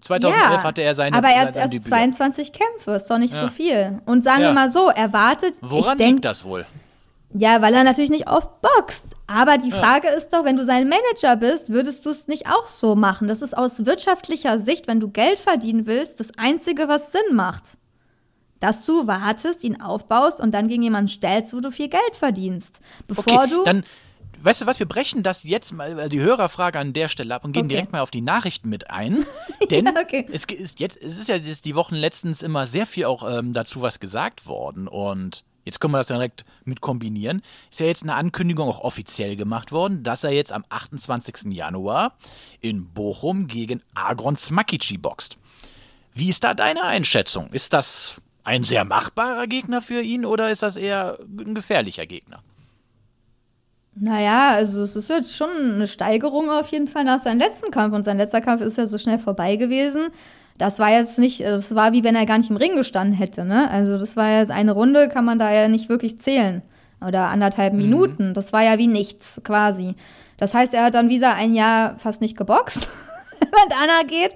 2011 0.00 0.62
hatte 0.62 0.82
er 0.82 0.94
seine 0.94 1.16
Aber 1.16 1.28
er 1.28 1.42
hat 1.48 1.56
erst 1.56 1.72
Debüt. 1.72 1.88
22 1.88 2.52
Kämpfe, 2.52 2.92
ist 2.92 3.06
doch 3.10 3.18
nicht 3.18 3.34
Ja. 3.34 3.42
so 3.42 3.48
viel. 3.48 3.98
Und 4.06 4.24
sagen 4.24 4.42
Ja. 4.42 4.48
wir 4.50 4.54
mal 4.54 4.70
so, 4.70 4.88
er 4.88 5.12
wartet. 5.12 5.54
Woran 5.60 5.98
denk, 5.98 6.12
liegt 6.12 6.24
das 6.24 6.44
wohl? 6.44 6.64
Ja, 7.34 7.60
weil 7.60 7.74
er 7.74 7.84
natürlich 7.84 8.10
nicht 8.10 8.28
oft 8.30 8.48
boxt. 8.62 9.04
Aber 9.26 9.58
die 9.58 9.70
Frage 9.70 10.08
ist 10.08 10.32
doch, 10.32 10.44
wenn 10.44 10.56
du 10.56 10.64
sein 10.64 10.88
Manager 10.88 11.36
bist, 11.36 11.70
würdest 11.70 12.06
du 12.06 12.10
es 12.10 12.26
nicht 12.26 12.46
auch 12.48 12.66
so 12.66 12.94
machen? 12.94 13.28
Das 13.28 13.42
ist 13.42 13.54
aus 13.56 13.84
wirtschaftlicher 13.84 14.58
Sicht, 14.58 14.86
wenn 14.88 14.98
du 15.00 15.08
Geld 15.10 15.38
verdienen 15.38 15.84
willst, 15.86 16.20
das 16.20 16.28
Einzige, 16.38 16.88
was 16.88 17.12
Sinn 17.12 17.34
macht. 17.34 17.76
dass 18.60 18.84
du 18.84 19.06
wartest, 19.06 19.62
ihn 19.62 19.80
aufbaust 19.80 20.40
und 20.40 20.52
dann 20.52 20.66
gegen 20.66 20.82
jemanden 20.82 21.08
stellst, 21.08 21.54
wo 21.54 21.60
du 21.60 21.70
viel 21.70 21.86
Geld 21.88 22.16
verdienst. 22.18 22.80
Bevor 23.06 23.24
Okay, 23.24 23.50
du. 23.50 23.62
dann, 23.62 23.84
weißt 24.42 24.62
du 24.62 24.66
was, 24.66 24.78
wir 24.78 24.86
brechen 24.86 25.22
das 25.22 25.42
jetzt 25.42 25.72
mal, 25.72 25.98
äh, 25.98 26.08
die 26.08 26.20
Hörerfrage 26.20 26.78
an 26.78 26.92
der 26.92 27.08
Stelle 27.08 27.34
ab 27.34 27.44
und 27.44 27.52
gehen 27.52 27.64
Okay. 27.66 27.74
direkt 27.74 27.92
mal 27.92 28.00
auf 28.00 28.10
die 28.10 28.20
Nachrichten 28.20 28.68
mit 28.68 28.90
ein. 28.90 29.26
Denn 29.70 29.86
Ja, 29.86 29.94
okay. 30.00 30.26
es 30.32 30.44
ist 30.44 30.80
jetzt, 30.80 30.96
es 31.00 31.18
ist 31.18 31.28
ja 31.28 31.36
jetzt 31.36 31.64
die 31.64 31.74
Wochen 31.74 31.94
letztens 31.94 32.42
immer 32.42 32.66
sehr 32.66 32.86
viel 32.86 33.04
auch 33.06 33.28
ähm, 33.38 33.52
dazu 33.52 33.82
was 33.82 34.00
gesagt 34.00 34.46
worden 34.46 34.88
und 34.88 35.44
jetzt 35.64 35.80
können 35.80 35.92
wir 35.92 35.98
das 35.98 36.06
direkt 36.08 36.44
mit 36.64 36.80
kombinieren. 36.80 37.42
Ist 37.70 37.80
ja 37.80 37.86
jetzt 37.86 38.02
eine 38.02 38.14
Ankündigung 38.14 38.68
auch 38.68 38.80
offiziell 38.80 39.36
gemacht 39.36 39.70
worden, 39.72 40.02
dass 40.02 40.24
er 40.24 40.30
jetzt 40.30 40.52
am 40.52 40.64
28. 40.68 41.52
Januar 41.52 42.14
in 42.60 42.86
Bochum 42.88 43.46
gegen 43.48 43.82
Agron 43.94 44.36
Smakici 44.36 44.96
boxt. 44.98 45.36
Wie 46.14 46.30
ist 46.30 46.42
da 46.44 46.54
deine 46.54 46.82
Einschätzung? 46.84 47.50
Ist 47.52 47.74
das 47.74 48.20
ein 48.44 48.64
sehr 48.64 48.84
machbarer 48.86 49.46
Gegner 49.46 49.82
für 49.82 50.00
ihn 50.00 50.24
oder 50.24 50.50
ist 50.50 50.62
das 50.62 50.76
eher 50.76 51.18
ein 51.20 51.54
gefährlicher 51.54 52.06
Gegner? 52.06 52.42
Naja, 53.94 54.50
also 54.50 54.82
es 54.82 54.94
ist 54.94 55.08
jetzt 55.08 55.34
schon 55.34 55.48
eine 55.74 55.86
Steigerung 55.86 56.50
auf 56.50 56.70
jeden 56.70 56.86
Fall 56.88 57.04
nach 57.04 57.20
seinem 57.22 57.38
letzten 57.38 57.70
Kampf. 57.70 57.94
Und 57.94 58.04
sein 58.04 58.16
letzter 58.16 58.40
Kampf 58.40 58.60
ist 58.62 58.78
ja 58.78 58.86
so 58.86 58.96
schnell 58.98 59.18
vorbei 59.18 59.56
gewesen. 59.56 60.08
Das 60.56 60.78
war 60.78 60.90
jetzt 60.90 61.18
nicht, 61.18 61.40
das 61.40 61.74
war 61.74 61.92
wie 61.92 62.04
wenn 62.04 62.16
er 62.16 62.26
gar 62.26 62.38
nicht 62.38 62.50
im 62.50 62.56
Ring 62.56 62.76
gestanden 62.76 63.16
hätte, 63.16 63.44
ne? 63.44 63.70
Also 63.70 63.96
das 63.98 64.16
war 64.16 64.38
jetzt 64.38 64.50
eine 64.50 64.72
Runde, 64.72 65.08
kann 65.08 65.24
man 65.24 65.38
da 65.38 65.52
ja 65.52 65.68
nicht 65.68 65.88
wirklich 65.88 66.20
zählen. 66.20 66.62
Oder 67.00 67.28
anderthalb 67.28 67.74
Minuten. 67.74 68.34
Das 68.34 68.52
war 68.52 68.62
ja 68.62 68.76
wie 68.76 68.88
nichts, 68.88 69.40
quasi. 69.44 69.94
Das 70.36 70.54
heißt, 70.54 70.74
er 70.74 70.84
hat 70.84 70.94
dann 70.94 71.08
wieder 71.08 71.34
ein 71.34 71.54
Jahr 71.54 71.96
fast 71.98 72.20
nicht 72.20 72.36
geboxt, 72.36 72.88
wenn 73.40 73.78
Anna 73.80 74.02
geht. 74.08 74.34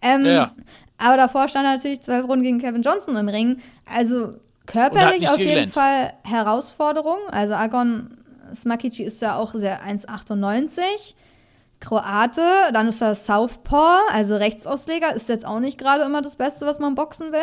Ähm, 0.00 0.24
Ja. 0.24 0.50
Aber 0.96 1.16
davor 1.16 1.48
stand 1.48 1.66
er 1.66 1.74
natürlich 1.74 2.02
zwölf 2.02 2.24
Runden 2.26 2.44
gegen 2.44 2.60
Kevin 2.60 2.82
Johnson 2.82 3.16
im 3.16 3.28
Ring. 3.28 3.58
Also 3.92 4.34
körperlich 4.66 5.28
auf 5.28 5.38
jeden. 5.38 5.72
Fall 5.72 6.12
Herausforderung. 6.22 7.18
Also 7.30 7.54
Agon 7.54 8.16
Smakici 8.54 9.02
ist 9.02 9.20
ja 9.22 9.36
auch 9.36 9.54
sehr 9.54 9.82
1,98. 9.82 10.80
Kroate, 11.80 12.40
dann 12.72 12.88
ist 12.88 13.02
er 13.02 13.14
Southpaw, 13.14 14.00
also 14.10 14.36
Rechtsausleger, 14.36 15.14
ist 15.14 15.28
jetzt 15.28 15.44
auch 15.44 15.60
nicht 15.60 15.76
gerade 15.76 16.04
immer 16.04 16.22
das 16.22 16.36
Beste, 16.36 16.64
was 16.64 16.78
man 16.78 16.94
boxen 16.94 17.30
will. 17.32 17.40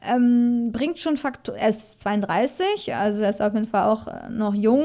Ähm, 0.00 0.70
bringt 0.70 1.00
schon 1.00 1.16
Faktor, 1.16 1.56
er 1.56 1.70
ist 1.70 2.00
32, 2.02 2.94
also 2.94 3.22
er 3.22 3.30
ist 3.30 3.42
auf 3.42 3.54
jeden 3.54 3.66
Fall 3.66 3.88
auch 3.88 4.06
äh, 4.06 4.28
noch 4.28 4.54
jung 4.54 4.84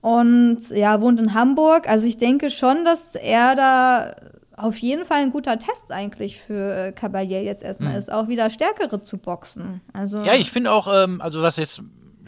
und 0.00 0.70
ja, 0.70 1.00
wohnt 1.00 1.20
in 1.20 1.34
Hamburg. 1.34 1.88
Also 1.88 2.06
ich 2.06 2.16
denke 2.16 2.50
schon, 2.50 2.84
dass 2.84 3.14
er 3.14 3.54
da 3.54 4.16
auf 4.56 4.78
jeden 4.78 5.04
Fall 5.04 5.18
ein 5.18 5.30
guter 5.30 5.58
Test 5.58 5.90
eigentlich 5.90 6.40
für 6.40 6.86
äh, 6.86 6.88
Caballé 6.90 7.42
jetzt 7.42 7.62
erstmal 7.62 7.96
ist, 7.96 8.10
auch 8.10 8.28
wieder 8.28 8.50
Stärkere 8.50 9.02
zu 9.02 9.18
boxen. 9.18 9.82
Also 9.92 10.18
Ja, 10.18 10.34
ich 10.34 10.50
finde 10.50 10.72
auch, 10.72 10.88
ähm, 10.92 11.20
also 11.20 11.42
was 11.42 11.58
jetzt, 11.58 11.82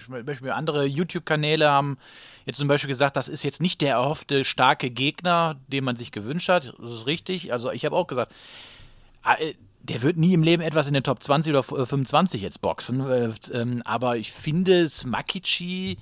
Beispiel 0.08 0.50
andere 0.50 0.84
YouTube-Kanäle 0.84 1.70
haben 1.70 1.98
jetzt 2.46 2.58
zum 2.58 2.68
Beispiel 2.68 2.88
gesagt, 2.88 3.16
das 3.16 3.28
ist 3.28 3.44
jetzt 3.44 3.60
nicht 3.60 3.80
der 3.80 3.94
erhoffte 3.94 4.44
starke 4.44 4.90
Gegner, 4.90 5.56
den 5.68 5.84
man 5.84 5.96
sich 5.96 6.12
gewünscht 6.12 6.48
hat. 6.48 6.72
Das 6.80 6.92
ist 6.92 7.06
richtig. 7.06 7.52
Also 7.52 7.70
ich 7.72 7.84
habe 7.84 7.96
auch 7.96 8.06
gesagt, 8.06 8.34
ah, 9.22 9.34
äh, 9.34 9.54
der 9.82 10.02
wird 10.02 10.16
nie 10.16 10.34
im 10.34 10.42
Leben 10.42 10.62
etwas 10.62 10.86
in 10.86 10.94
den 10.94 11.02
Top 11.02 11.22
20 11.22 11.54
oder 11.54 11.82
äh, 11.82 11.86
25 11.86 12.42
jetzt 12.42 12.60
boxen. 12.60 13.08
Äh, 13.08 13.30
ähm, 13.52 13.82
aber 13.84 14.16
ich 14.16 14.32
finde, 14.32 14.88
Smakici 14.88 15.96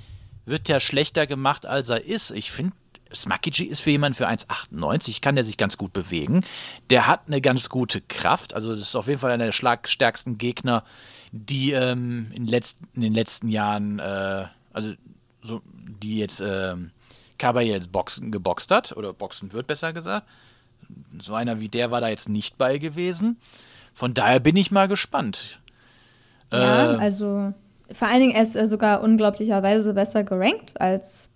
wird 0.47 0.69
ja 0.69 0.81
schlechter 0.81 1.27
gemacht, 1.27 1.67
als 1.67 1.89
er 1.89 2.05
ist. 2.05 2.31
Ich 2.33 2.51
finde, 2.51 2.75
Smakici 3.15 3.65
ist 3.65 3.81
für 3.81 3.91
jemanden 3.91 4.17
für 4.17 4.29
1,98, 4.29 5.21
kann 5.21 5.35
der 5.35 5.45
sich 5.45 5.57
ganz 5.57 5.77
gut 5.79 5.93
bewegen. 5.93 6.45
Der 6.91 7.07
hat 7.07 7.23
eine 7.27 7.41
ganz 7.41 7.69
gute 7.69 8.01
Kraft. 8.01 8.55
Also 8.55 8.73
das 8.73 8.83
ist 8.83 8.97
auf 8.97 9.09
jeden 9.09 9.21
Fall 9.21 9.33
einer 9.33 9.47
der 9.47 9.53
schlagstärksten 9.53 10.39
Gegner, 10.39 10.85
die 11.33 11.73
ähm, 11.73 12.31
in, 12.35 12.47
letzt, 12.47 12.79
in 12.95 13.03
den 13.03 13.15
letzten 13.15 13.49
Jahren, 13.49 13.99
äh, 13.99 14.45
also 14.73 14.93
so, 15.43 15.61
die 16.03 16.19
jetzt 16.19 16.41
ähm, 16.41 16.91
Caballé 17.39 17.63
jetzt 17.63 17.93
boxen, 17.93 18.31
geboxt 18.31 18.71
hat, 18.71 18.97
oder 18.97 19.13
boxen 19.13 19.53
wird, 19.53 19.67
besser 19.67 19.93
gesagt. 19.93 20.27
So 21.21 21.35
einer 21.35 21.61
wie 21.61 21.69
der 21.69 21.91
war 21.91 22.01
da 22.01 22.09
jetzt 22.09 22.29
nicht 22.29 22.59
bei 22.59 22.79
gewesen. 22.79 23.39
Von 23.95 24.15
daher 24.15 24.41
bin 24.41 24.57
ich 24.57 24.71
mal 24.71 24.89
gespannt. 24.89 25.61
Ja, 26.53 26.95
Äh, 26.95 26.97
also 26.97 27.53
vor 27.93 28.09
allen 28.09 28.21
Dingen 28.21 28.35
er 28.35 28.43
ist 28.43 28.57
er 28.57 28.69
sogar 28.69 29.03
unglaublicherweise 29.03 29.95
besser 29.95 30.25
gerankt 30.25 30.81
als 30.81 31.29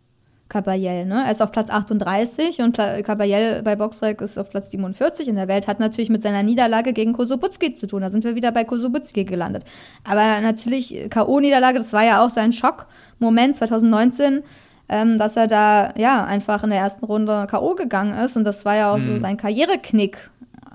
Caballel. 0.53 1.07
Ne? 1.07 1.25
Er 1.25 1.31
ist 1.31 1.41
auf 1.41 1.51
Platz 1.51 1.71
38 1.71 2.61
und 2.61 2.77
Caballel 2.77 3.63
bei 3.63 3.75
Boxrec 3.75 4.21
ist 4.21 4.39
auf 4.39 4.51
Platz 4.51 4.71
47 4.71 5.27
in 5.29 5.37
der 5.37 5.49
Welt. 5.49 5.67
Hat 5.67 5.81
natürlich 5.81 6.11
mit 6.11 6.23
seiner 6.23 6.43
Niederlage 6.43 6.93
gegen 6.93 7.15
Kosobutski 7.15 7.75
zu 7.75 7.87
tun. 7.87 8.03
Da 8.03 8.11
sind 8.11 8.23
wir 8.23 8.35
wieder 8.35 8.53
bei 8.53 8.65
Kosobutski 8.65 9.25
gelandet. 9.25 9.65
Aber 10.05 10.41
natürlich, 10.43 11.09
K.O.-Niederlage, 11.09 11.79
das 11.79 11.95
war 11.95 12.05
ja 12.05 12.25
auch 12.25 12.29
sein 12.29 12.53
Schockmoment 12.53 13.57
2019. 13.57 14.43
Ähm, 14.89 15.17
dass 15.17 15.37
er 15.37 15.47
da 15.47 15.95
ja 15.97 16.25
einfach 16.25 16.65
in 16.65 16.71
der 16.71 16.81
ersten 16.81 17.07
Runde 17.07 17.47
K.O. 17.49 17.75
gegangen 17.77 18.13
ist 18.13 18.37
und 18.37 18.45
das 18.45 18.65
war 18.67 18.77
ja 18.77 18.93
auch 18.93 18.99
so 18.99 19.19
sein 19.19 19.39
Karriereknick. 19.39 20.19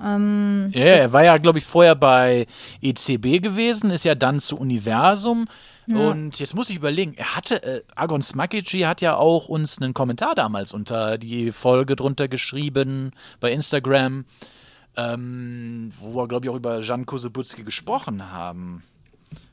Ähm, 0.04 0.72
Ja, 0.74 0.86
er 0.86 1.14
war 1.14 1.24
ja, 1.24 1.38
glaube 1.38 1.60
ich, 1.60 1.66
vorher 1.66 1.94
bei 1.94 2.48
ECB 2.82 3.44
gewesen, 3.44 3.92
ist 3.92 4.06
ja 4.06 4.16
dann 4.16 4.40
zu 4.40 4.58
Universum. 4.58 5.46
Und 5.96 6.40
jetzt 6.40 6.54
muss 6.54 6.70
ich 6.70 6.76
überlegen, 6.76 7.14
er 7.16 7.36
hatte, 7.36 7.64
äh, 7.64 7.82
Agon 7.96 8.22
Smakici 8.22 8.82
hat 8.82 9.02
ja 9.02 9.16
auch 9.16 9.48
uns 9.48 9.82
einen 9.82 9.94
Kommentar 9.94 10.36
damals 10.36 10.74
unter 10.74 11.18
die 11.18 11.52
Folge 11.52 11.96
drunter 11.96 12.28
geschrieben 12.28 13.12
bei 13.40 13.52
Instagram, 13.52 14.26
ähm, 14.98 15.90
wo 15.98 16.16
wir, 16.16 16.28
glaube 16.28 16.46
ich, 16.46 16.50
auch 16.50 16.56
über 16.58 16.82
Jan 16.82 17.06
Kosebutski 17.06 17.64
gesprochen 17.64 18.32
haben. 18.32 18.84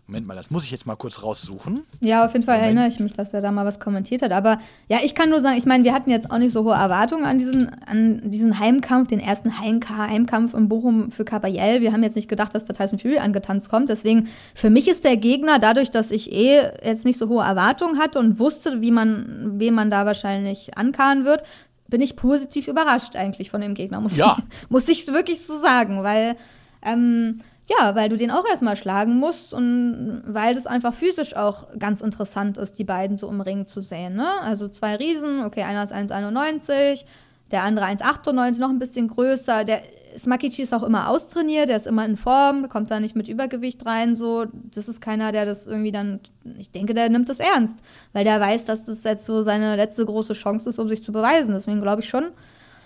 Moment 0.06 0.26
mal, 0.26 0.34
das 0.36 0.50
muss 0.50 0.64
ich 0.64 0.70
jetzt 0.70 0.86
mal 0.86 0.96
kurz 0.96 1.22
raussuchen. 1.22 1.82
Ja, 2.00 2.26
auf 2.26 2.34
jeden 2.34 2.44
Fall 2.44 2.58
erinnere 2.58 2.88
ich 2.88 3.00
mich, 3.00 3.14
dass 3.14 3.32
er 3.32 3.40
da 3.40 3.50
mal 3.50 3.64
was 3.64 3.80
kommentiert 3.80 4.20
hat. 4.20 4.32
Aber 4.32 4.58
ja, 4.86 4.98
ich 5.02 5.14
kann 5.14 5.30
nur 5.30 5.40
sagen, 5.40 5.56
ich 5.56 5.64
meine, 5.64 5.82
wir 5.82 5.94
hatten 5.94 6.10
jetzt 6.10 6.30
auch 6.30 6.36
nicht 6.36 6.52
so 6.52 6.62
hohe 6.64 6.74
Erwartungen 6.74 7.24
an 7.24 7.38
diesen, 7.38 7.70
an 7.86 8.20
diesen 8.30 8.58
Heimkampf, 8.58 9.08
den 9.08 9.18
ersten 9.18 9.58
Heimka 9.58 9.96
Heimkampf 9.96 10.52
in 10.52 10.68
Bochum 10.68 11.10
für 11.10 11.24
Caballel. 11.24 11.80
Wir 11.80 11.92
haben 11.92 12.02
jetzt 12.02 12.16
nicht 12.16 12.28
gedacht, 12.28 12.54
dass 12.54 12.66
da 12.66 12.74
Tyson 12.74 12.98
Fury 12.98 13.16
angetanzt 13.16 13.70
kommt. 13.70 13.88
Deswegen, 13.88 14.28
für 14.54 14.68
mich 14.68 14.88
ist 14.88 15.04
der 15.04 15.16
Gegner, 15.16 15.58
dadurch, 15.58 15.90
dass 15.90 16.10
ich 16.10 16.30
eh 16.32 16.60
jetzt 16.84 17.06
nicht 17.06 17.18
so 17.18 17.30
hohe 17.30 17.42
Erwartungen 17.44 17.98
hatte 17.98 18.18
und 18.18 18.38
wusste, 18.38 18.82
wie 18.82 18.90
man, 18.90 19.58
wen 19.58 19.72
man 19.72 19.90
da 19.90 20.04
wahrscheinlich 20.04 20.76
ankarren 20.76 21.24
wird, 21.24 21.44
bin 21.88 22.02
ich 22.02 22.14
positiv 22.14 22.68
überrascht 22.68 23.16
eigentlich 23.16 23.50
von 23.50 23.62
dem 23.62 23.72
Gegner, 23.74 24.00
muss, 24.02 24.16
Ja. 24.18 24.36
ich, 24.38 24.44
muss 24.70 24.86
ich 24.88 25.06
wirklich 25.08 25.40
so 25.46 25.58
sagen, 25.60 26.02
weil 26.02 26.36
ähm, 26.82 27.40
ja, 27.66 27.94
weil 27.94 28.08
du 28.08 28.16
den 28.16 28.30
auch 28.30 28.44
erstmal 28.46 28.76
schlagen 28.76 29.18
musst 29.18 29.54
und 29.54 30.22
weil 30.26 30.54
das 30.54 30.66
einfach 30.66 30.92
physisch 30.92 31.34
auch 31.34 31.66
ganz 31.78 32.02
interessant 32.02 32.58
ist, 32.58 32.78
die 32.78 32.84
beiden 32.84 33.16
so 33.16 33.28
im 33.28 33.40
Ring 33.40 33.66
zu 33.66 33.80
sehen. 33.80 34.16
Ne? 34.16 34.28
Also 34.42 34.68
zwei 34.68 34.96
Riesen, 34.96 35.42
okay, 35.44 35.62
einer 35.62 35.82
ist 35.82 35.92
1,91, 35.92 37.04
der 37.50 37.62
andere 37.62 37.86
1,98, 37.86 38.58
noch 38.58 38.68
ein 38.68 38.78
bisschen 38.78 39.08
größer. 39.08 39.64
Der 39.64 39.80
Smakichi 40.18 40.62
ist 40.62 40.74
auch 40.74 40.82
immer 40.82 41.08
austrainiert, 41.08 41.70
der 41.70 41.76
ist 41.76 41.86
immer 41.86 42.04
in 42.04 42.18
Form, 42.18 42.68
kommt 42.68 42.90
da 42.90 43.00
nicht 43.00 43.16
mit 43.16 43.28
Übergewicht 43.28 43.84
rein. 43.86 44.14
So, 44.14 44.44
das 44.74 44.88
ist 44.88 45.00
keiner, 45.00 45.32
der 45.32 45.46
das 45.46 45.66
irgendwie 45.66 45.90
dann. 45.90 46.20
Ich 46.58 46.70
denke, 46.70 46.92
der 46.92 47.08
nimmt 47.08 47.30
das 47.30 47.40
ernst, 47.40 47.78
weil 48.12 48.24
der 48.24 48.40
weiß, 48.40 48.66
dass 48.66 48.84
das 48.84 49.04
jetzt 49.04 49.24
so 49.24 49.40
seine 49.40 49.76
letzte 49.76 50.04
große 50.04 50.34
Chance 50.34 50.68
ist, 50.68 50.78
um 50.78 50.88
sich 50.90 51.02
zu 51.02 51.12
beweisen. 51.12 51.54
Deswegen 51.54 51.80
glaube 51.80 52.02
ich 52.02 52.08
schon, 52.10 52.26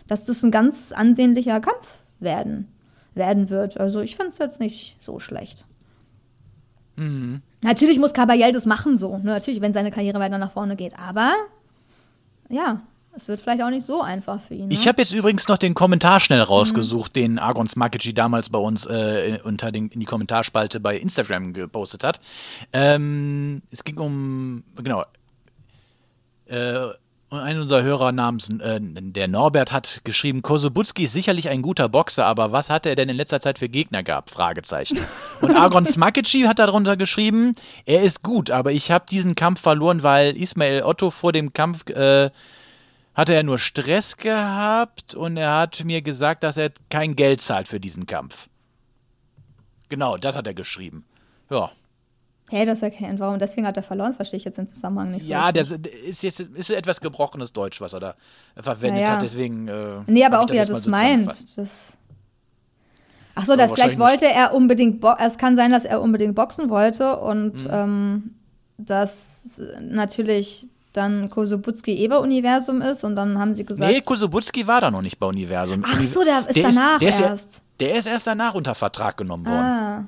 dass 0.06 0.24
das 0.24 0.42
ein 0.44 0.52
ganz 0.52 0.92
ansehnlicher 0.92 1.60
Kampf 1.60 1.88
werden 2.20 2.68
werden 3.18 3.50
wird. 3.50 3.78
Also 3.78 4.00
ich 4.00 4.16
finde 4.16 4.32
es 4.32 4.38
jetzt 4.38 4.60
nicht 4.60 4.96
so 5.00 5.20
schlecht. 5.20 5.64
Natürlich 7.60 7.98
muss 7.98 8.12
Caballel 8.12 8.52
das 8.52 8.66
machen 8.66 8.98
so. 8.98 9.18
Ne? 9.18 9.24
Natürlich, 9.24 9.60
wenn 9.60 9.72
seine 9.72 9.90
Karriere 9.90 10.18
weiter 10.18 10.38
nach 10.38 10.52
vorne 10.52 10.74
geht. 10.76 10.98
Aber 10.98 11.34
ja, 12.48 12.80
es 13.16 13.28
wird 13.28 13.40
vielleicht 13.40 13.62
auch 13.62 13.70
nicht 13.70 13.86
so 13.86 14.02
einfach 14.02 14.40
für 14.40 14.54
ihn. 14.54 14.68
Ne? 14.68 14.74
Ich 14.74 14.88
habe 14.88 15.00
jetzt 15.00 15.12
übrigens 15.12 15.48
noch 15.48 15.58
den 15.58 15.74
Kommentar 15.74 16.20
schnell 16.20 16.40
rausgesucht, 16.40 17.14
den 17.16 17.38
Argon 17.38 17.68
Smakici 17.68 18.14
damals 18.14 18.48
bei 18.50 18.58
uns 18.58 18.86
äh, 18.86 19.38
unter 19.44 19.70
den, 19.70 19.88
in 19.88 20.00
die 20.00 20.06
Kommentarspalte 20.06 20.80
bei 20.80 20.96
Instagram 20.96 21.52
gepostet 21.52 22.04
hat. 22.04 22.20
Ähm, 22.72 23.62
es 23.70 23.84
ging 23.84 23.98
um, 23.98 24.64
genau, 24.82 25.04
äh, 26.46 26.88
und 27.30 27.40
ein 27.40 27.60
unserer 27.60 27.82
Hörer 27.82 28.12
namens, 28.12 28.48
äh, 28.48 28.80
der 28.80 29.28
Norbert 29.28 29.70
hat 29.70 30.00
geschrieben, 30.04 30.40
Kosobutski 30.40 31.04
ist 31.04 31.12
sicherlich 31.12 31.48
ein 31.50 31.60
guter 31.60 31.88
Boxer, 31.88 32.24
aber 32.24 32.52
was 32.52 32.70
hat 32.70 32.86
er 32.86 32.94
denn 32.94 33.10
in 33.10 33.16
letzter 33.16 33.40
Zeit 33.40 33.58
für 33.58 33.68
Gegner 33.68 34.02
gehabt? 34.02 34.30
Fragezeichen. 34.30 34.98
Und 35.40 35.54
Argon 35.54 35.84
Smakici 35.84 36.42
hat 36.42 36.58
darunter 36.58 36.96
geschrieben, 36.96 37.54
er 37.84 38.02
ist 38.02 38.22
gut, 38.22 38.50
aber 38.50 38.72
ich 38.72 38.90
habe 38.90 39.04
diesen 39.10 39.34
Kampf 39.34 39.60
verloren, 39.60 40.02
weil 40.02 40.36
Ismail 40.36 40.82
Otto 40.82 41.10
vor 41.10 41.32
dem 41.32 41.52
Kampf 41.52 41.88
äh, 41.90 42.30
hatte 43.14 43.34
er 43.34 43.42
nur 43.42 43.58
Stress 43.58 44.16
gehabt 44.16 45.14
und 45.14 45.36
er 45.36 45.54
hat 45.56 45.84
mir 45.84 46.00
gesagt, 46.00 46.42
dass 46.44 46.56
er 46.56 46.70
kein 46.88 47.14
Geld 47.14 47.40
zahlt 47.40 47.68
für 47.68 47.80
diesen 47.80 48.06
Kampf. 48.06 48.48
Genau, 49.88 50.16
das 50.16 50.36
hat 50.36 50.46
er 50.46 50.54
geschrieben. 50.54 51.04
Ja. 51.50 51.70
Hey, 52.50 52.64
das 52.64 52.80
erkennt. 52.82 53.20
Warum? 53.20 53.38
Deswegen 53.38 53.66
hat 53.66 53.76
er 53.76 53.82
verloren, 53.82 54.14
verstehe 54.14 54.38
ich 54.38 54.44
jetzt 54.44 54.56
den 54.58 54.68
Zusammenhang 54.68 55.10
nicht 55.10 55.24
so. 55.26 55.30
Ja, 55.30 55.52
der 55.52 55.62
richtig. 55.70 55.92
ist 56.08 56.22
jetzt 56.22 56.40
ist 56.40 56.70
etwas 56.70 57.00
gebrochenes 57.00 57.52
Deutsch, 57.52 57.80
was 57.80 57.92
er 57.92 58.00
da 58.00 58.14
verwendet 58.56 59.02
Ja, 59.02 59.06
ja. 59.08 59.12
hat, 59.14 59.22
deswegen. 59.22 59.68
Äh, 59.68 59.98
Nee, 60.06 60.24
aber 60.24 60.40
auch 60.40 60.48
wie 60.50 60.56
er 60.56 60.64
das 60.66 60.84
so 60.84 60.90
meint. 60.90 61.26
Das 61.56 61.92
Ach 63.34 63.46
so, 63.46 63.54
das 63.54 63.70
vielleicht 63.72 63.98
wollte 63.98 64.26
er 64.26 64.52
unbedingt, 64.54 65.04
es 65.20 65.38
kann 65.38 65.54
sein, 65.56 65.70
dass 65.70 65.84
er 65.84 66.00
unbedingt 66.02 66.34
boxen 66.34 66.70
wollte 66.70 67.16
und 67.18 67.64
Mhm. 67.64 67.70
ähm, 67.70 68.34
dass 68.78 69.60
natürlich 69.80 70.68
dann 70.92 71.28
Kosubutski 71.30 71.94
Eber-Universum 71.98 72.80
ist 72.82 73.04
und 73.04 73.14
dann 73.14 73.38
haben 73.38 73.54
sie 73.54 73.64
gesagt, 73.64 73.88
Nee, 73.92 74.00
Kusubutski 74.00 74.66
war 74.66 74.80
da 74.80 74.90
noch 74.90 75.02
nicht 75.02 75.18
bei 75.20 75.26
Universum. 75.26 75.84
Ach 75.86 76.02
so, 76.02 76.24
der 76.24 76.48
ist 76.48 76.76
danach 76.76 76.98
der 76.98 77.08
ist 77.08 77.20
erst. 77.20 77.54
Ja, 77.54 77.60
der 77.86 77.94
ist 77.96 78.06
erst 78.06 78.26
danach 78.26 78.54
unter 78.54 78.74
Vertrag 78.74 79.16
genommen 79.16 79.46
worden. 79.46 79.56
ah. 79.58 80.04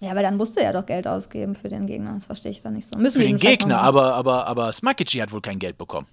Ja, 0.00 0.12
aber 0.12 0.22
dann 0.22 0.36
musste 0.36 0.60
er 0.62 0.72
doch 0.72 0.86
Geld 0.86 1.08
ausgeben 1.08 1.56
für 1.56 1.68
den 1.68 1.86
Gegner. 1.86 2.14
Das 2.14 2.26
verstehe 2.26 2.52
ich 2.52 2.62
doch 2.62 2.70
nicht 2.70 2.92
so. 2.92 3.00
Müssen 3.00 3.20
Für 3.20 3.26
den 3.26 3.38
Gegner, 3.38 3.80
aber, 3.80 4.14
aber, 4.14 4.46
aber 4.46 4.72
Smakici 4.72 5.18
hat 5.18 5.32
wohl 5.32 5.40
kein 5.40 5.58
Geld 5.58 5.76
bekommen. 5.76 6.06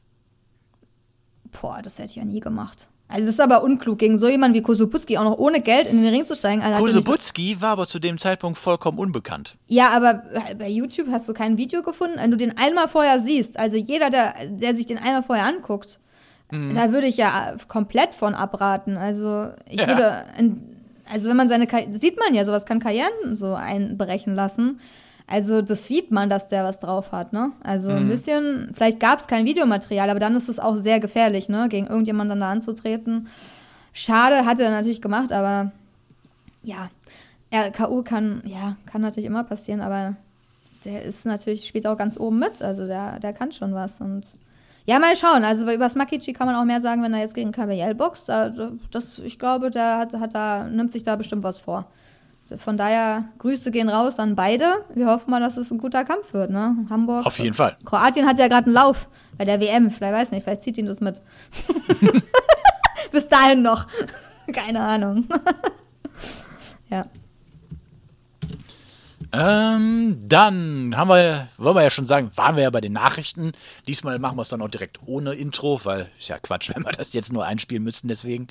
Boah, 1.62 1.82
das 1.82 1.98
hätte 2.00 2.10
ich 2.12 2.16
ja 2.16 2.26
nie 2.26 2.40
gemacht. 2.40 2.88
Also 3.08 3.26
das 3.26 3.36
ist 3.36 3.40
aber 3.40 3.64
unklug, 3.64 4.00
gegen 4.00 4.18
so 4.18 4.28
jemanden 4.28 4.58
wie 4.58 4.64
Kosubutski 4.64 5.18
auch 5.20 5.24
noch 5.24 5.38
ohne 5.38 5.62
Geld 5.62 5.88
in 5.88 6.02
den 6.02 6.12
Ring 6.12 6.26
zu 6.26 6.36
steigen. 6.36 6.64
Also 6.64 6.82
Kusubutski 6.84 7.62
war 7.62 7.70
aber 7.74 7.86
zu 7.86 8.00
dem 8.00 8.18
Zeitpunkt 8.18 8.58
vollkommen 8.58 8.98
unbekannt. 8.98 9.56
Ja, 9.68 9.90
aber 9.92 10.24
bei 10.58 10.68
YouTube 10.70 11.10
hast 11.12 11.30
du 11.30 11.34
kein 11.34 11.56
Video 11.58 11.84
gefunden, 11.84 12.16
wenn 12.18 12.32
du 12.32 12.38
den 12.38 12.58
einmal 12.58 12.88
vorher 12.88 13.20
siehst. 13.24 13.60
Also 13.60 13.78
jeder, 13.78 14.10
der, 14.10 14.34
der 14.50 14.76
sich 14.76 14.88
den 14.88 14.98
einmal 14.98 15.22
vorher 15.24 15.46
anguckt, 15.46 16.00
Mhm. 16.52 16.76
da 16.76 16.92
würde 16.92 17.08
ich 17.08 17.18
ja 17.18 17.56
komplett 17.68 18.14
von 18.14 18.36
abraten. 18.36 18.98
Also 18.98 19.50
ich 19.68 19.80
Ja. 19.82 19.88
würde, 19.88 20.26
in, 20.38 20.75
also 21.12 21.30
wenn 21.30 21.38
man 21.38 21.50
seine, 21.50 21.66
Karri- 21.66 21.98
sieht 22.00 22.18
man 22.20 22.34
ja, 22.34 22.46
sowas 22.46 22.66
kann 22.66 22.80
Karrieren 22.80 23.36
so 23.36 23.54
einbrechen 23.54 24.36
lassen. 24.36 24.80
Also 25.28 25.62
das 25.64 25.88
sieht 25.88 26.12
man, 26.12 26.30
dass 26.30 26.48
der 26.48 26.64
was 26.64 26.80
drauf 26.80 27.12
hat, 27.12 27.34
ne? 27.34 27.52
Also 27.64 27.90
Mhm. 27.90 27.98
ein 27.98 28.08
bisschen, 28.10 28.72
vielleicht 28.76 29.00
gab 29.00 29.20
es 29.20 29.28
kein 29.28 29.46
Videomaterial, 29.46 30.10
aber 30.10 30.20
dann 30.20 30.36
ist 30.36 30.50
es 30.50 30.60
auch 30.60 30.76
sehr 30.76 31.00
gefährlich, 31.00 31.50
ne? 31.50 31.68
Gegen 31.70 31.88
irgendjemanden 31.88 32.40
da 32.40 32.52
anzutreten. 32.52 33.28
Schade, 33.94 34.46
hat 34.46 34.60
er 34.60 34.70
natürlich 34.70 35.02
gemacht, 35.02 35.32
aber 35.32 35.72
ja, 36.64 36.90
er, 37.50 37.72
K.O. 37.72 38.04
kann, 38.04 38.42
ja, 38.46 38.76
kann 38.86 39.02
natürlich 39.02 39.26
immer 39.28 39.44
passieren, 39.44 39.82
aber 39.82 40.16
der 40.84 41.02
ist 41.04 41.26
natürlich, 41.26 41.68
spielt 41.68 41.88
auch 41.88 41.98
ganz 41.98 42.20
oben 42.20 42.38
mit. 42.40 42.62
Also 42.62 42.86
der, 42.86 43.20
der 43.20 43.34
kann 43.34 43.52
schon 43.52 43.74
was. 43.74 44.02
Und 44.02 44.26
ja, 44.86 45.00
mal 45.00 45.16
schauen. 45.16 45.44
Also 45.44 45.70
über 45.72 45.90
Smakici 45.90 46.34
kann 46.34 46.48
man 46.48 46.56
auch 46.56 46.64
mehr 46.64 46.82
sagen, 46.82 47.02
wenn 47.02 47.14
er 47.14 47.22
jetzt 47.22 47.34
gegen 47.34 47.52
Caballel 47.52 47.96
boxt. 47.96 48.30
Also 48.30 48.74
das, 48.92 49.20
ich 49.20 49.40
glaube, 49.40 49.72
der 49.72 49.98
hat, 49.98 50.14
hat 50.14 50.36
da, 50.36 50.66
nimmt 50.66 50.94
sich 50.94 51.04
da 51.04 51.16
bestimmt 51.16 51.44
was 51.44 51.60
vor. 51.60 51.88
Von 52.60 52.78
daher, 52.78 53.26
Grüße 53.40 53.72
gehen 53.72 53.90
raus 53.90 54.20
an 54.20 54.36
beide. 54.36 54.86
Wir 54.94 55.08
hoffen 55.08 55.32
mal, 55.32 55.40
dass 55.40 55.58
es 55.58 55.72
ein 55.72 55.80
guter 55.80 56.06
Kampf 56.06 56.32
wird, 56.34 56.52
ne? 56.52 56.76
Hamburg. 56.92 57.26
Auf 57.26 57.40
jeden 57.40 57.56
Fall. 57.56 57.76
Kroatien 57.86 58.28
hat 58.28 58.38
ja 58.38 58.48
gerade 58.48 58.68
einen 58.68 58.76
Lauf 58.76 59.10
bei 59.36 59.46
der 59.46 59.60
WM. 59.60 59.90
Vielleicht 59.90 60.14
weiß 60.14 60.32
nicht, 60.32 60.44
vielleicht 60.44 60.62
zieht 60.62 60.78
ihn 60.78 60.86
das 60.86 61.02
mit. 61.02 61.22
Bis 63.12 63.28
dahin 63.28 63.64
noch. 63.64 63.88
Keine 64.54 64.82
Ahnung. 64.82 65.28
ja. 66.92 67.04
Ähm, 69.38 70.18
dann 70.24 70.96
haben 70.96 71.10
wir, 71.10 71.48
wollen 71.58 71.76
wir 71.76 71.84
ja 71.84 71.90
schon 71.90 72.06
sagen, 72.06 72.32
waren 72.36 72.56
wir 72.56 72.64
ja 72.64 72.70
bei 72.70 72.80
den 72.82 72.94
Nachrichten. 72.94 73.52
Diesmal 73.88 74.18
machen 74.20 74.38
wir 74.38 74.44
es 74.44 74.50
dann 74.50 74.62
auch 74.62 74.70
direkt 74.70 75.00
ohne 75.06 75.34
Intro, 75.34 75.80
weil 75.84 76.10
ist 76.18 76.30
ja 76.30 76.40
Quatsch, 76.40 76.72
wenn 76.76 76.84
wir 76.86 76.92
das 76.92 77.12
jetzt 77.14 77.34
nur 77.34 77.46
einspielen 77.46 77.84
müssten, 77.84 78.08
deswegen. 78.08 78.48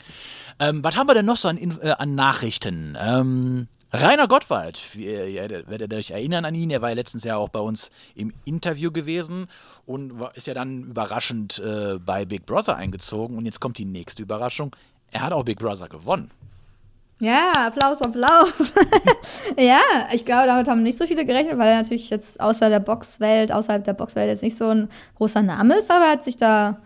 Ähm, 0.61 0.85
was 0.85 0.97
haben 0.97 1.07
wir 1.09 1.15
denn 1.15 1.27
noch 1.27 1.37
so 1.39 1.49
an, 1.49 1.57
äh, 1.59 1.91
an 1.99 2.15
Nachrichten? 2.15 2.97
Ähm, 3.01 3.69
Rainer 3.93 4.29
Gottwald, 4.29 4.81
wie, 4.95 5.05
ihr- 5.07 5.27
ihr 5.29 5.69
werdet 5.69 5.95
euch 5.95 6.11
erinnern 6.11 6.45
an 6.45 6.55
ihn, 6.55 6.71
er 6.71 6.83
war 6.83 6.89
ja 6.91 6.97
letztens 6.97 7.25
ja 7.25 7.37
auch 7.37 7.49
bei 7.49 7.61
uns 7.61 7.91
im 8.17 8.33
Interview 8.45 8.91
gewesen 8.91 9.47
und 9.87 10.21
ist 10.35 10.49
ja 10.49 10.55
dann 10.55 10.83
überraschend 10.85 11.61
äh, 11.61 11.99
bei 12.05 12.25
Big 12.25 12.45
Brother 12.45 12.77
eingezogen 12.77 13.39
und 13.39 13.47
jetzt 13.47 13.61
kommt 13.61 13.79
die 13.79 13.85
nächste 13.85 14.23
Überraschung. 14.23 14.75
Er 15.13 15.23
hat 15.23 15.33
auch 15.33 15.45
Big 15.45 15.61
Brother 15.61 15.89
gewonnen. 15.89 16.31
Ja, 17.21 17.67
Applaus, 17.69 18.03
Applaus. 18.03 18.73
ja, 19.59 19.81
ich 20.13 20.25
glaube, 20.25 20.47
damit 20.47 20.69
haben 20.69 20.83
nicht 20.83 20.99
so 20.99 21.07
viele 21.07 21.25
gerechnet, 21.25 21.59
weil 21.59 21.69
er 21.69 21.83
natürlich 21.83 22.11
jetzt 22.11 22.41
außer 22.41 22.69
der 22.69 22.81
Boxwelt, 22.81 23.53
außerhalb 23.53 23.85
der 23.85 23.95
Boxwelt 23.95 24.29
jetzt 24.29 24.43
nicht 24.43 24.57
so 24.57 24.69
ein 24.69 24.89
großer 25.17 25.43
Name 25.43 25.77
ist, 25.77 25.91
aber 25.91 26.07
er 26.07 26.13
hat 26.13 26.25
sich 26.25 26.37
da 26.37 26.79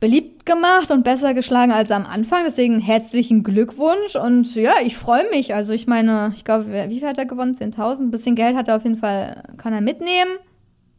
beliebt 0.00 0.44
gemacht 0.44 0.90
und 0.90 1.04
besser 1.04 1.34
geschlagen 1.34 1.72
als 1.72 1.90
am 1.90 2.06
Anfang. 2.06 2.44
Deswegen 2.44 2.80
herzlichen 2.80 3.42
Glückwunsch 3.42 4.16
und 4.16 4.54
ja, 4.54 4.74
ich 4.84 4.96
freue 4.96 5.28
mich. 5.30 5.54
Also 5.54 5.72
ich 5.72 5.86
meine, 5.86 6.32
ich 6.34 6.44
glaube, 6.44 6.66
wie 6.88 6.98
viel 6.98 7.08
hat 7.08 7.18
er 7.18 7.26
gewonnen? 7.26 7.54
10.000. 7.54 8.00
Ein 8.00 8.10
bisschen 8.10 8.36
Geld 8.36 8.56
hat 8.56 8.68
er 8.68 8.76
auf 8.76 8.84
jeden 8.84 8.98
Fall, 8.98 9.42
kann 9.56 9.72
er 9.72 9.80
mitnehmen 9.80 10.32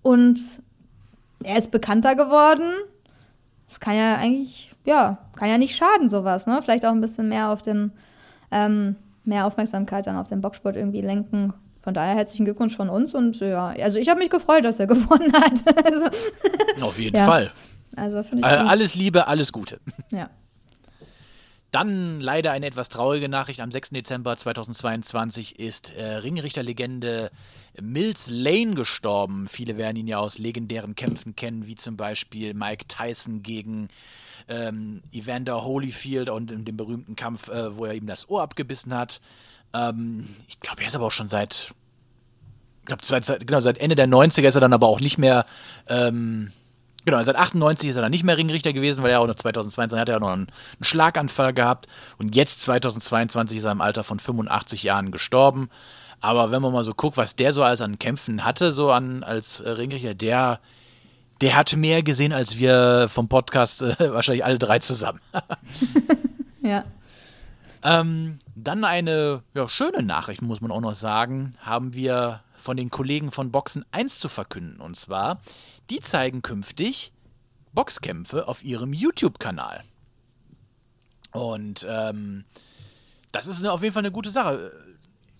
und 0.01 0.39
er 1.43 1.57
ist 1.57 1.71
bekannter 1.71 2.15
geworden. 2.15 2.71
Das 3.67 3.79
kann 3.79 3.95
ja 3.95 4.15
eigentlich, 4.15 4.71
ja, 4.85 5.17
kann 5.35 5.49
ja 5.49 5.57
nicht 5.57 5.75
schaden, 5.75 6.09
sowas, 6.09 6.47
ne? 6.47 6.59
Vielleicht 6.63 6.85
auch 6.85 6.91
ein 6.91 7.01
bisschen 7.01 7.29
mehr 7.29 7.49
auf 7.51 7.61
den, 7.61 7.91
ähm, 8.51 8.95
mehr 9.23 9.45
Aufmerksamkeit 9.45 10.07
dann 10.07 10.15
auf 10.17 10.27
den 10.29 10.41
Boxsport 10.41 10.75
irgendwie 10.75 11.01
lenken. 11.01 11.53
Von 11.81 11.93
daher 11.93 12.15
herzlichen 12.15 12.45
Glückwunsch 12.45 12.75
von 12.75 12.89
uns 12.89 13.13
und 13.15 13.39
ja, 13.39 13.67
also 13.69 13.97
ich 13.97 14.09
habe 14.09 14.19
mich 14.19 14.29
gefreut, 14.29 14.65
dass 14.65 14.79
er 14.79 14.87
gewonnen 14.93 15.31
hat. 15.33 15.85
also, 15.85 16.05
Auf 16.85 16.99
jeden 16.99 17.15
Ja. 17.17 17.25
Fall. 17.25 17.51
also 17.95 18.23
finde 18.23 18.47
Äh, 18.47 18.53
ich 18.55 18.59
gut. 18.61 18.69
alles 18.69 18.95
Liebe, 18.95 19.27
alles 19.27 19.51
Gute. 19.53 19.79
ja. 20.11 20.29
Dann 21.71 22.21
leider 22.21 22.51
eine 22.53 22.65
etwas 22.65 22.87
traurige 22.87 23.27
Nachricht. 23.27 23.59
Am 23.59 23.71
6. 23.71 23.89
Dezember 23.89 24.37
2022 24.37 25.59
ist 25.59 25.93
äh, 25.97 26.03
Ringrichterlegende 26.15 27.29
Mills 27.81 28.29
Lane 28.29 28.75
gestorben. 28.75 29.47
Viele 29.47 29.77
werden 29.77 29.97
ihn 29.97 30.07
ja 30.07 30.17
aus 30.17 30.37
legendären 30.37 30.95
Kämpfen 30.95 31.35
kennen, 31.35 31.67
wie 31.67 31.75
zum 31.75 31.97
Beispiel 31.97 32.53
Mike 32.53 32.85
Tyson 32.87 33.43
gegen 33.43 33.89
ähm, 34.47 35.01
Evander 35.11 35.63
Holyfield 35.63 36.29
und 36.29 36.51
in 36.51 36.65
dem 36.65 36.77
berühmten 36.77 37.15
Kampf, 37.15 37.49
äh, 37.49 37.75
wo 37.75 37.85
er 37.85 37.93
ihm 37.93 38.07
das 38.07 38.29
Ohr 38.29 38.41
abgebissen 38.41 38.93
hat. 38.93 39.21
Ähm, 39.73 40.27
ich 40.47 40.59
glaube, 40.59 40.81
er 40.81 40.87
ist 40.87 40.95
aber 40.95 41.05
auch 41.05 41.11
schon 41.11 41.27
seit, 41.27 41.73
ich 42.81 42.85
glaube, 42.87 43.45
genau, 43.45 43.59
seit 43.59 43.77
Ende 43.77 43.95
der 43.95 44.07
90er 44.07 44.47
ist 44.47 44.55
er 44.55 44.61
dann 44.61 44.73
aber 44.73 44.87
auch 44.87 44.99
nicht 44.99 45.17
mehr 45.17 45.45
ähm, 45.87 46.51
Genau, 47.07 47.23
seit 47.23 47.37
98 47.37 47.89
ist 47.89 47.95
er 47.95 48.01
dann 48.01 48.11
nicht 48.11 48.25
mehr 48.25 48.35
Ringrichter 48.35 48.73
gewesen, 48.73 49.01
weil 49.01 49.11
er 49.11 49.21
auch 49.21 49.27
noch 49.27 49.35
2022 49.35 49.97
hat 49.97 50.09
er 50.09 50.19
noch 50.19 50.27
einen, 50.27 50.47
einen 50.47 50.83
Schlaganfall 50.83 51.53
gehabt 51.53 51.87
und 52.17 52.35
jetzt 52.35 52.63
2022 52.63 53.59
ist 53.59 53.63
er 53.63 53.71
im 53.71 53.79
Alter 53.79 54.03
von 54.03 54.19
85 54.19 54.83
Jahren 54.83 55.11
gestorben. 55.11 55.69
Aber 56.19 56.51
wenn 56.51 56.61
man 56.61 56.73
mal 56.73 56.83
so 56.83 56.93
guckt, 56.93 57.17
was 57.17 57.35
der 57.35 57.53
so 57.53 57.63
als 57.63 57.81
an 57.81 57.99
Kämpfen 57.99 58.43
hatte, 58.43 58.71
so 58.71 58.91
an 58.91 59.23
als 59.23 59.59
äh, 59.59 59.69
Ringrichter, 59.69 60.15
der 60.15 60.59
der 61.41 61.55
hat 61.55 61.75
mehr 61.75 62.01
gesehen 62.01 62.33
als 62.33 62.57
wir 62.57 63.07
vom 63.09 63.27
Podcast 63.27 63.83
äh, 63.83 63.95
wahrscheinlich 64.13 64.45
alle 64.45 64.59
drei 64.59 64.79
zusammen. 64.79 65.19
Ja. 66.63 66.83
Ähm, 67.83 68.39
dann 68.55 68.83
eine 68.83 69.41
ja, 69.55 69.69
schöne 69.69 70.03
Nachricht, 70.03 70.41
muss 70.41 70.59
man 70.59 70.71
auch 70.71 70.81
noch 70.81 70.95
sagen, 70.95 71.51
haben 71.59 71.93
wir 71.93 72.41
von 72.53 72.75
den 72.75 72.89
Kollegen 72.89 73.31
von 73.31 73.51
Boxen 73.51 73.85
1 73.91 74.19
zu 74.19 74.27
verkünden. 74.27 74.81
Und 74.81 74.97
zwar, 74.97 75.39
die 75.89 76.01
zeigen 76.01 76.41
künftig 76.41 77.13
Boxkämpfe 77.71 78.47
auf 78.49 78.65
ihrem 78.65 78.91
YouTube-Kanal. 78.91 79.81
Und 81.31 81.85
ähm, 81.89 82.43
das 83.31 83.47
ist 83.47 83.59
eine, 83.59 83.71
auf 83.71 83.81
jeden 83.81 83.93
Fall 83.93 84.03
eine 84.03 84.11
gute 84.11 84.31
Sache. 84.31 84.73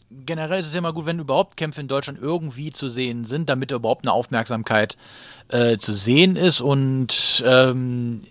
Generell 0.09 0.59
ist 0.59 0.67
es 0.67 0.73
ja 0.73 0.79
immer 0.79 0.93
gut, 0.93 1.05
wenn 1.05 1.19
überhaupt 1.19 1.57
Kämpfe 1.57 1.81
in 1.81 1.87
Deutschland 1.87 2.19
irgendwie 2.19 2.71
zu 2.71 2.87
sehen 2.87 3.25
sind, 3.25 3.49
damit 3.49 3.71
überhaupt 3.71 4.05
eine 4.05 4.13
Aufmerksamkeit 4.13 4.97
äh, 5.49 5.77
zu 5.77 5.93
sehen 5.93 6.35
ist. 6.37 6.61
Und 6.61 7.43
ähm, 7.45 8.21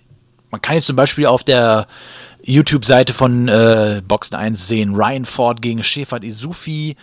man 0.51 0.63
kann 0.63 0.77
jetzt 0.77 0.87
zum 0.87 0.97
Beispiel 0.97 1.27
auf 1.27 1.45
der 1.45 1.87
YouTube-Seite 2.43 3.13
von 3.13 3.49
äh, 3.49 4.01
Boxen 4.07 4.37
1 4.37 4.69
sehen, 4.69 4.95
Ryan 4.95 5.27
Ford 5.27 5.61
gegen 5.61 5.83
Shefat 5.83 6.25
Isufi 6.25 6.97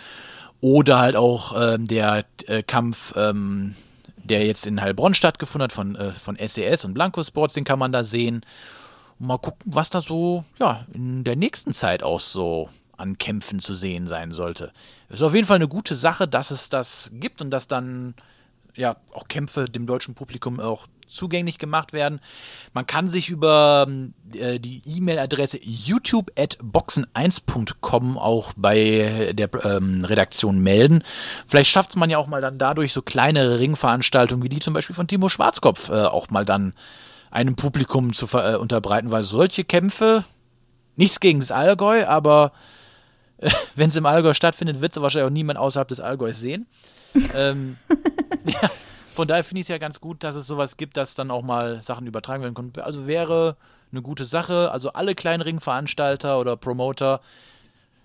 oder 0.60 0.98
halt 0.98 1.14
auch 1.14 1.54
ähm, 1.56 1.84
der 1.86 2.24
äh, 2.46 2.62
Kampf, 2.62 3.14
ähm, 3.16 3.74
der 4.16 4.46
jetzt 4.46 4.66
in 4.66 4.80
Heilbronn 4.80 5.14
stattgefunden 5.14 5.64
hat 5.64 5.72
von, 5.72 5.94
äh, 5.94 6.10
von 6.10 6.36
SES 6.36 6.84
und 6.84 6.94
Blanco 6.94 7.22
Sports, 7.22 7.54
den 7.54 7.64
kann 7.64 7.78
man 7.78 7.92
da 7.92 8.02
sehen. 8.02 8.44
Mal 9.18 9.38
gucken, 9.38 9.60
was 9.66 9.90
da 9.90 10.00
so 10.00 10.44
ja, 10.58 10.84
in 10.92 11.22
der 11.22 11.36
nächsten 11.36 11.72
Zeit 11.72 12.02
auch 12.02 12.20
so 12.20 12.68
an 12.96 13.18
Kämpfen 13.18 13.60
zu 13.60 13.74
sehen 13.74 14.08
sein 14.08 14.32
sollte. 14.32 14.72
Es 15.08 15.16
ist 15.16 15.22
auf 15.22 15.34
jeden 15.34 15.46
Fall 15.46 15.56
eine 15.56 15.68
gute 15.68 15.94
Sache, 15.94 16.28
dass 16.28 16.50
es 16.50 16.68
das 16.68 17.10
gibt 17.14 17.40
und 17.40 17.50
dass 17.50 17.68
dann 17.68 18.14
ja 18.76 18.96
auch 19.12 19.28
Kämpfe 19.28 19.66
dem 19.66 19.86
deutschen 19.86 20.14
Publikum 20.14 20.58
auch 20.60 20.86
zugänglich 21.06 21.58
gemacht 21.58 21.92
werden. 21.92 22.20
Man 22.72 22.86
kann 22.86 23.08
sich 23.08 23.28
über 23.28 23.86
äh, 24.34 24.58
die 24.58 24.82
E-Mail-Adresse 24.86 25.60
youtube.boxen1.com 25.62 28.18
auch 28.18 28.52
bei 28.56 29.32
der 29.34 29.50
ähm, 29.64 30.04
Redaktion 30.04 30.58
melden. 30.58 31.04
Vielleicht 31.46 31.70
schafft 31.70 31.90
es 31.90 31.96
man 31.96 32.10
ja 32.10 32.18
auch 32.18 32.26
mal 32.26 32.40
dann 32.40 32.58
dadurch 32.58 32.92
so 32.92 33.02
kleinere 33.02 33.60
Ringveranstaltungen 33.60 34.42
wie 34.44 34.48
die 34.48 34.58
zum 34.60 34.74
Beispiel 34.74 34.96
von 34.96 35.06
Timo 35.06 35.28
Schwarzkopf 35.28 35.90
äh, 35.90 36.04
auch 36.04 36.30
mal 36.30 36.44
dann 36.44 36.72
einem 37.30 37.54
Publikum 37.56 38.12
zu 38.12 38.26
äh, 38.38 38.56
unterbreiten, 38.56 39.10
weil 39.10 39.22
solche 39.22 39.64
Kämpfe, 39.64 40.24
nichts 40.96 41.20
gegen 41.20 41.40
das 41.40 41.52
Allgäu, 41.52 42.06
aber 42.06 42.52
wenn 43.76 43.88
es 43.88 43.96
im 43.96 44.06
Allgäu 44.06 44.34
stattfindet, 44.34 44.80
wird 44.80 44.96
es 44.96 45.02
wahrscheinlich 45.02 45.26
auch 45.26 45.32
niemand 45.34 45.58
außerhalb 45.58 45.88
des 45.88 46.00
Allgäus 46.00 46.40
sehen. 46.40 46.66
ähm, 47.34 47.76
ja, 48.44 48.70
von 49.12 49.28
daher 49.28 49.44
finde 49.44 49.60
ich 49.60 49.64
es 49.64 49.68
ja 49.68 49.78
ganz 49.78 50.00
gut, 50.00 50.24
dass 50.24 50.34
es 50.34 50.46
sowas 50.46 50.76
gibt, 50.76 50.96
dass 50.96 51.14
dann 51.14 51.30
auch 51.30 51.42
mal 51.42 51.82
Sachen 51.82 52.06
übertragen 52.06 52.42
werden 52.42 52.54
können. 52.54 52.72
Also 52.82 53.06
wäre 53.06 53.56
eine 53.92 54.02
gute 54.02 54.24
Sache. 54.24 54.70
Also 54.72 54.92
alle 54.92 55.14
kleinen 55.14 55.42
Ringveranstalter 55.42 56.40
oder 56.40 56.56
Promoter, 56.56 57.20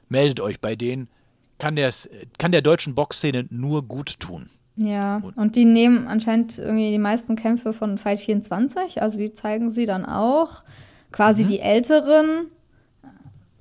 meldet 0.07 0.39
euch 0.39 0.59
bei 0.59 0.75
denen. 0.75 1.07
Kann, 1.57 1.75
der's, 1.75 2.09
kann 2.37 2.51
der 2.51 2.61
deutschen 2.61 2.95
Boxszene 2.95 3.47
nur 3.49 3.83
gut 3.83 4.19
tun. 4.19 4.49
Ja, 4.75 5.21
und 5.35 5.57
die 5.57 5.65
nehmen 5.65 6.07
anscheinend 6.07 6.57
irgendwie 6.57 6.91
die 6.91 6.99
meisten 6.99 7.35
Kämpfe 7.35 7.73
von 7.73 7.97
Fight 7.97 8.19
24, 8.19 9.01
also 9.01 9.17
die 9.17 9.33
zeigen 9.33 9.71
sie 9.71 9.85
dann 9.85 10.05
auch. 10.05 10.63
Quasi 11.11 11.43
die 11.43 11.59
älteren. 11.59 12.47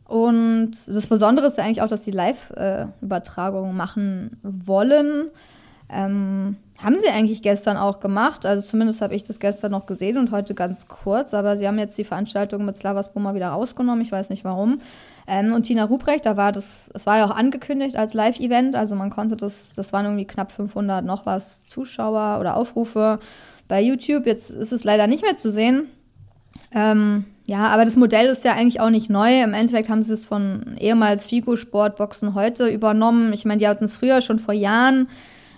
Und 0.08 0.72
das 0.86 1.06
Besondere 1.06 1.46
ist 1.46 1.58
ja 1.58 1.64
eigentlich 1.64 1.82
auch, 1.82 1.88
dass 1.88 2.04
sie 2.04 2.10
Live-Übertragungen 2.10 3.76
machen 3.76 4.38
wollen. 4.42 5.30
Ähm, 5.90 6.56
haben 6.78 6.96
sie 7.02 7.10
eigentlich 7.10 7.42
gestern 7.42 7.76
auch 7.76 8.00
gemacht. 8.00 8.46
Also 8.46 8.62
zumindest 8.62 9.02
habe 9.02 9.14
ich 9.14 9.22
das 9.22 9.38
gestern 9.38 9.70
noch 9.72 9.84
gesehen 9.84 10.16
und 10.16 10.30
heute 10.30 10.54
ganz 10.54 10.88
kurz. 10.88 11.34
Aber 11.34 11.58
sie 11.58 11.68
haben 11.68 11.78
jetzt 11.78 11.98
die 11.98 12.04
Veranstaltung 12.04 12.64
mit 12.64 12.78
Slavas 12.78 13.12
Boma 13.12 13.34
wieder 13.34 13.48
rausgenommen. 13.48 14.00
Ich 14.00 14.10
weiß 14.10 14.30
nicht 14.30 14.44
warum. 14.44 14.80
Ähm, 15.26 15.52
und 15.52 15.64
Tina 15.64 15.84
Ruprecht, 15.84 16.24
da 16.24 16.38
war 16.38 16.52
das, 16.52 16.90
es 16.94 17.04
war 17.04 17.18
ja 17.18 17.26
auch 17.26 17.36
angekündigt 17.36 17.96
als 17.96 18.14
Live-Event. 18.14 18.76
Also 18.76 18.94
man 18.94 19.10
konnte 19.10 19.36
das, 19.36 19.74
das 19.74 19.92
waren 19.92 20.06
irgendwie 20.06 20.26
knapp 20.26 20.52
500 20.52 21.04
noch 21.04 21.26
was 21.26 21.66
Zuschauer 21.66 22.38
oder 22.40 22.56
Aufrufe 22.56 23.18
bei 23.66 23.82
YouTube. 23.82 24.24
Jetzt 24.24 24.48
ist 24.48 24.72
es 24.72 24.84
leider 24.84 25.06
nicht 25.06 25.22
mehr 25.22 25.36
zu 25.36 25.52
sehen. 25.52 25.88
Ähm, 26.72 27.26
ja, 27.48 27.68
aber 27.68 27.86
das 27.86 27.96
Modell 27.96 28.26
ist 28.26 28.44
ja 28.44 28.52
eigentlich 28.52 28.78
auch 28.78 28.90
nicht 28.90 29.08
neu. 29.08 29.42
Im 29.42 29.54
Endeffekt 29.54 29.88
haben 29.88 30.02
sie 30.02 30.12
es 30.12 30.26
von 30.26 30.76
ehemals 30.78 31.26
Figo 31.26 31.56
Sportboxen 31.56 32.34
heute 32.34 32.68
übernommen. 32.68 33.32
Ich 33.32 33.46
meine, 33.46 33.58
die 33.58 33.66
hatten 33.66 33.86
es 33.86 33.96
früher 33.96 34.20
schon 34.20 34.38
vor 34.38 34.52
Jahren 34.52 35.08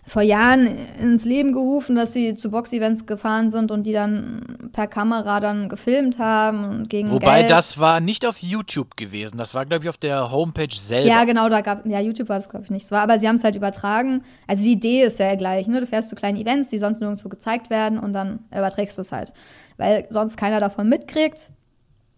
vor 0.06 0.22
Jahren 0.22 0.66
ins 0.98 1.24
Leben 1.24 1.52
gerufen, 1.52 1.94
dass 1.94 2.12
sie 2.12 2.34
zu 2.34 2.50
Boxevents 2.50 3.06
gefahren 3.06 3.52
sind 3.52 3.70
und 3.70 3.84
die 3.84 3.92
dann 3.92 4.70
per 4.72 4.86
Kamera 4.86 5.40
dann 5.40 5.68
gefilmt 5.68 6.18
haben 6.18 6.64
und 6.64 6.90
gegen 6.90 7.10
Wobei 7.10 7.40
Geld. 7.40 7.50
das 7.50 7.78
war 7.78 8.00
nicht 8.00 8.26
auf 8.26 8.38
YouTube 8.38 8.96
gewesen, 8.96 9.38
das 9.38 9.54
war, 9.54 9.66
glaube 9.66 9.84
ich, 9.84 9.90
auf 9.90 9.98
der 9.98 10.32
Homepage 10.32 10.74
selber. 10.74 11.08
Ja, 11.08 11.24
genau, 11.24 11.48
da 11.48 11.60
gab 11.60 11.86
ja 11.86 12.00
YouTube 12.00 12.28
war 12.28 12.38
das 12.38 12.48
glaube 12.48 12.64
ich 12.64 12.70
nicht. 12.70 12.86
Es 12.86 12.90
war, 12.90 13.02
aber 13.02 13.18
sie 13.18 13.28
haben 13.28 13.36
es 13.36 13.44
halt 13.44 13.56
übertragen. 13.56 14.24
Also 14.46 14.64
die 14.64 14.72
Idee 14.72 15.02
ist 15.02 15.18
ja 15.18 15.34
gleich, 15.36 15.68
ne? 15.68 15.80
Du 15.80 15.86
fährst 15.86 16.08
zu 16.08 16.16
kleinen 16.16 16.38
Events, 16.38 16.70
die 16.70 16.78
sonst 16.78 17.00
nirgendwo 17.00 17.28
gezeigt 17.28 17.70
werden 17.70 17.98
und 17.98 18.12
dann 18.12 18.40
überträgst 18.50 18.98
du 18.98 19.02
es 19.02 19.12
halt, 19.12 19.32
weil 19.76 20.06
sonst 20.10 20.36
keiner 20.36 20.58
davon 20.58 20.88
mitkriegt. 20.88 21.50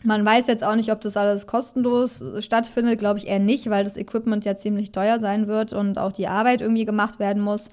Man 0.05 0.25
weiß 0.25 0.47
jetzt 0.49 0.65
auch 0.65 0.75
nicht, 0.75 0.91
ob 0.91 1.01
das 1.01 1.17
alles 1.17 1.47
kostenlos 1.47 2.23
stattfindet, 2.41 2.99
glaube 2.99 3.19
ich 3.19 3.29
eher 3.29 3.39
nicht, 3.39 3.71
weil 3.71 3.85
das 3.85 3.97
Equipment 3.97 4.45
ja 4.45 4.57
ziemlich 4.57 4.93
teuer 4.93 5.21
sein 5.21 5.47
wird 5.47 5.73
und 5.73 5.99
auch 5.99 6.13
die 6.13 6.27
Arbeit 6.27 6.61
irgendwie 6.61 6.85
gemacht 6.85 7.19
werden 7.19 7.43
muss. 7.43 7.69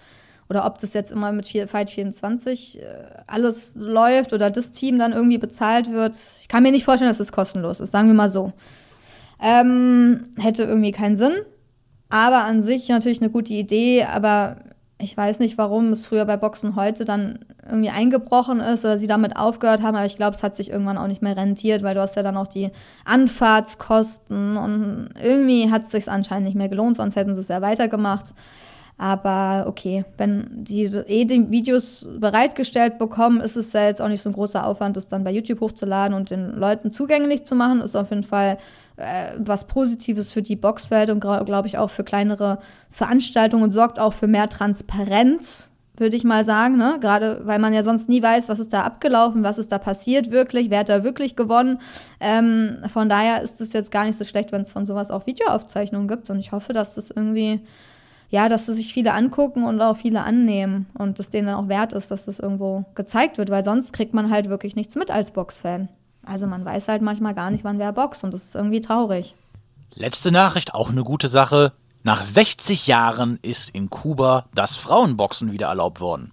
Oder 0.49 0.65
ob 0.65 0.79
das 0.79 0.93
jetzt 0.93 1.11
immer 1.11 1.31
mit 1.31 1.47
Fight 1.47 1.91
24 1.91 2.81
äh, 2.81 2.85
alles 3.27 3.75
läuft 3.75 4.33
oder 4.33 4.49
das 4.49 4.71
Team 4.71 4.97
dann 4.97 5.13
irgendwie 5.13 5.37
bezahlt 5.37 5.91
wird. 5.91 6.15
Ich 6.41 6.47
kann 6.47 6.63
mir 6.63 6.71
nicht 6.71 6.85
vorstellen, 6.85 7.09
dass 7.09 7.19
das 7.19 7.31
kostenlos 7.31 7.79
ist, 7.79 7.91
sagen 7.91 8.07
wir 8.07 8.15
mal 8.15 8.31
so. 8.31 8.51
Ähm, 9.41 10.25
hätte 10.37 10.63
irgendwie 10.63 10.91
keinen 10.91 11.15
Sinn. 11.15 11.33
Aber 12.09 12.45
an 12.45 12.63
sich 12.63 12.89
natürlich 12.89 13.21
eine 13.21 13.29
gute 13.29 13.53
Idee, 13.53 14.03
aber 14.03 14.57
ich 15.01 15.15
weiß 15.15 15.39
nicht, 15.39 15.57
warum 15.57 15.93
es 15.93 16.05
früher 16.05 16.25
bei 16.25 16.35
Boxen 16.35 16.75
heute 16.75 17.05
dann 17.05 17.39
irgendwie 17.65 17.89
eingebrochen 17.89 18.59
ist 18.59 18.83
oder 18.83 18.97
sie 18.97 19.07
damit 19.07 19.37
aufgehört 19.37 19.81
haben, 19.81 19.95
aber 19.95 20.05
ich 20.05 20.17
glaube, 20.17 20.35
es 20.35 20.43
hat 20.43 20.57
sich 20.57 20.69
irgendwann 20.69 20.97
auch 20.97 21.07
nicht 21.07 21.21
mehr 21.21 21.37
rentiert, 21.37 21.83
weil 21.83 21.95
du 21.95 22.01
hast 22.01 22.17
ja 22.17 22.23
dann 22.23 22.35
auch 22.35 22.47
die 22.47 22.69
Anfahrtskosten 23.05 24.57
und 24.57 25.09
irgendwie 25.21 25.71
hat 25.71 25.83
es 25.83 25.91
sich 25.91 26.11
anscheinend 26.11 26.47
nicht 26.47 26.57
mehr 26.57 26.67
gelohnt, 26.67 26.97
sonst 26.97 27.15
hätten 27.15 27.35
sie 27.35 27.41
es 27.41 27.47
ja 27.47 27.61
weitergemacht. 27.61 28.33
Aber 28.97 29.65
okay, 29.67 30.03
wenn 30.17 30.65
die 30.65 30.83
eh 30.83 31.23
die 31.23 31.49
Videos 31.49 32.05
bereitgestellt 32.19 32.99
bekommen, 32.99 33.39
ist 33.39 33.55
es 33.55 33.71
ja 33.71 33.85
jetzt 33.85 34.01
auch 34.01 34.09
nicht 34.09 34.21
so 34.21 34.29
ein 34.29 34.33
großer 34.33 34.67
Aufwand, 34.67 34.97
das 34.97 35.07
dann 35.07 35.23
bei 35.23 35.31
YouTube 35.31 35.61
hochzuladen 35.61 36.13
und 36.13 36.31
den 36.31 36.51
Leuten 36.57 36.91
zugänglich 36.91 37.45
zu 37.45 37.55
machen. 37.55 37.79
Ist 37.79 37.95
auf 37.95 38.09
jeden 38.09 38.23
Fall 38.23 38.57
äh, 38.99 39.33
was 39.37 39.65
Positives 39.65 40.33
für 40.33 40.41
die 40.41 40.55
Boxwelt 40.55 41.09
und 41.09 41.19
glaube 41.21 41.67
ich 41.67 41.77
auch 41.77 41.89
für 41.89 42.03
kleinere 42.03 42.59
Veranstaltungen 42.91 43.63
und 43.63 43.71
sorgt 43.71 43.99
auch 43.99 44.13
für 44.13 44.27
mehr 44.27 44.49
Transparenz, 44.49 45.71
würde 45.95 46.15
ich 46.15 46.23
mal 46.23 46.45
sagen. 46.45 46.77
Ne? 46.77 46.97
Gerade 46.99 47.41
weil 47.45 47.59
man 47.59 47.73
ja 47.73 47.83
sonst 47.83 48.09
nie 48.09 48.21
weiß, 48.21 48.49
was 48.49 48.59
ist 48.59 48.73
da 48.73 48.83
abgelaufen, 48.83 49.43
was 49.43 49.57
ist 49.57 49.71
da 49.71 49.77
passiert 49.77 50.31
wirklich, 50.31 50.69
wer 50.69 50.79
hat 50.79 50.89
da 50.89 51.03
wirklich 51.03 51.35
gewonnen. 51.35 51.79
Ähm, 52.19 52.77
von 52.87 53.09
daher 53.09 53.41
ist 53.41 53.61
es 53.61 53.73
jetzt 53.73 53.91
gar 53.91 54.05
nicht 54.05 54.17
so 54.17 54.25
schlecht, 54.25 54.51
wenn 54.51 54.61
es 54.61 54.73
von 54.73 54.85
sowas 54.85 55.11
auch 55.11 55.25
Videoaufzeichnungen 55.25 56.07
gibt. 56.07 56.29
Und 56.29 56.39
ich 56.39 56.51
hoffe, 56.51 56.73
dass 56.73 56.95
das 56.95 57.09
irgendwie 57.09 57.61
ja, 58.31 58.47
dass 58.47 58.67
das 58.67 58.75
sich 58.75 58.93
viele 58.93 59.13
angucken 59.13 59.63
und 59.63 59.81
auch 59.81 59.97
viele 59.97 60.21
annehmen 60.21 60.85
und 60.97 61.19
es 61.19 61.31
denen 61.31 61.47
dann 61.47 61.55
auch 61.55 61.67
wert 61.67 61.93
ist, 61.93 62.11
dass 62.11 62.25
das 62.25 62.39
irgendwo 62.39 62.85
gezeigt 62.93 63.39
wird, 63.39 63.49
weil 63.49 63.63
sonst 63.63 63.91
kriegt 63.91 64.13
man 64.13 64.29
halt 64.29 64.49
wirklich 64.49 64.75
nichts 64.75 64.93
mit 64.95 65.09
als 65.09 65.31
Boxfan. 65.31 65.89
Also 66.29 66.45
man 66.45 66.63
weiß 66.63 66.87
halt 66.89 67.01
manchmal 67.01 67.33
gar 67.33 67.49
nicht, 67.49 67.63
wann 67.63 67.79
wer 67.79 67.91
boxt 67.91 68.23
und 68.23 68.33
das 68.33 68.43
ist 68.43 68.55
irgendwie 68.55 68.81
traurig. 68.81 69.33
Letzte 69.95 70.31
Nachricht, 70.31 70.75
auch 70.75 70.91
eine 70.91 71.03
gute 71.03 71.27
Sache. 71.27 71.73
Nach 72.03 72.21
60 72.21 72.85
Jahren 72.85 73.39
ist 73.41 73.71
in 73.71 73.89
Kuba 73.89 74.45
das 74.53 74.75
Frauenboxen 74.75 75.51
wieder 75.51 75.67
erlaubt 75.67 75.99
worden. 75.99 76.31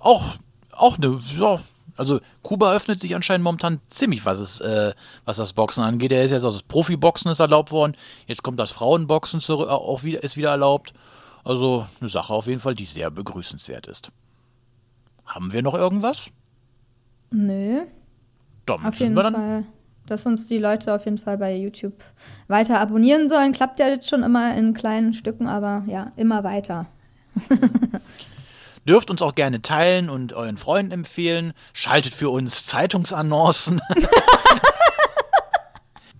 Auch, 0.00 0.36
auch 0.70 0.98
eine, 0.98 1.18
ja, 1.36 1.58
also 1.96 2.20
Kuba 2.42 2.72
öffnet 2.72 3.00
sich 3.00 3.16
anscheinend 3.16 3.42
momentan 3.42 3.80
ziemlich, 3.88 4.24
was, 4.24 4.38
es, 4.38 4.60
äh, 4.60 4.92
was 5.24 5.36
das 5.36 5.52
Boxen 5.52 5.82
angeht. 5.82 6.12
Er 6.12 6.22
ist 6.22 6.30
jetzt 6.30 6.44
also 6.44 6.58
das 6.58 6.62
Profiboxen 6.62 7.30
ist 7.32 7.40
erlaubt 7.40 7.72
worden. 7.72 7.96
Jetzt 8.28 8.44
kommt 8.44 8.60
das 8.60 8.70
Frauenboxen 8.70 9.40
zurück, 9.40 9.68
auch 9.68 10.04
wieder, 10.04 10.22
ist 10.22 10.36
wieder 10.36 10.50
erlaubt. 10.50 10.94
Also 11.42 11.86
eine 12.00 12.08
Sache 12.08 12.32
auf 12.32 12.46
jeden 12.46 12.60
Fall, 12.60 12.76
die 12.76 12.84
sehr 12.84 13.10
begrüßenswert 13.10 13.88
ist. 13.88 14.12
Haben 15.26 15.52
wir 15.52 15.62
noch 15.62 15.74
irgendwas? 15.74 16.30
Nö. 17.32 17.82
Damit 18.66 18.86
Auf 18.86 18.98
jeden. 19.00 19.16
Fall. 19.16 19.64
Dass 20.06 20.26
uns 20.26 20.48
die 20.48 20.58
Leute 20.58 20.92
auf 20.92 21.04
jeden 21.04 21.18
Fall 21.18 21.38
bei 21.38 21.54
YouTube 21.54 22.02
weiter 22.48 22.80
abonnieren 22.80 23.28
sollen. 23.28 23.52
Klappt 23.52 23.78
ja 23.78 23.88
jetzt 23.88 24.08
schon 24.08 24.22
immer 24.22 24.54
in 24.56 24.74
kleinen 24.74 25.14
Stücken, 25.14 25.46
aber 25.46 25.84
ja, 25.86 26.12
immer 26.16 26.42
weiter. 26.44 26.86
Dürft 28.88 29.10
uns 29.12 29.22
auch 29.22 29.36
gerne 29.36 29.62
teilen 29.62 30.10
und 30.10 30.32
euren 30.32 30.56
Freunden 30.56 30.90
empfehlen. 30.90 31.52
Schaltet 31.72 32.14
für 32.14 32.30
uns 32.30 32.66
Zeitungsannoncen. 32.66 33.80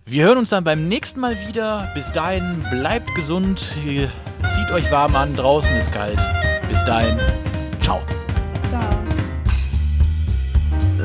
Wir 0.04 0.24
hören 0.24 0.38
uns 0.38 0.50
dann 0.50 0.62
beim 0.62 0.88
nächsten 0.88 1.20
Mal 1.20 1.38
wieder. 1.48 1.90
Bis 1.94 2.12
dahin, 2.12 2.64
bleibt 2.70 3.14
gesund. 3.14 3.58
Zieht 3.60 4.70
euch 4.70 4.90
warm 4.92 5.16
an. 5.16 5.34
Draußen 5.34 5.74
ist 5.74 5.90
kalt. 5.90 6.20
Bis 6.68 6.84
dahin. 6.84 7.18
Ciao. 7.80 8.02